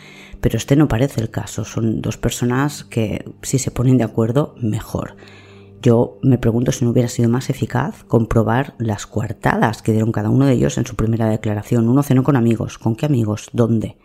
Pero 0.40 0.56
este 0.56 0.76
no 0.76 0.88
parece 0.88 1.20
el 1.20 1.30
caso, 1.30 1.64
son 1.64 2.00
dos 2.00 2.16
personas 2.16 2.84
que 2.84 3.24
si 3.42 3.58
se 3.58 3.70
ponen 3.70 3.98
de 3.98 4.04
acuerdo, 4.04 4.54
mejor. 4.60 5.16
Yo 5.82 6.18
me 6.22 6.38
pregunto 6.38 6.72
si 6.72 6.84
no 6.84 6.92
hubiera 6.92 7.08
sido 7.08 7.28
más 7.28 7.50
eficaz 7.50 8.04
comprobar 8.04 8.74
las 8.78 9.06
coartadas 9.06 9.82
que 9.82 9.92
dieron 9.92 10.12
cada 10.12 10.30
uno 10.30 10.46
de 10.46 10.54
ellos 10.54 10.78
en 10.78 10.86
su 10.86 10.96
primera 10.96 11.28
declaración. 11.28 11.88
Uno 11.88 12.02
cenó 12.02 12.22
con 12.22 12.36
amigos, 12.36 12.78
¿con 12.78 12.96
qué 12.96 13.04
amigos? 13.04 13.50
¿Dónde? 13.52 13.98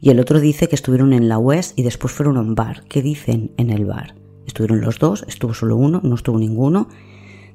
Y 0.00 0.10
el 0.10 0.18
otro 0.18 0.40
dice 0.40 0.68
que 0.68 0.74
estuvieron 0.74 1.12
en 1.12 1.28
la 1.28 1.38
UES 1.38 1.74
y 1.76 1.84
después 1.84 2.12
fueron 2.12 2.36
a 2.36 2.40
un 2.40 2.56
bar. 2.56 2.82
¿Qué 2.88 3.00
dicen 3.00 3.52
en 3.58 3.70
el 3.70 3.84
bar? 3.84 4.16
¿Estuvieron 4.46 4.80
los 4.80 4.98
dos? 4.98 5.24
¿Estuvo 5.28 5.54
solo 5.54 5.76
uno? 5.76 6.00
¿No 6.02 6.16
estuvo 6.16 6.36
ninguno? 6.36 6.88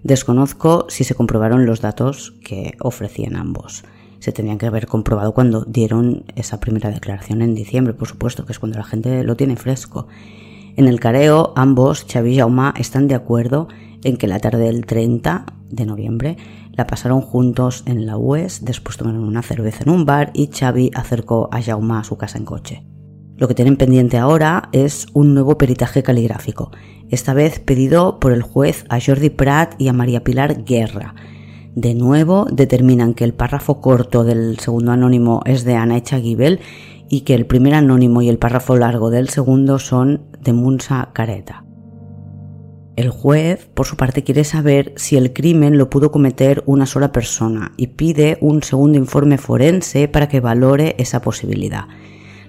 Desconozco 0.04 0.86
si 0.88 1.04
se 1.04 1.16
comprobaron 1.16 1.66
los 1.66 1.82
datos 1.82 2.34
que 2.44 2.78
ofrecían 2.80 3.36
ambos 3.36 3.84
se 4.26 4.32
tenían 4.32 4.58
que 4.58 4.66
haber 4.66 4.88
comprobado 4.88 5.36
cuando 5.36 5.66
dieron 5.66 6.24
esa 6.36 6.60
primera 6.60 6.90
declaración 6.90 7.44
en 7.44 7.54
diciembre, 7.54 7.94
por 7.94 8.08
supuesto, 8.08 8.44
que 8.44 8.54
es 8.54 8.60
cuando 8.60 8.80
la 8.80 8.84
gente 8.84 9.24
lo 9.24 9.36
tiene 9.36 9.56
fresco. 9.56 10.08
En 10.76 10.88
el 10.88 11.00
careo, 11.00 11.54
ambos, 11.56 12.08
Xavi 12.12 12.34
y 12.34 12.38
Jaume, 12.38 12.72
están 12.76 13.08
de 13.08 13.14
acuerdo 13.14 13.68
en 14.04 14.18
que 14.18 14.26
la 14.26 14.40
tarde 14.40 14.66
del 14.66 14.88
30 14.88 15.46
de 15.70 15.86
noviembre 15.86 16.38
la 16.72 16.88
pasaron 16.88 17.22
juntos 17.22 17.84
en 17.86 18.08
la 18.08 18.18
UES, 18.18 18.66
después 18.66 18.98
tomaron 18.98 19.24
una 19.24 19.44
cerveza 19.44 19.84
en 19.84 19.92
un 19.92 20.06
bar 20.06 20.32
y 20.34 20.48
Xavi 20.48 20.90
acercó 20.96 21.48
a 21.52 21.62
Jaume 21.62 21.94
a 21.94 22.04
su 22.04 22.18
casa 22.18 22.40
en 22.40 22.46
coche. 22.46 22.84
Lo 23.38 23.48
que 23.48 23.54
tienen 23.54 23.78
pendiente 23.78 24.18
ahora 24.18 24.70
es 24.72 25.06
un 25.14 25.36
nuevo 25.36 25.56
peritaje 25.60 26.02
caligráfico, 26.02 26.72
esta 27.12 27.36
vez 27.36 27.60
pedido 27.60 28.20
por 28.20 28.32
el 28.32 28.42
juez 28.42 28.86
a 28.90 29.00
Jordi 29.00 29.30
Prat 29.30 29.80
y 29.80 29.88
a 29.88 29.94
María 29.94 30.24
Pilar 30.24 30.64
Guerra, 30.64 31.14
de 31.76 31.94
nuevo 31.94 32.48
determinan 32.52 33.14
que 33.14 33.26
el 33.26 33.34
párrafo 33.34 33.82
corto 33.82 34.24
del 34.24 34.58
segundo 34.60 34.94
anónimo 34.94 35.42
es 35.46 35.66
de 35.66 35.76
Ana 35.76 35.98
Echaguibel 35.98 36.62
y 37.10 37.22
que 37.22 37.36
el 37.36 37.46
primer 37.46 37.76
anónimo 37.76 38.22
y 38.22 38.30
el 38.30 38.38
párrafo 38.38 38.78
largo 38.78 39.10
del 39.10 39.30
segundo 39.30 39.78
son 39.78 40.22
de 40.42 40.54
Munsa 40.54 41.10
Careta. 41.14 41.66
El 42.96 43.10
juez, 43.10 43.68
por 43.74 43.86
su 43.86 43.98
parte, 43.98 44.24
quiere 44.24 44.46
saber 44.46 44.94
si 44.96 45.18
el 45.18 45.34
crimen 45.34 45.78
lo 45.78 45.90
pudo 45.90 46.12
cometer 46.12 46.64
una 46.66 46.86
sola 46.86 47.12
persona 47.12 47.74
y 47.76 47.88
pide 47.88 48.38
un 48.40 48.64
segundo 48.64 48.98
informe 48.98 49.38
forense 49.38 50.08
para 50.08 50.30
que 50.30 50.40
valore 50.40 50.96
esa 50.98 51.22
posibilidad. 51.22 51.88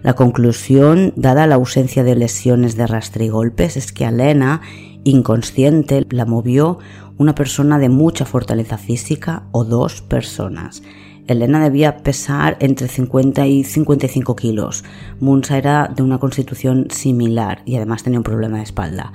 La 0.02 0.14
conclusión, 0.14 1.12
dada 1.16 1.48
la 1.48 1.56
ausencia 1.56 2.04
de 2.04 2.14
lesiones 2.14 2.76
de 2.76 2.86
rastre 2.86 3.24
y 3.24 3.28
golpes, 3.28 3.76
es 3.76 3.90
que 3.90 4.04
Alena, 4.04 4.60
inconsciente, 5.02 6.06
la 6.10 6.26
movió 6.26 6.78
una 7.18 7.34
persona 7.34 7.78
de 7.78 7.88
mucha 7.88 8.24
fortaleza 8.24 8.78
física 8.78 9.44
o 9.52 9.64
dos 9.64 10.02
personas. 10.02 10.82
Elena 11.26 11.62
debía 11.62 11.98
pesar 11.98 12.56
entre 12.60 12.88
50 12.88 13.46
y 13.46 13.64
55 13.64 14.36
kilos. 14.36 14.84
Munsa 15.18 15.58
era 15.58 15.88
de 15.94 16.02
una 16.02 16.18
constitución 16.18 16.86
similar 16.90 17.62
y 17.64 17.76
además 17.76 18.04
tenía 18.04 18.20
un 18.20 18.24
problema 18.24 18.58
de 18.58 18.62
espalda. 18.62 19.12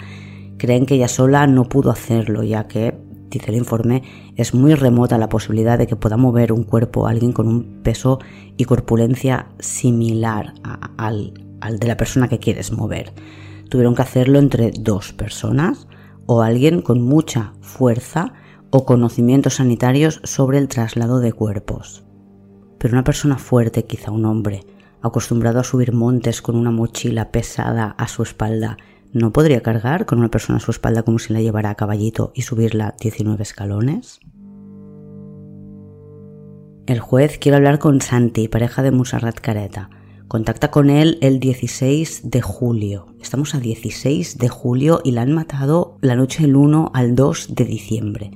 Creen 0.57 0.85
que 0.85 0.95
ella 0.95 1.07
sola 1.07 1.47
no 1.47 1.69
pudo 1.69 1.89
hacerlo, 1.89 2.43
ya 2.43 2.67
que, 2.67 2.97
dice 3.29 3.49
el 3.51 3.57
informe, 3.57 4.03
es 4.35 4.53
muy 4.53 4.75
remota 4.75 5.17
la 5.17 5.29
posibilidad 5.29 5.77
de 5.77 5.87
que 5.87 5.95
pueda 5.95 6.17
mover 6.17 6.51
un 6.51 6.63
cuerpo 6.63 7.07
a 7.07 7.11
alguien 7.11 7.31
con 7.31 7.47
un 7.47 7.81
peso 7.81 8.19
y 8.57 8.65
corpulencia 8.65 9.47
similar 9.59 10.53
al, 10.97 11.33
al 11.61 11.79
de 11.79 11.87
la 11.87 11.97
persona 11.97 12.27
que 12.27 12.39
quieres 12.39 12.73
mover. 12.73 13.13
Tuvieron 13.69 13.95
que 13.95 14.01
hacerlo 14.01 14.37
entre 14.37 14.71
dos 14.71 15.13
personas 15.13 15.87
o 16.33 16.43
alguien 16.43 16.81
con 16.81 17.01
mucha 17.01 17.51
fuerza 17.59 18.31
o 18.69 18.85
conocimientos 18.85 19.55
sanitarios 19.55 20.21
sobre 20.23 20.59
el 20.59 20.69
traslado 20.69 21.19
de 21.19 21.33
cuerpos. 21.33 22.05
Pero 22.77 22.93
una 22.93 23.03
persona 23.03 23.37
fuerte, 23.37 23.83
quizá 23.83 24.11
un 24.11 24.23
hombre, 24.23 24.61
acostumbrado 25.01 25.59
a 25.59 25.65
subir 25.65 25.91
montes 25.91 26.41
con 26.41 26.55
una 26.55 26.71
mochila 26.71 27.31
pesada 27.31 27.95
a 27.97 28.07
su 28.07 28.23
espalda, 28.23 28.77
¿no 29.11 29.33
podría 29.33 29.61
cargar 29.61 30.05
con 30.05 30.19
una 30.19 30.31
persona 30.31 30.55
a 30.55 30.61
su 30.61 30.71
espalda 30.71 31.03
como 31.03 31.19
si 31.19 31.33
la 31.33 31.41
llevara 31.41 31.71
a 31.71 31.75
caballito 31.75 32.31
y 32.33 32.43
subirla 32.43 32.95
19 33.01 33.43
escalones? 33.43 34.21
El 36.85 37.01
juez 37.01 37.39
quiere 37.39 37.57
hablar 37.57 37.77
con 37.77 37.99
Santi, 37.99 38.47
pareja 38.47 38.83
de 38.83 38.91
Musarrat 38.91 39.41
Careta. 39.41 39.89
Contacta 40.31 40.71
con 40.71 40.89
él 40.89 41.17
el 41.19 41.41
16 41.41 42.21
de 42.31 42.41
julio. 42.41 43.07
Estamos 43.21 43.53
a 43.53 43.59
16 43.59 44.37
de 44.37 44.47
julio 44.47 45.01
y 45.03 45.11
la 45.11 45.23
han 45.23 45.33
matado 45.33 45.97
la 45.99 46.15
noche 46.15 46.43
del 46.43 46.55
1 46.55 46.91
al 46.93 47.15
2 47.17 47.53
de 47.53 47.65
diciembre. 47.65 48.31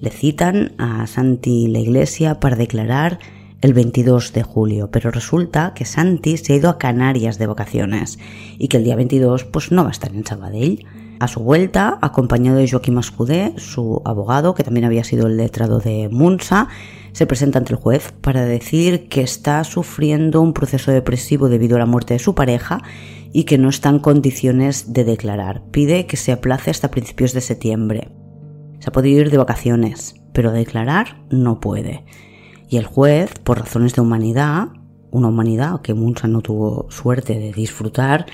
Le 0.00 0.10
citan 0.10 0.74
a 0.78 1.06
Santi 1.06 1.68
la 1.68 1.78
iglesia 1.78 2.40
para 2.40 2.56
declarar 2.56 3.20
el 3.60 3.72
22 3.72 4.32
de 4.32 4.42
julio, 4.42 4.90
pero 4.90 5.12
resulta 5.12 5.74
que 5.76 5.84
Santi 5.84 6.38
se 6.38 6.54
ha 6.54 6.56
ido 6.56 6.70
a 6.70 6.78
Canarias 6.78 7.38
de 7.38 7.46
vacaciones 7.46 8.18
y 8.58 8.66
que 8.66 8.78
el 8.78 8.82
día 8.82 8.96
22 8.96 9.44
pues 9.44 9.70
no 9.70 9.84
va 9.84 9.90
a 9.90 9.92
estar 9.92 10.12
en 10.12 10.26
Sabadell. 10.26 10.86
A 11.18 11.28
su 11.28 11.40
vuelta, 11.40 11.98
acompañado 12.02 12.58
de 12.58 12.68
Joaquim 12.68 12.98
Escudé, 12.98 13.54
su 13.56 14.02
abogado, 14.04 14.54
que 14.54 14.64
también 14.64 14.84
había 14.84 15.02
sido 15.02 15.26
el 15.26 15.38
letrado 15.38 15.78
de 15.78 16.10
Munsa, 16.10 16.68
se 17.12 17.26
presenta 17.26 17.58
ante 17.58 17.72
el 17.72 17.78
juez 17.78 18.12
para 18.20 18.44
decir 18.44 19.08
que 19.08 19.22
está 19.22 19.64
sufriendo 19.64 20.42
un 20.42 20.52
proceso 20.52 20.90
depresivo 20.92 21.48
debido 21.48 21.76
a 21.76 21.78
la 21.78 21.86
muerte 21.86 22.12
de 22.12 22.20
su 22.20 22.34
pareja 22.34 22.82
y 23.32 23.44
que 23.44 23.56
no 23.56 23.70
está 23.70 23.88
en 23.88 24.00
condiciones 24.00 24.92
de 24.92 25.04
declarar. 25.04 25.62
Pide 25.70 26.06
que 26.06 26.18
se 26.18 26.32
aplace 26.32 26.70
hasta 26.70 26.90
principios 26.90 27.32
de 27.32 27.40
septiembre. 27.40 28.10
Se 28.80 28.90
ha 28.90 28.92
podido 28.92 29.22
ir 29.22 29.30
de 29.30 29.38
vacaciones, 29.38 30.16
pero 30.34 30.52
declarar 30.52 31.24
no 31.30 31.60
puede. 31.60 32.04
Y 32.68 32.76
el 32.76 32.84
juez, 32.84 33.32
por 33.42 33.60
razones 33.60 33.94
de 33.94 34.02
humanidad, 34.02 34.68
una 35.10 35.28
humanidad 35.28 35.80
que 35.80 35.94
Munsa 35.94 36.28
no 36.28 36.42
tuvo 36.42 36.90
suerte 36.90 37.38
de 37.38 37.52
disfrutar, 37.52 38.26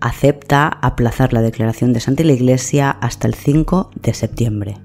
acepta 0.00 0.68
aplazar 0.68 1.32
la 1.32 1.42
declaración 1.42 1.92
de 1.92 2.00
Santa 2.00 2.24
la 2.24 2.32
Iglesia 2.32 2.90
hasta 2.90 3.26
el 3.26 3.34
5 3.34 3.90
de 4.02 4.14
septiembre. 4.14 4.76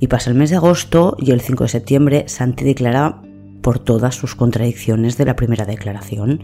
Y 0.00 0.06
pasa 0.06 0.30
el 0.30 0.36
mes 0.36 0.50
de 0.50 0.56
agosto 0.56 1.16
y 1.18 1.32
el 1.32 1.40
5 1.40 1.64
de 1.64 1.68
septiembre 1.68 2.24
Santi 2.28 2.64
declara 2.64 3.22
por 3.62 3.78
todas 3.78 4.14
sus 4.14 4.34
contradicciones 4.34 5.16
de 5.18 5.24
la 5.24 5.36
primera 5.36 5.64
declaración. 5.64 6.42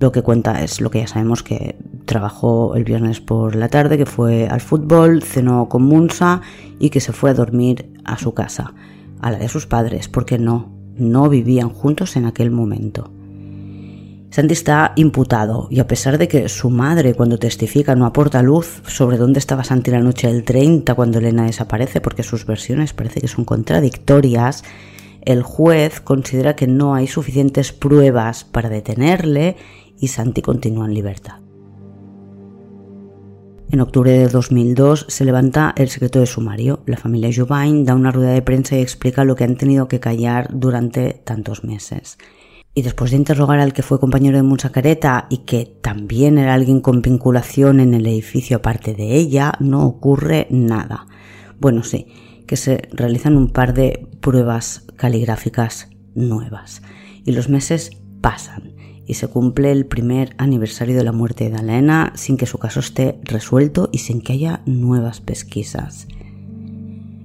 Lo 0.00 0.12
que 0.12 0.22
cuenta 0.22 0.64
es 0.64 0.80
lo 0.80 0.90
que 0.90 1.00
ya 1.00 1.06
sabemos 1.06 1.42
que 1.42 1.76
trabajó 2.06 2.74
el 2.74 2.84
viernes 2.84 3.20
por 3.20 3.54
la 3.54 3.68
tarde, 3.68 3.98
que 3.98 4.06
fue 4.06 4.48
al 4.48 4.62
fútbol, 4.62 5.22
cenó 5.22 5.68
con 5.68 5.82
Munsa 5.82 6.40
y 6.78 6.88
que 6.88 7.00
se 7.00 7.12
fue 7.12 7.30
a 7.30 7.34
dormir 7.34 7.92
a 8.04 8.16
su 8.16 8.32
casa, 8.32 8.72
a 9.20 9.30
la 9.30 9.38
de 9.38 9.48
sus 9.48 9.66
padres, 9.66 10.08
porque 10.08 10.38
no, 10.38 10.72
no 10.96 11.28
vivían 11.28 11.68
juntos 11.68 12.16
en 12.16 12.24
aquel 12.24 12.50
momento. 12.50 13.12
Santi 14.30 14.52
está 14.52 14.92
imputado 14.94 15.66
y 15.72 15.80
a 15.80 15.88
pesar 15.88 16.16
de 16.16 16.28
que 16.28 16.48
su 16.48 16.70
madre 16.70 17.14
cuando 17.14 17.38
testifica 17.38 17.96
no 17.96 18.06
aporta 18.06 18.42
luz 18.42 18.80
sobre 18.86 19.16
dónde 19.16 19.40
estaba 19.40 19.64
Santi 19.64 19.90
la 19.90 19.98
noche 19.98 20.28
del 20.28 20.44
30 20.44 20.94
cuando 20.94 21.18
Elena 21.18 21.46
desaparece 21.46 22.00
porque 22.00 22.22
sus 22.22 22.46
versiones 22.46 22.92
parece 22.92 23.20
que 23.20 23.26
son 23.26 23.44
contradictorias, 23.44 24.62
el 25.22 25.42
juez 25.42 26.00
considera 26.00 26.54
que 26.54 26.68
no 26.68 26.94
hay 26.94 27.08
suficientes 27.08 27.72
pruebas 27.72 28.44
para 28.44 28.68
detenerle 28.68 29.56
y 29.98 30.06
Santi 30.06 30.42
continúa 30.42 30.86
en 30.86 30.94
libertad. 30.94 31.40
En 33.72 33.80
octubre 33.80 34.12
de 34.12 34.28
2002 34.28 35.06
se 35.08 35.24
levanta 35.24 35.74
el 35.76 35.88
secreto 35.88 36.20
de 36.20 36.26
sumario. 36.26 36.82
La 36.86 36.96
familia 36.96 37.30
Jubain 37.34 37.84
da 37.84 37.94
una 37.94 38.10
rueda 38.12 38.30
de 38.30 38.42
prensa 38.42 38.76
y 38.76 38.80
explica 38.80 39.24
lo 39.24 39.34
que 39.34 39.44
han 39.44 39.56
tenido 39.56 39.88
que 39.88 40.00
callar 40.00 40.48
durante 40.52 41.20
tantos 41.24 41.64
meses 41.64 42.16
y 42.74 42.82
después 42.82 43.10
de 43.10 43.16
interrogar 43.16 43.58
al 43.58 43.72
que 43.72 43.82
fue 43.82 43.98
compañero 43.98 44.36
de 44.36 44.42
Munsacareta 44.42 45.26
y 45.28 45.38
que 45.38 45.66
también 45.82 46.38
era 46.38 46.54
alguien 46.54 46.80
con 46.80 47.02
vinculación 47.02 47.80
en 47.80 47.94
el 47.94 48.06
edificio 48.06 48.58
aparte 48.58 48.94
de 48.94 49.16
ella, 49.16 49.54
no 49.58 49.86
ocurre 49.86 50.46
nada. 50.50 51.06
Bueno, 51.58 51.82
sí, 51.82 52.06
que 52.46 52.56
se 52.56 52.88
realizan 52.92 53.36
un 53.36 53.48
par 53.48 53.74
de 53.74 54.08
pruebas 54.20 54.86
caligráficas 54.96 55.90
nuevas. 56.14 56.82
Y 57.24 57.32
los 57.32 57.48
meses 57.48 57.90
pasan 58.20 58.74
y 59.06 59.14
se 59.14 59.26
cumple 59.26 59.72
el 59.72 59.86
primer 59.86 60.34
aniversario 60.38 60.96
de 60.96 61.04
la 61.04 61.12
muerte 61.12 61.50
de 61.50 61.56
Elena 61.56 62.12
sin 62.14 62.36
que 62.36 62.46
su 62.46 62.58
caso 62.58 62.78
esté 62.78 63.18
resuelto 63.24 63.88
y 63.92 63.98
sin 63.98 64.20
que 64.20 64.34
haya 64.34 64.62
nuevas 64.66 65.20
pesquisas. 65.20 66.06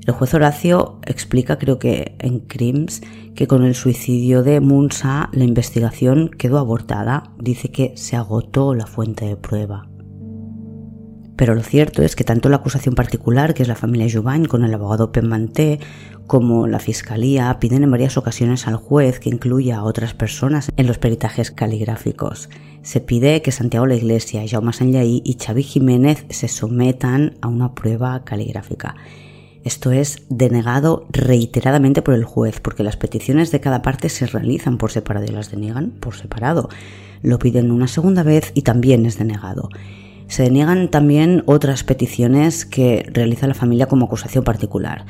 El 0.05 0.13
juez 0.13 0.33
Horacio 0.33 0.99
explica, 1.05 1.57
creo 1.57 1.79
que 1.79 2.15
en 2.19 2.39
Crims, 2.39 3.01
que 3.35 3.47
con 3.47 3.63
el 3.63 3.75
suicidio 3.75 4.43
de 4.43 4.59
Munsa 4.61 5.29
la 5.33 5.43
investigación 5.43 6.29
quedó 6.29 6.57
abortada. 6.57 7.31
Dice 7.37 7.69
que 7.69 7.93
se 7.95 8.15
agotó 8.15 8.73
la 8.73 8.87
fuente 8.87 9.25
de 9.25 9.35
prueba. 9.35 9.89
Pero 11.35 11.53
lo 11.53 11.63
cierto 11.63 12.01
es 12.01 12.15
que 12.15 12.23
tanto 12.23 12.47
la 12.47 12.57
acusación 12.57 12.95
particular, 12.95 13.53
que 13.53 13.63
es 13.63 13.67
la 13.67 13.75
familia 13.75 14.07
Jubain, 14.09 14.45
con 14.45 14.63
el 14.63 14.73
abogado 14.73 15.11
Penmanté, 15.11 15.79
como 16.27 16.65
la 16.65 16.79
fiscalía 16.79 17.57
piden 17.59 17.83
en 17.83 17.91
varias 17.91 18.17
ocasiones 18.17 18.67
al 18.67 18.77
juez 18.77 19.19
que 19.19 19.29
incluya 19.29 19.77
a 19.77 19.83
otras 19.83 20.13
personas 20.13 20.71
en 20.77 20.87
los 20.87 20.97
peritajes 20.97 21.51
caligráficos. 21.51 22.49
Se 22.83 23.01
pide 23.01 23.41
que 23.41 23.51
Santiago 23.51 23.85
la 23.85 23.95
Iglesia, 23.95 24.43
Jaume 24.47 24.71
Sanllaí 24.71 25.21
y 25.25 25.37
Xavi 25.37 25.63
Jiménez 25.63 26.25
se 26.29 26.47
sometan 26.47 27.37
a 27.41 27.47
una 27.47 27.75
prueba 27.75 28.23
caligráfica. 28.23 28.95
Esto 29.65 29.91
es 29.91 30.21
denegado 30.29 31.07
reiteradamente 31.09 32.03
por 32.03 32.13
el 32.13 32.23
juez, 32.23 32.59
porque 32.59 32.83
las 32.83 32.97
peticiones 32.97 33.49
de 33.51 33.59
cada 33.59 33.81
parte 33.81 34.09
se 34.09 34.27
realizan 34.27 34.77
por 34.77 34.91
separado 34.91 35.25
y 35.25 35.29
las 35.29 35.49
deniegan 35.49 35.89
por 35.89 36.15
separado. 36.15 36.69
Lo 37.23 37.39
piden 37.39 37.71
una 37.71 37.87
segunda 37.87 38.21
vez 38.21 38.51
y 38.53 38.61
también 38.61 39.07
es 39.07 39.17
denegado. 39.17 39.69
Se 40.27 40.43
deniegan 40.43 40.91
también 40.91 41.41
otras 41.47 41.83
peticiones 41.83 42.63
que 42.63 43.09
realiza 43.11 43.47
la 43.47 43.55
familia 43.55 43.87
como 43.87 44.05
acusación 44.05 44.43
particular, 44.43 45.05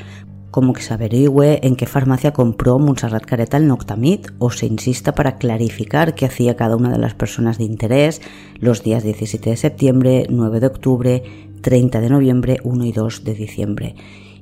como 0.56 0.72
que 0.72 0.82
se 0.82 0.94
averigüe 0.94 1.60
en 1.64 1.76
qué 1.76 1.86
farmacia 1.86 2.32
compró 2.32 2.80
Montserrat 2.80 3.26
Careta 3.26 3.58
el 3.58 3.68
Noctamid 3.68 4.22
o 4.40 4.52
se 4.52 4.66
insista 4.66 5.14
para 5.14 5.36
clarificar 5.36 6.16
qué 6.16 6.28
hacía 6.28 6.56
cada 6.56 6.78
una 6.78 6.94
de 6.94 6.98
las 6.98 7.14
personas 7.14 7.58
de 7.58 7.66
interés 7.66 8.22
los 8.62 8.82
días 8.82 9.04
17 9.04 9.50
de 9.50 9.58
septiembre, 9.58 10.28
9 10.30 10.62
de 10.62 10.68
octubre, 10.68 11.24
30 11.60 12.00
de 12.00 12.10
noviembre, 12.10 12.60
1 12.64 12.86
y 12.86 12.94
2 12.94 13.26
de 13.26 13.34
diciembre 13.34 13.96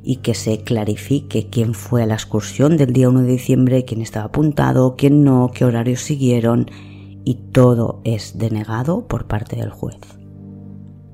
y 0.04 0.18
que 0.18 0.36
se 0.36 0.60
clarifique 0.60 1.50
quién 1.50 1.74
fue 1.74 2.04
a 2.04 2.06
la 2.06 2.14
excursión 2.14 2.78
del 2.78 2.94
día 2.94 3.10
1 3.10 3.22
de 3.22 3.32
diciembre, 3.32 3.84
quién 3.84 4.02
estaba 4.02 4.26
apuntado, 4.26 4.94
quién 4.96 5.24
no, 5.24 5.50
qué 5.52 5.66
horarios 5.66 6.02
siguieron 6.02 6.70
y 7.26 7.40
todo 7.52 8.02
es 8.04 8.38
denegado 8.38 9.08
por 9.08 9.26
parte 9.26 9.56
del 9.56 9.72
juez. 9.72 9.98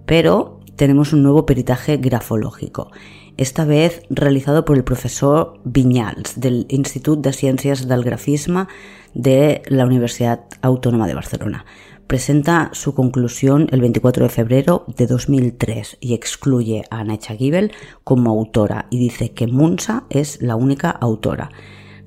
Pero 0.05 0.59
tenemos 0.75 1.13
un 1.13 1.23
nuevo 1.23 1.45
peritaje 1.45 1.95
grafológico, 1.95 2.91
esta 3.39 3.63
vez 3.63 4.03
realizado 4.09 4.65
por 4.65 4.77
el 4.77 4.83
profesor 4.83 5.59
Viñals 5.63 6.39
del 6.39 6.65
Institut 6.69 7.21
de 7.21 7.33
Ciencias 7.33 7.87
del 7.87 8.03
Grafisme 8.03 8.67
de 9.13 9.61
la 9.67 9.85
Universidad 9.85 10.41
Autónoma 10.61 11.07
de 11.07 11.15
Barcelona 11.15 11.65
presenta 12.09 12.71
su 12.73 12.95
conclusión 12.95 13.67
el 13.71 13.81
24 13.81 14.23
de 14.23 14.29
febrero 14.29 14.83
de 14.97 15.05
2003 15.05 15.99
y 16.01 16.15
excluye 16.15 16.83
a 16.89 17.01
Anna 17.01 17.17
Gibel 17.17 17.71
como 18.03 18.31
autora 18.31 18.87
y 18.89 18.97
dice 18.97 19.31
que 19.31 19.45
Munsa 19.45 20.05
es 20.09 20.41
la 20.41 20.55
única 20.55 20.89
autora. 20.89 21.51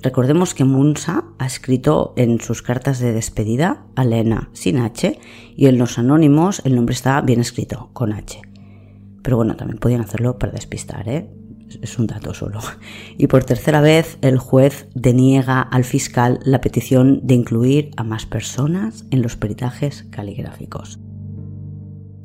Recordemos 0.01 0.53
que 0.53 0.65
Munsa 0.65 1.23
ha 1.39 1.45
escrito 1.45 2.13
en 2.17 2.41
sus 2.41 2.61
cartas 2.61 2.99
de 2.99 3.13
despedida 3.13 3.85
a 3.95 4.03
Lena 4.03 4.49
sin 4.51 4.77
H 4.79 5.17
y 5.55 5.67
en 5.67 5.77
los 5.77 5.97
anónimos 5.97 6.61
el 6.65 6.75
nombre 6.75 6.93
está 6.93 7.21
bien 7.21 7.39
escrito 7.39 7.89
con 7.93 8.11
H. 8.11 8.52
Pero 9.23 9.37
bueno, 9.37 9.55
también 9.55 9.79
podían 9.79 10.01
hacerlo 10.01 10.37
para 10.37 10.51
despistar, 10.51 11.09
¿eh? 11.09 11.29
es 11.81 11.97
un 11.97 12.07
dato 12.07 12.33
solo. 12.33 12.59
Y 13.17 13.27
por 13.27 13.43
tercera 13.43 13.81
vez, 13.81 14.17
el 14.21 14.37
juez 14.37 14.87
deniega 14.93 15.61
al 15.61 15.83
fiscal 15.83 16.39
la 16.43 16.61
petición 16.61 17.21
de 17.23 17.35
incluir 17.35 17.91
a 17.97 18.03
más 18.03 18.25
personas 18.25 19.05
en 19.11 19.21
los 19.21 19.35
peritajes 19.35 20.05
caligráficos. 20.09 20.99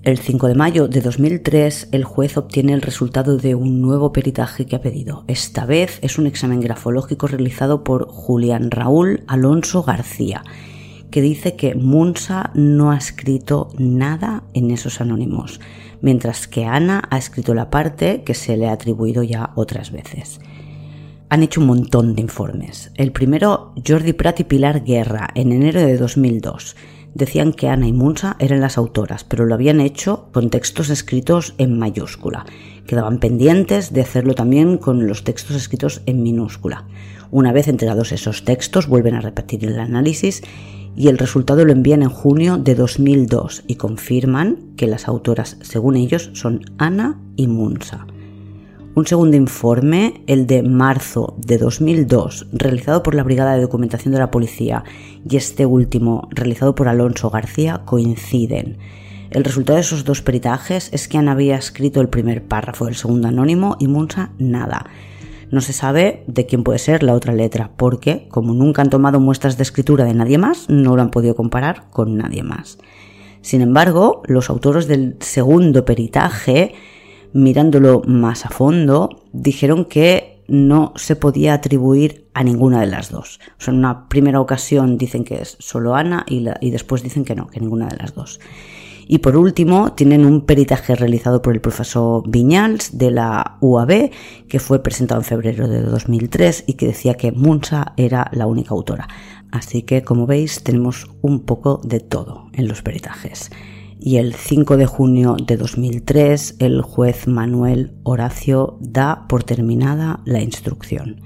El 0.03 0.19
5 0.19 0.49
de 0.49 0.55
mayo 0.55 0.89
de 0.89 1.01
2003, 1.01 1.89
el 1.93 2.05
juez 2.05 2.37
obtiene 2.37 2.73
el 2.73 2.83
resultado 2.83 3.37
de 3.37 3.55
un 3.55 3.83
nuevo 3.83 4.13
peritaje 4.13 4.65
que 4.65 4.77
ha 4.77 4.81
pedido. 4.81 5.25
Esta 5.27 5.67
vez 5.67 5.99
es 6.03 6.19
un 6.19 6.27
examen 6.27 6.61
grafológico 6.61 7.27
realizado 7.27 7.85
por 7.85 8.09
Julián 8.09 8.71
Raúl 8.71 9.25
Alonso 9.27 9.83
García, 9.83 10.45
que 11.11 11.21
dice 11.21 11.57
que 11.57 11.75
Munsa 11.75 12.53
no 12.55 12.91
ha 12.91 12.97
escrito 12.97 13.71
nada 13.77 14.45
en 14.55 14.71
esos 14.71 15.01
anónimos, 15.01 15.61
mientras 16.01 16.49
que 16.49 16.65
Ana 16.65 17.03
ha 17.11 17.19
escrito 17.19 17.55
la 17.55 17.71
parte 17.71 18.23
que 18.25 18.35
se 18.35 18.57
le 18.57 18.69
ha 18.69 18.73
atribuido 18.73 19.23
ya 19.23 19.53
otras 19.55 19.91
veces. 19.91 20.41
Han 21.31 21.43
hecho 21.43 21.61
un 21.61 21.67
montón 21.67 22.15
de 22.15 22.23
informes. 22.23 22.91
El 22.95 23.13
primero, 23.13 23.75
Jordi 23.87 24.15
Prat 24.15 24.41
y 24.41 24.45
Pilar 24.45 24.85
Guerra, 24.85 25.29
en 25.35 25.53
enero 25.53 25.81
de 25.81 25.99
2002 25.99 26.77
decían 27.19 27.53
que 27.53 27.69
Ana 27.69 27.89
y 27.89 27.93
Munsa 27.93 28.37
eran 28.39 28.61
las 28.61 28.79
autoras, 28.79 29.25
pero 29.25 29.45
lo 29.45 29.55
habían 29.55 29.81
hecho 29.81 30.29
con 30.33 30.51
textos 30.51 30.89
escritos 30.89 31.55
en 31.59 31.79
mayúscula. 31.79 32.47
Quedaban 32.87 33.19
pendientes 33.19 33.93
de 33.93 34.01
hacerlo 34.01 34.35
también 34.35 34.79
con 34.79 35.07
los 35.07 35.25
textos 35.25 35.57
escritos 35.57 36.01
en 36.07 36.23
minúscula. 36.23 36.87
Una 37.31 37.53
vez 37.53 37.69
entregados 37.69 38.13
esos 38.13 38.45
textos, 38.45 38.87
vuelven 38.87 39.15
a 39.15 39.21
repetir 39.21 39.65
el 39.65 39.79
análisis 39.81 40.43
y 40.97 41.09
el 41.09 41.19
resultado 41.19 41.65
lo 41.65 41.73
envían 41.73 42.03
en 42.03 42.09
junio 42.09 42.57
de 42.57 42.75
2002 42.75 43.65
y 43.67 43.75
confirman 43.75 44.75
que 44.77 44.87
las 44.87 45.09
autoras, 45.09 45.59
según 45.61 45.97
ellos, 45.97 46.31
son 46.35 46.63
Ana 46.79 47.21
y 47.37 47.49
Munsa. 47.49 48.07
Un 48.95 49.07
segundo 49.07 49.37
informe, 49.37 50.23
el 50.27 50.47
de 50.47 50.63
marzo 50.63 51.37
de 51.39 51.59
2002, 51.59 52.49
realizado 52.53 53.03
por 53.03 53.15
la 53.15 53.23
Brigada 53.23 53.55
de 53.55 53.63
Documentación 53.63 54.13
de 54.13 54.19
la 54.19 54.31
Policía, 54.31 54.83
y 55.29 55.37
este 55.37 55.67
último, 55.67 56.29
realizado 56.31 56.75
por 56.75 56.89
Alonso 56.89 57.31
García, 57.31 57.83
coinciden. 57.85 58.79
El 59.31 59.45
resultado 59.45 59.77
de 59.77 59.83
esos 59.83 60.05
dos 60.05 60.23
peritajes 60.23 60.89
es 60.93 61.07
que 61.07 61.19
Ana 61.19 61.33
había 61.33 61.57
escrito 61.57 62.01
el 62.01 62.09
primer 62.09 62.45
párrafo 62.45 62.87
del 62.87 62.97
segundo 62.97 63.29
anónimo 63.29 63.77
y 63.79 63.87
Munsa 63.87 64.33
nada. 64.39 64.87
No 65.51 65.61
se 65.61 65.73
sabe 65.73 66.25
de 66.27 66.47
quién 66.47 66.65
puede 66.65 66.79
ser 66.79 67.03
la 67.03 67.15
otra 67.15 67.35
letra, 67.35 67.71
porque, 67.77 68.27
como 68.31 68.53
nunca 68.53 68.83
han 68.83 68.91
tomado 68.91 69.21
muestras 69.21 69.57
de 69.57 69.63
escritura 69.63 70.05
de 70.05 70.15
nadie 70.15 70.39
más, 70.39 70.69
no 70.69 70.97
lo 70.97 71.03
han 71.03 71.11
podido 71.11 71.37
comparar 71.37 71.89
con 71.91 72.17
nadie 72.17 72.43
más. 72.43 72.79
Sin 73.43 73.61
embargo, 73.61 74.23
los 74.27 74.51
autores 74.51 74.89
del 74.89 75.17
segundo 75.21 75.85
peritaje 75.85 76.75
mirándolo 77.33 78.03
más 78.07 78.47
a 78.47 78.51
fondo, 78.51 79.25
dijeron 79.33 79.85
que 79.85 80.43
no 80.49 80.95
se 80.97 81.15
podía 81.15 81.55
atribuir 81.55 82.29
a 82.35 82.43
ninguna 82.43 82.81
de 82.81 82.87
las 82.87 83.11
dos. 83.11 83.39
O 83.59 83.61
sea, 83.63 83.73
en 83.73 83.79
una 83.79 84.09
primera 84.09 84.41
ocasión 84.41 84.97
dicen 84.97 85.25
que 85.25 85.43
es 85.43 85.57
solo 85.61 85.95
Ana 85.95 86.25
y, 86.27 86.47
y 86.61 86.71
después 86.71 87.03
dicen 87.03 87.25
que 87.25 87.35
no, 87.35 87.49
que 87.49 87.61
ninguna 87.61 87.87
de 87.87 87.97
las 87.97 88.15
dos. 88.15 88.41
Y 89.11 89.19
por 89.19 89.37
último, 89.37 89.93
tienen 89.93 90.27
un 90.27 90.43
peritaje 90.43 90.95
realizado 90.95 91.41
por 91.41 91.55
el 91.55 91.63
profesor 91.63 92.29
Viñals 92.29 92.99
de 92.99 93.11
la 93.11 93.57
UAB, 93.63 94.11
que 94.49 94.59
fue 94.59 94.83
presentado 94.83 95.23
en 95.23 95.25
febrero 95.25 95.67
de 95.67 95.81
2003 95.81 96.65
y 96.67 96.75
que 96.75 96.89
decía 96.89 97.15
que 97.15 97.33
Munsa 97.33 97.95
era 97.97 98.31
la 98.33 98.47
única 98.47 98.75
autora. 98.75 99.09
Así 99.51 99.83
que, 99.83 100.03
como 100.03 100.27
veis, 100.27 100.63
tenemos 100.63 101.09
un 101.23 101.41
poco 101.41 101.81
de 101.83 102.01
todo 102.01 102.51
en 102.53 102.69
los 102.69 102.83
peritajes 102.83 103.51
y 104.01 104.17
el 104.17 104.35
5 104.35 104.77
de 104.77 104.87
junio 104.87 105.37
de 105.45 105.57
2003 105.57 106.57
el 106.59 106.83
juez 106.83 107.27
Manuel 107.27 107.93
Horacio 108.05 108.79
da 108.81 109.27
por 109.29 109.45
terminada 109.45 110.21
la 110.25 110.41
instrucción. 110.41 111.21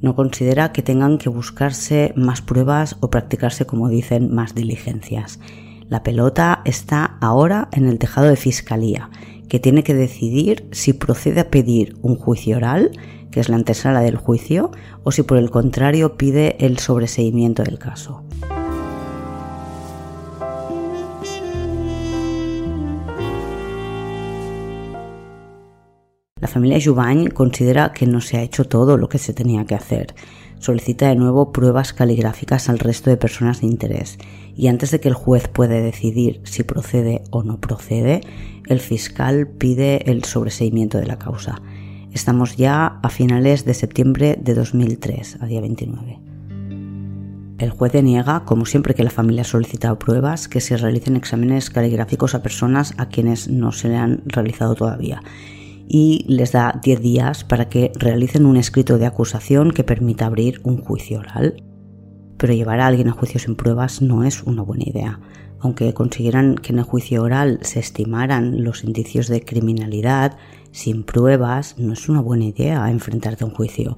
No 0.00 0.14
considera 0.14 0.72
que 0.72 0.82
tengan 0.82 1.18
que 1.18 1.28
buscarse 1.28 2.12
más 2.16 2.42
pruebas 2.42 2.96
o 3.00 3.10
practicarse, 3.10 3.66
como 3.66 3.88
dicen, 3.88 4.34
más 4.34 4.54
diligencias. 4.54 5.40
La 5.88 6.02
pelota 6.02 6.62
está 6.64 7.16
ahora 7.20 7.68
en 7.72 7.86
el 7.86 7.98
tejado 7.98 8.28
de 8.28 8.36
fiscalía, 8.36 9.10
que 9.48 9.60
tiene 9.60 9.82
que 9.82 9.94
decidir 9.94 10.68
si 10.72 10.92
procede 10.92 11.40
a 11.40 11.50
pedir 11.50 11.96
un 12.02 12.16
juicio 12.16 12.56
oral, 12.56 12.90
que 13.30 13.40
es 13.40 13.48
la 13.48 13.56
antesala 13.56 14.00
del 14.00 14.16
juicio, 14.16 14.70
o 15.02 15.12
si 15.12 15.22
por 15.22 15.38
el 15.38 15.50
contrario 15.50 16.16
pide 16.16 16.56
el 16.64 16.78
sobreseimiento 16.78 17.62
del 17.62 17.78
caso. 17.78 18.24
La 26.44 26.50
familia 26.50 26.78
Jubany 26.78 27.28
considera 27.28 27.94
que 27.94 28.06
no 28.06 28.20
se 28.20 28.36
ha 28.36 28.42
hecho 28.42 28.66
todo 28.66 28.98
lo 28.98 29.08
que 29.08 29.16
se 29.16 29.32
tenía 29.32 29.64
que 29.64 29.74
hacer. 29.74 30.14
Solicita 30.58 31.08
de 31.08 31.16
nuevo 31.16 31.52
pruebas 31.52 31.94
caligráficas 31.94 32.68
al 32.68 32.78
resto 32.78 33.08
de 33.08 33.16
personas 33.16 33.62
de 33.62 33.68
interés 33.68 34.18
y 34.54 34.66
antes 34.66 34.90
de 34.90 35.00
que 35.00 35.08
el 35.08 35.14
juez 35.14 35.48
pueda 35.48 35.80
decidir 35.80 36.42
si 36.44 36.62
procede 36.62 37.22
o 37.30 37.44
no 37.44 37.62
procede, 37.62 38.20
el 38.66 38.80
fiscal 38.80 39.46
pide 39.46 40.10
el 40.10 40.24
sobreseimiento 40.24 40.98
de 40.98 41.06
la 41.06 41.18
causa. 41.18 41.62
Estamos 42.12 42.58
ya 42.58 42.98
a 43.02 43.08
finales 43.08 43.64
de 43.64 43.72
septiembre 43.72 44.36
de 44.38 44.52
2003, 44.52 45.38
a 45.40 45.46
día 45.46 45.62
29. 45.62 46.20
El 47.56 47.70
juez 47.70 47.90
deniega, 47.90 48.44
como 48.44 48.66
siempre 48.66 48.92
que 48.92 49.02
la 49.02 49.08
familia 49.08 49.42
ha 49.42 49.46
solicitado 49.46 49.98
pruebas, 49.98 50.46
que 50.48 50.60
se 50.60 50.76
realicen 50.76 51.16
exámenes 51.16 51.70
caligráficos 51.70 52.34
a 52.34 52.42
personas 52.42 52.92
a 52.98 53.08
quienes 53.08 53.48
no 53.48 53.72
se 53.72 53.88
le 53.88 53.96
han 53.96 54.20
realizado 54.26 54.74
todavía 54.74 55.22
y 55.88 56.24
les 56.28 56.52
da 56.52 56.80
10 56.82 57.00
días 57.00 57.44
para 57.44 57.68
que 57.68 57.92
realicen 57.96 58.46
un 58.46 58.56
escrito 58.56 58.98
de 58.98 59.06
acusación 59.06 59.72
que 59.72 59.84
permita 59.84 60.26
abrir 60.26 60.60
un 60.64 60.78
juicio 60.78 61.20
oral. 61.20 61.62
Pero 62.36 62.52
llevar 62.52 62.80
a 62.80 62.86
alguien 62.86 63.08
a 63.08 63.12
juicio 63.12 63.38
sin 63.38 63.54
pruebas 63.54 64.02
no 64.02 64.24
es 64.24 64.42
una 64.42 64.62
buena 64.62 64.84
idea. 64.86 65.20
Aunque 65.60 65.94
consiguieran 65.94 66.56
que 66.56 66.72
en 66.72 66.78
el 66.78 66.84
juicio 66.84 67.22
oral 67.22 67.58
se 67.62 67.80
estimaran 67.80 68.64
los 68.64 68.84
indicios 68.84 69.28
de 69.28 69.42
criminalidad, 69.42 70.36
sin 70.72 71.04
pruebas 71.04 71.76
no 71.78 71.92
es 71.92 72.08
una 72.08 72.20
buena 72.20 72.44
idea 72.44 72.90
enfrentarte 72.90 73.44
a 73.44 73.46
un 73.46 73.54
juicio, 73.54 73.96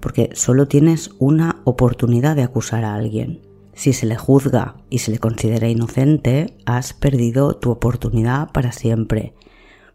porque 0.00 0.30
solo 0.34 0.66
tienes 0.66 1.10
una 1.18 1.60
oportunidad 1.64 2.36
de 2.36 2.42
acusar 2.42 2.84
a 2.84 2.94
alguien. 2.94 3.42
Si 3.74 3.92
se 3.92 4.06
le 4.06 4.16
juzga 4.16 4.76
y 4.88 4.98
se 4.98 5.10
le 5.10 5.18
considera 5.18 5.68
inocente, 5.68 6.56
has 6.64 6.94
perdido 6.94 7.54
tu 7.56 7.70
oportunidad 7.70 8.50
para 8.52 8.72
siempre 8.72 9.34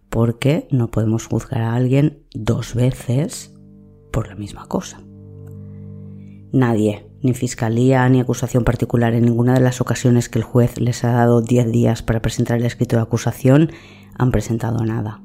porque 0.09 0.67
no 0.71 0.89
podemos 0.89 1.27
juzgar 1.27 1.61
a 1.61 1.75
alguien 1.75 2.23
dos 2.33 2.75
veces 2.75 3.53
por 4.11 4.27
la 4.27 4.35
misma 4.35 4.65
cosa. 4.67 5.01
Nadie, 6.51 7.07
ni 7.21 7.33
fiscalía 7.33 8.07
ni 8.09 8.19
acusación 8.19 8.63
particular 8.63 9.13
en 9.13 9.25
ninguna 9.25 9.53
de 9.53 9.59
las 9.59 9.81
ocasiones 9.81 10.29
que 10.29 10.39
el 10.39 10.45
juez 10.45 10.79
les 10.79 11.03
ha 11.03 11.11
dado 11.11 11.41
10 11.41 11.71
días 11.71 12.01
para 12.01 12.21
presentar 12.21 12.57
el 12.57 12.65
escrito 12.65 12.95
de 12.95 13.03
acusación, 13.03 13.71
han 14.17 14.31
presentado 14.31 14.83
nada. 14.83 15.21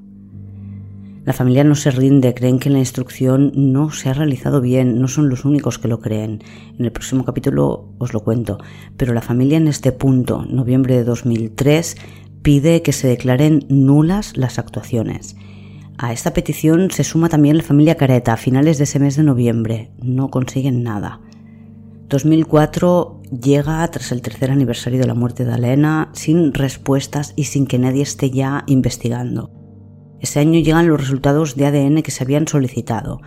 La 1.25 1.33
familia 1.33 1.65
no 1.65 1.75
se 1.75 1.91
rinde, 1.91 2.35
creen 2.35 2.59
que 2.59 2.69
la 2.69 2.79
instrucción 2.79 3.51
no 3.55 3.91
se 3.91 4.11
ha 4.11 4.13
realizado 4.13 4.61
bien, 4.61 5.01
no 5.01 5.09
son 5.09 5.31
los 5.31 5.47
únicos 5.47 5.79
que 5.79 5.89
lo 5.89 5.99
creen. 5.99 6.43
En 6.79 6.85
el 6.85 6.93
próximo 6.93 7.25
capítulo 7.25 7.89
os 7.97 8.13
lo 8.13 8.21
cuento, 8.21 8.59
pero 8.99 9.15
la 9.15 9.23
familia 9.23 9.57
en 9.57 9.67
este 9.67 9.91
punto, 9.91 10.45
noviembre 10.45 10.97
de 10.97 11.05
2003, 11.05 11.97
pide 12.45 12.83
que 12.83 12.93
se 12.93 13.09
declaren 13.09 13.65
nulas 13.71 14.37
las 14.37 14.59
actuaciones. 14.59 15.35
A 15.97 16.13
esta 16.13 16.35
petición 16.35 16.91
se 16.91 17.03
suma 17.03 17.31
también 17.31 17.57
la 17.57 17.63
familia 17.63 17.97
Careta 17.97 18.35
a 18.35 18.37
finales 18.37 18.77
de 18.77 18.85
ese 18.85 18.99
mes 18.99 19.17
de 19.17 19.23
noviembre. 19.23 19.91
No 20.03 20.29
consiguen 20.29 20.83
nada. 20.83 21.21
2004 22.11 23.23
llega 23.43 23.89
tras 23.89 24.13
el 24.13 24.21
tercer 24.21 24.51
aniversario 24.51 25.01
de 25.01 25.07
la 25.07 25.15
muerte 25.15 25.47
de 25.47 25.55
Alena 25.55 26.11
sin 26.13 26.53
respuestas 26.53 27.33
y 27.35 27.45
sin 27.45 27.67
que 27.67 27.79
nadie 27.79 28.03
esté 28.03 28.31
ya 28.31 28.65
investigando. 28.67 29.51
Ese 30.21 30.39
año 30.39 30.61
llegan 30.61 30.87
los 30.87 31.01
resultados 31.01 31.57
de 31.57 31.65
ADN 31.65 32.03
que 32.03 32.11
se 32.11 32.25
habían 32.25 32.47
solicitado. 32.47 33.23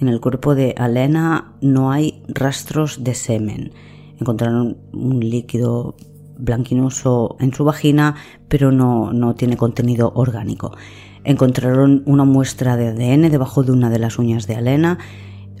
En 0.00 0.08
el 0.08 0.20
cuerpo 0.20 0.54
de 0.54 0.74
Alena 0.78 1.56
no 1.60 1.92
hay 1.92 2.22
rastros 2.26 3.04
de 3.04 3.14
semen. 3.14 3.72
Encontraron 4.18 4.78
un 4.94 5.20
líquido 5.20 5.94
blanquinoso 6.38 7.36
en 7.40 7.52
su 7.52 7.64
vagina, 7.64 8.16
pero 8.48 8.72
no, 8.72 9.12
no 9.12 9.34
tiene 9.34 9.56
contenido 9.56 10.12
orgánico. 10.14 10.76
Encontraron 11.24 12.02
una 12.06 12.24
muestra 12.24 12.76
de 12.76 12.88
ADN 12.88 13.30
debajo 13.30 13.62
de 13.62 13.72
una 13.72 13.90
de 13.90 13.98
las 13.98 14.18
uñas 14.18 14.46
de 14.46 14.56
Alena. 14.56 14.98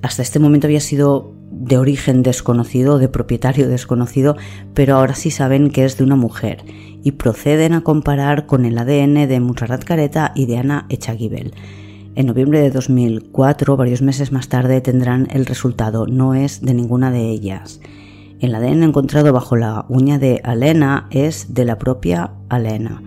Hasta 0.02 0.22
este 0.22 0.38
momento 0.38 0.66
había 0.66 0.80
sido 0.80 1.32
de 1.52 1.78
origen 1.78 2.22
desconocido, 2.22 2.98
de 2.98 3.08
propietario 3.08 3.68
desconocido, 3.68 4.36
pero 4.74 4.96
ahora 4.96 5.14
sí 5.14 5.30
saben 5.30 5.70
que 5.70 5.84
es 5.84 5.96
de 5.96 6.04
una 6.04 6.16
mujer 6.16 6.64
y 7.04 7.12
proceden 7.12 7.74
a 7.74 7.82
comparar 7.82 8.46
con 8.46 8.64
el 8.64 8.78
ADN 8.78 9.28
de 9.28 9.40
Montserrat 9.40 9.84
Careta 9.84 10.32
y 10.34 10.46
de 10.46 10.58
Ana 10.58 10.86
Echaguibel. 10.88 11.52
En 12.14 12.26
noviembre 12.26 12.60
de 12.60 12.70
2004, 12.70 13.76
varios 13.76 14.02
meses 14.02 14.32
más 14.32 14.48
tarde, 14.48 14.80
tendrán 14.80 15.28
el 15.30 15.46
resultado. 15.46 16.06
No 16.06 16.34
es 16.34 16.60
de 16.60 16.74
ninguna 16.74 17.10
de 17.10 17.30
ellas. 17.30 17.80
El 18.42 18.56
ADN 18.56 18.82
encontrado 18.82 19.32
bajo 19.32 19.54
la 19.54 19.86
uña 19.88 20.18
de 20.18 20.40
Alena 20.42 21.06
es 21.10 21.54
de 21.54 21.64
la 21.64 21.78
propia 21.78 22.32
Alena. 22.48 23.00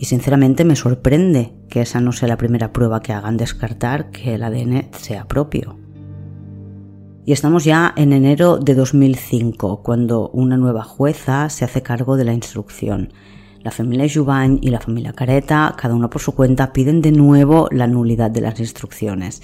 Y 0.00 0.06
sinceramente 0.06 0.64
me 0.64 0.74
sorprende 0.74 1.52
que 1.68 1.82
esa 1.82 2.00
no 2.00 2.10
sea 2.10 2.26
la 2.26 2.36
primera 2.36 2.72
prueba 2.72 3.00
que 3.00 3.12
hagan 3.12 3.36
descartar 3.36 4.10
que 4.10 4.34
el 4.34 4.42
ADN 4.42 4.88
sea 4.98 5.28
propio. 5.28 5.78
Y 7.24 7.30
estamos 7.30 7.64
ya 7.64 7.94
en 7.96 8.12
enero 8.12 8.58
de 8.58 8.74
2005, 8.74 9.84
cuando 9.84 10.28
una 10.30 10.56
nueva 10.56 10.82
jueza 10.82 11.48
se 11.50 11.64
hace 11.64 11.82
cargo 11.82 12.16
de 12.16 12.24
la 12.24 12.34
instrucción. 12.34 13.12
La 13.62 13.70
familia 13.70 14.08
Jubany 14.12 14.58
y 14.60 14.70
la 14.70 14.80
familia 14.80 15.12
Careta, 15.12 15.72
cada 15.78 15.94
uno 15.94 16.10
por 16.10 16.20
su 16.20 16.34
cuenta, 16.34 16.72
piden 16.72 17.00
de 17.00 17.12
nuevo 17.12 17.68
la 17.70 17.86
nulidad 17.86 18.32
de 18.32 18.40
las 18.40 18.58
instrucciones. 18.58 19.40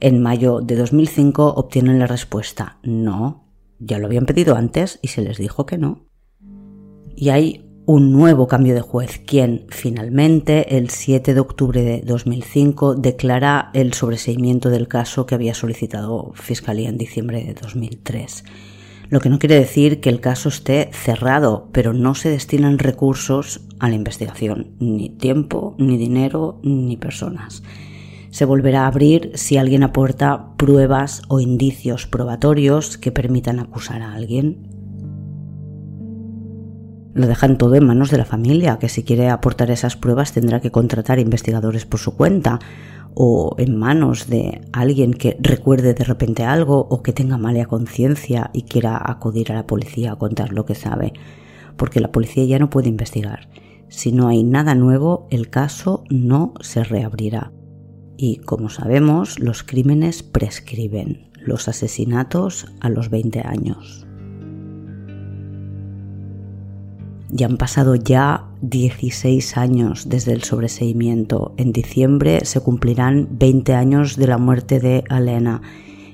En 0.00 0.20
mayo 0.20 0.60
de 0.60 0.76
2005 0.76 1.54
obtienen 1.54 1.98
la 1.98 2.06
respuesta 2.06 2.76
no, 2.82 3.43
ya 3.84 3.98
lo 3.98 4.06
habían 4.06 4.26
pedido 4.26 4.56
antes 4.56 4.98
y 5.02 5.08
se 5.08 5.22
les 5.22 5.38
dijo 5.38 5.66
que 5.66 5.78
no. 5.78 6.06
Y 7.16 7.28
hay 7.28 7.64
un 7.86 8.12
nuevo 8.12 8.48
cambio 8.48 8.74
de 8.74 8.80
juez, 8.80 9.20
quien 9.24 9.66
finalmente 9.68 10.78
el 10.78 10.88
7 10.88 11.34
de 11.34 11.40
octubre 11.40 11.82
de 11.82 12.00
2005 12.00 12.94
declara 12.94 13.70
el 13.74 13.92
sobreseimiento 13.92 14.70
del 14.70 14.88
caso 14.88 15.26
que 15.26 15.34
había 15.34 15.54
solicitado 15.54 16.32
Fiscalía 16.34 16.88
en 16.88 16.96
diciembre 16.96 17.44
de 17.44 17.54
2003. 17.54 18.44
Lo 19.10 19.20
que 19.20 19.28
no 19.28 19.38
quiere 19.38 19.56
decir 19.56 20.00
que 20.00 20.08
el 20.08 20.20
caso 20.20 20.48
esté 20.48 20.90
cerrado, 20.92 21.68
pero 21.72 21.92
no 21.92 22.14
se 22.14 22.30
destinan 22.30 22.78
recursos 22.78 23.60
a 23.78 23.90
la 23.90 23.96
investigación, 23.96 24.76
ni 24.78 25.10
tiempo, 25.10 25.74
ni 25.78 25.98
dinero, 25.98 26.60
ni 26.62 26.96
personas. 26.96 27.62
Se 28.34 28.46
volverá 28.46 28.82
a 28.82 28.86
abrir 28.88 29.30
si 29.36 29.58
alguien 29.58 29.84
aporta 29.84 30.56
pruebas 30.56 31.22
o 31.28 31.38
indicios 31.38 32.08
probatorios 32.08 32.98
que 32.98 33.12
permitan 33.12 33.60
acusar 33.60 34.02
a 34.02 34.12
alguien 34.12 34.66
lo 37.14 37.28
dejan 37.28 37.58
todo 37.58 37.76
en 37.76 37.86
manos 37.86 38.10
de 38.10 38.18
la 38.18 38.24
familia, 38.24 38.80
que 38.80 38.88
si 38.88 39.04
quiere 39.04 39.28
aportar 39.28 39.70
esas 39.70 39.94
pruebas 39.94 40.32
tendrá 40.32 40.58
que 40.60 40.72
contratar 40.72 41.20
investigadores 41.20 41.86
por 41.86 42.00
su 42.00 42.16
cuenta 42.16 42.58
o 43.14 43.54
en 43.56 43.78
manos 43.78 44.26
de 44.26 44.62
alguien 44.72 45.14
que 45.14 45.36
recuerde 45.38 45.94
de 45.94 46.02
repente 46.02 46.42
algo 46.42 46.88
o 46.90 47.04
que 47.04 47.12
tenga 47.12 47.38
mala 47.38 47.66
conciencia 47.66 48.50
y 48.52 48.62
quiera 48.62 49.00
acudir 49.00 49.52
a 49.52 49.54
la 49.54 49.68
policía 49.68 50.10
a 50.10 50.16
contar 50.16 50.52
lo 50.52 50.66
que 50.66 50.74
sabe, 50.74 51.12
porque 51.76 52.00
la 52.00 52.10
policía 52.10 52.44
ya 52.46 52.58
no 52.58 52.68
puede 52.68 52.88
investigar. 52.88 53.48
Si 53.86 54.10
no 54.10 54.26
hay 54.26 54.42
nada 54.42 54.74
nuevo, 54.74 55.28
el 55.30 55.50
caso 55.50 56.02
no 56.10 56.54
se 56.58 56.82
reabrirá. 56.82 57.52
Y 58.16 58.36
como 58.38 58.68
sabemos, 58.68 59.38
los 59.40 59.62
crímenes 59.62 60.22
prescriben, 60.22 61.30
los 61.38 61.68
asesinatos 61.68 62.66
a 62.80 62.88
los 62.88 63.10
20 63.10 63.40
años. 63.40 64.06
Ya 67.30 67.46
han 67.46 67.56
pasado 67.56 67.96
ya 67.96 68.44
16 68.62 69.56
años 69.56 70.08
desde 70.08 70.32
el 70.32 70.44
sobreseimiento. 70.44 71.52
En 71.56 71.72
diciembre 71.72 72.44
se 72.44 72.60
cumplirán 72.60 73.26
20 73.32 73.74
años 73.74 74.16
de 74.16 74.28
la 74.28 74.38
muerte 74.38 74.78
de 74.78 75.02
Elena 75.10 75.60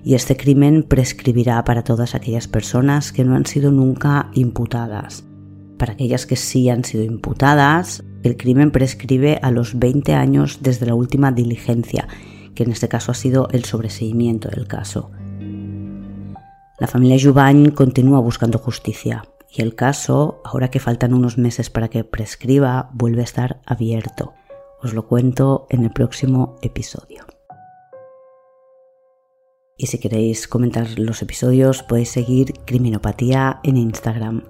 y 0.03 0.15
este 0.15 0.37
crimen 0.37 0.83
prescribirá 0.83 1.63
para 1.65 1.85
todas 1.85 2.15
aquellas 2.15 2.49
personas 2.49 3.13
que 3.13 3.25
no 3.25 3.37
han 3.37 3.45
sido 3.45 3.71
nunca 3.71 4.31
imputadas. 4.33 5.25
Para 5.77 5.93
aquellas 5.93 6.25
que 6.25 6.37
sí 6.37 6.71
han 6.71 6.85
sido 6.85 7.05
imputadas, 7.05 8.03
el 8.23 8.37
crimen 8.37 8.71
prescribe 8.71 9.39
a 9.43 9.51
los 9.51 9.79
20 9.79 10.15
años 10.15 10.59
desde 10.63 10.87
la 10.87 10.95
última 10.95 11.33
diligencia, 11.33 12.09
que 12.55 12.65
en 12.65 12.73
este 12.73 12.89
caso 12.89 13.13
ha 13.13 13.15
sido 13.15 13.49
el 13.53 13.65
sobreseimiento 13.65 14.49
del 14.49 14.67
caso. 14.67 15.11
La 16.79 16.87
familia 16.87 17.19
Jubany 17.21 17.73
continúa 17.73 18.21
buscando 18.21 18.59
justicia, 18.59 19.25
y 19.53 19.63
el 19.63 19.75
caso, 19.75 20.41
ahora 20.45 20.71
que 20.71 20.81
faltan 20.81 21.13
unos 21.13 21.37
meses 21.37 21.71
para 21.71 21.89
que 21.89 22.05
prescriba, 22.05 22.91
vuelve 22.93 23.23
a 23.23 23.25
estar 23.25 23.61
abierto. 23.67 24.35
Os 24.83 24.95
lo 24.95 25.07
cuento 25.07 25.67
en 25.71 25.85
el 25.85 25.91
próximo 25.91 26.57
episodio. 26.63 27.25
Y 29.77 29.87
si 29.87 29.99
queréis 29.99 30.47
comentar 30.47 30.99
los 30.99 31.23
episodios, 31.23 31.83
podéis 31.83 32.11
seguir 32.11 32.53
Criminopatía 32.67 33.61
en 33.63 33.77
Instagram. 33.79 34.45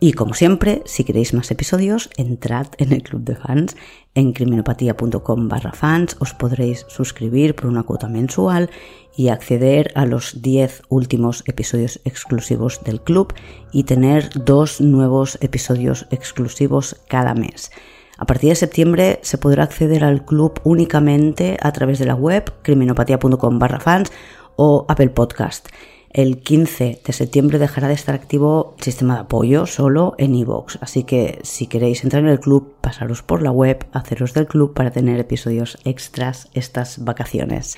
Y 0.00 0.12
como 0.12 0.34
siempre, 0.34 0.82
si 0.84 1.04
queréis 1.04 1.32
más 1.32 1.50
episodios, 1.50 2.10
entrad 2.16 2.66
en 2.78 2.92
el 2.92 3.02
club 3.02 3.22
de 3.22 3.36
fans 3.36 3.76
en 4.14 4.32
criminopatía.com 4.32 5.48
barra 5.48 5.72
fans. 5.72 6.16
Os 6.20 6.34
podréis 6.34 6.84
suscribir 6.88 7.54
por 7.54 7.66
una 7.66 7.84
cuota 7.84 8.08
mensual 8.08 8.70
y 9.16 9.28
acceder 9.28 9.92
a 9.94 10.04
los 10.04 10.42
10 10.42 10.82
últimos 10.88 11.44
episodios 11.46 12.00
exclusivos 12.04 12.82
del 12.84 13.00
club 13.00 13.32
y 13.72 13.84
tener 13.84 14.30
dos 14.44 14.80
nuevos 14.80 15.38
episodios 15.40 16.06
exclusivos 16.10 16.96
cada 17.08 17.34
mes. 17.34 17.70
A 18.18 18.26
partir 18.26 18.50
de 18.50 18.56
septiembre 18.56 19.18
se 19.22 19.38
podrá 19.38 19.64
acceder 19.64 20.04
al 20.04 20.24
club 20.24 20.60
únicamente 20.64 21.56
a 21.60 21.72
través 21.72 21.98
de 21.98 22.06
la 22.06 22.14
web 22.14 22.52
criminopatía.com 22.62 23.58
barra 23.58 23.80
fans 23.80 24.12
o 24.56 24.86
Apple 24.88 25.10
Podcast. 25.10 25.68
El 26.14 26.38
15 26.38 27.00
de 27.04 27.12
septiembre 27.12 27.58
dejará 27.58 27.88
de 27.88 27.94
estar 27.94 28.14
activo 28.14 28.76
el 28.78 28.84
sistema 28.84 29.14
de 29.14 29.20
apoyo 29.22 29.66
solo 29.66 30.14
en 30.16 30.36
iVoox, 30.36 30.78
así 30.80 31.02
que 31.02 31.40
si 31.42 31.66
queréis 31.66 32.04
entrar 32.04 32.22
en 32.22 32.28
el 32.28 32.38
club, 32.38 32.72
pasaros 32.80 33.22
por 33.22 33.42
la 33.42 33.50
web, 33.50 33.84
haceros 33.92 34.32
del 34.32 34.46
club 34.46 34.74
para 34.74 34.92
tener 34.92 35.18
episodios 35.18 35.76
extras 35.84 36.50
estas 36.54 37.04
vacaciones. 37.04 37.76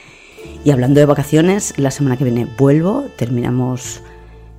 Y 0.66 0.70
hablando 0.70 1.00
de 1.00 1.06
vacaciones, 1.06 1.72
la 1.78 1.90
semana 1.90 2.18
que 2.18 2.24
viene 2.24 2.46
vuelvo, 2.58 3.04
terminamos 3.16 4.02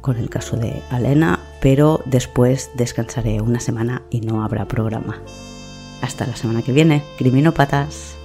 con 0.02 0.18
el 0.18 0.32
caso 0.32 0.58
de 0.58 0.82
Alena, 0.90 1.40
pero 1.62 2.02
después 2.06 2.72
descansaré 2.74 3.42
una 3.42 3.60
semana 3.60 4.02
y 4.10 4.22
no 4.22 4.44
habrá 4.44 4.68
programa. 4.68 5.22
Hasta 6.02 6.26
la 6.26 6.36
semana 6.36 6.64
que 6.64 6.72
viene, 6.72 7.04
criminópatas. 7.20 8.17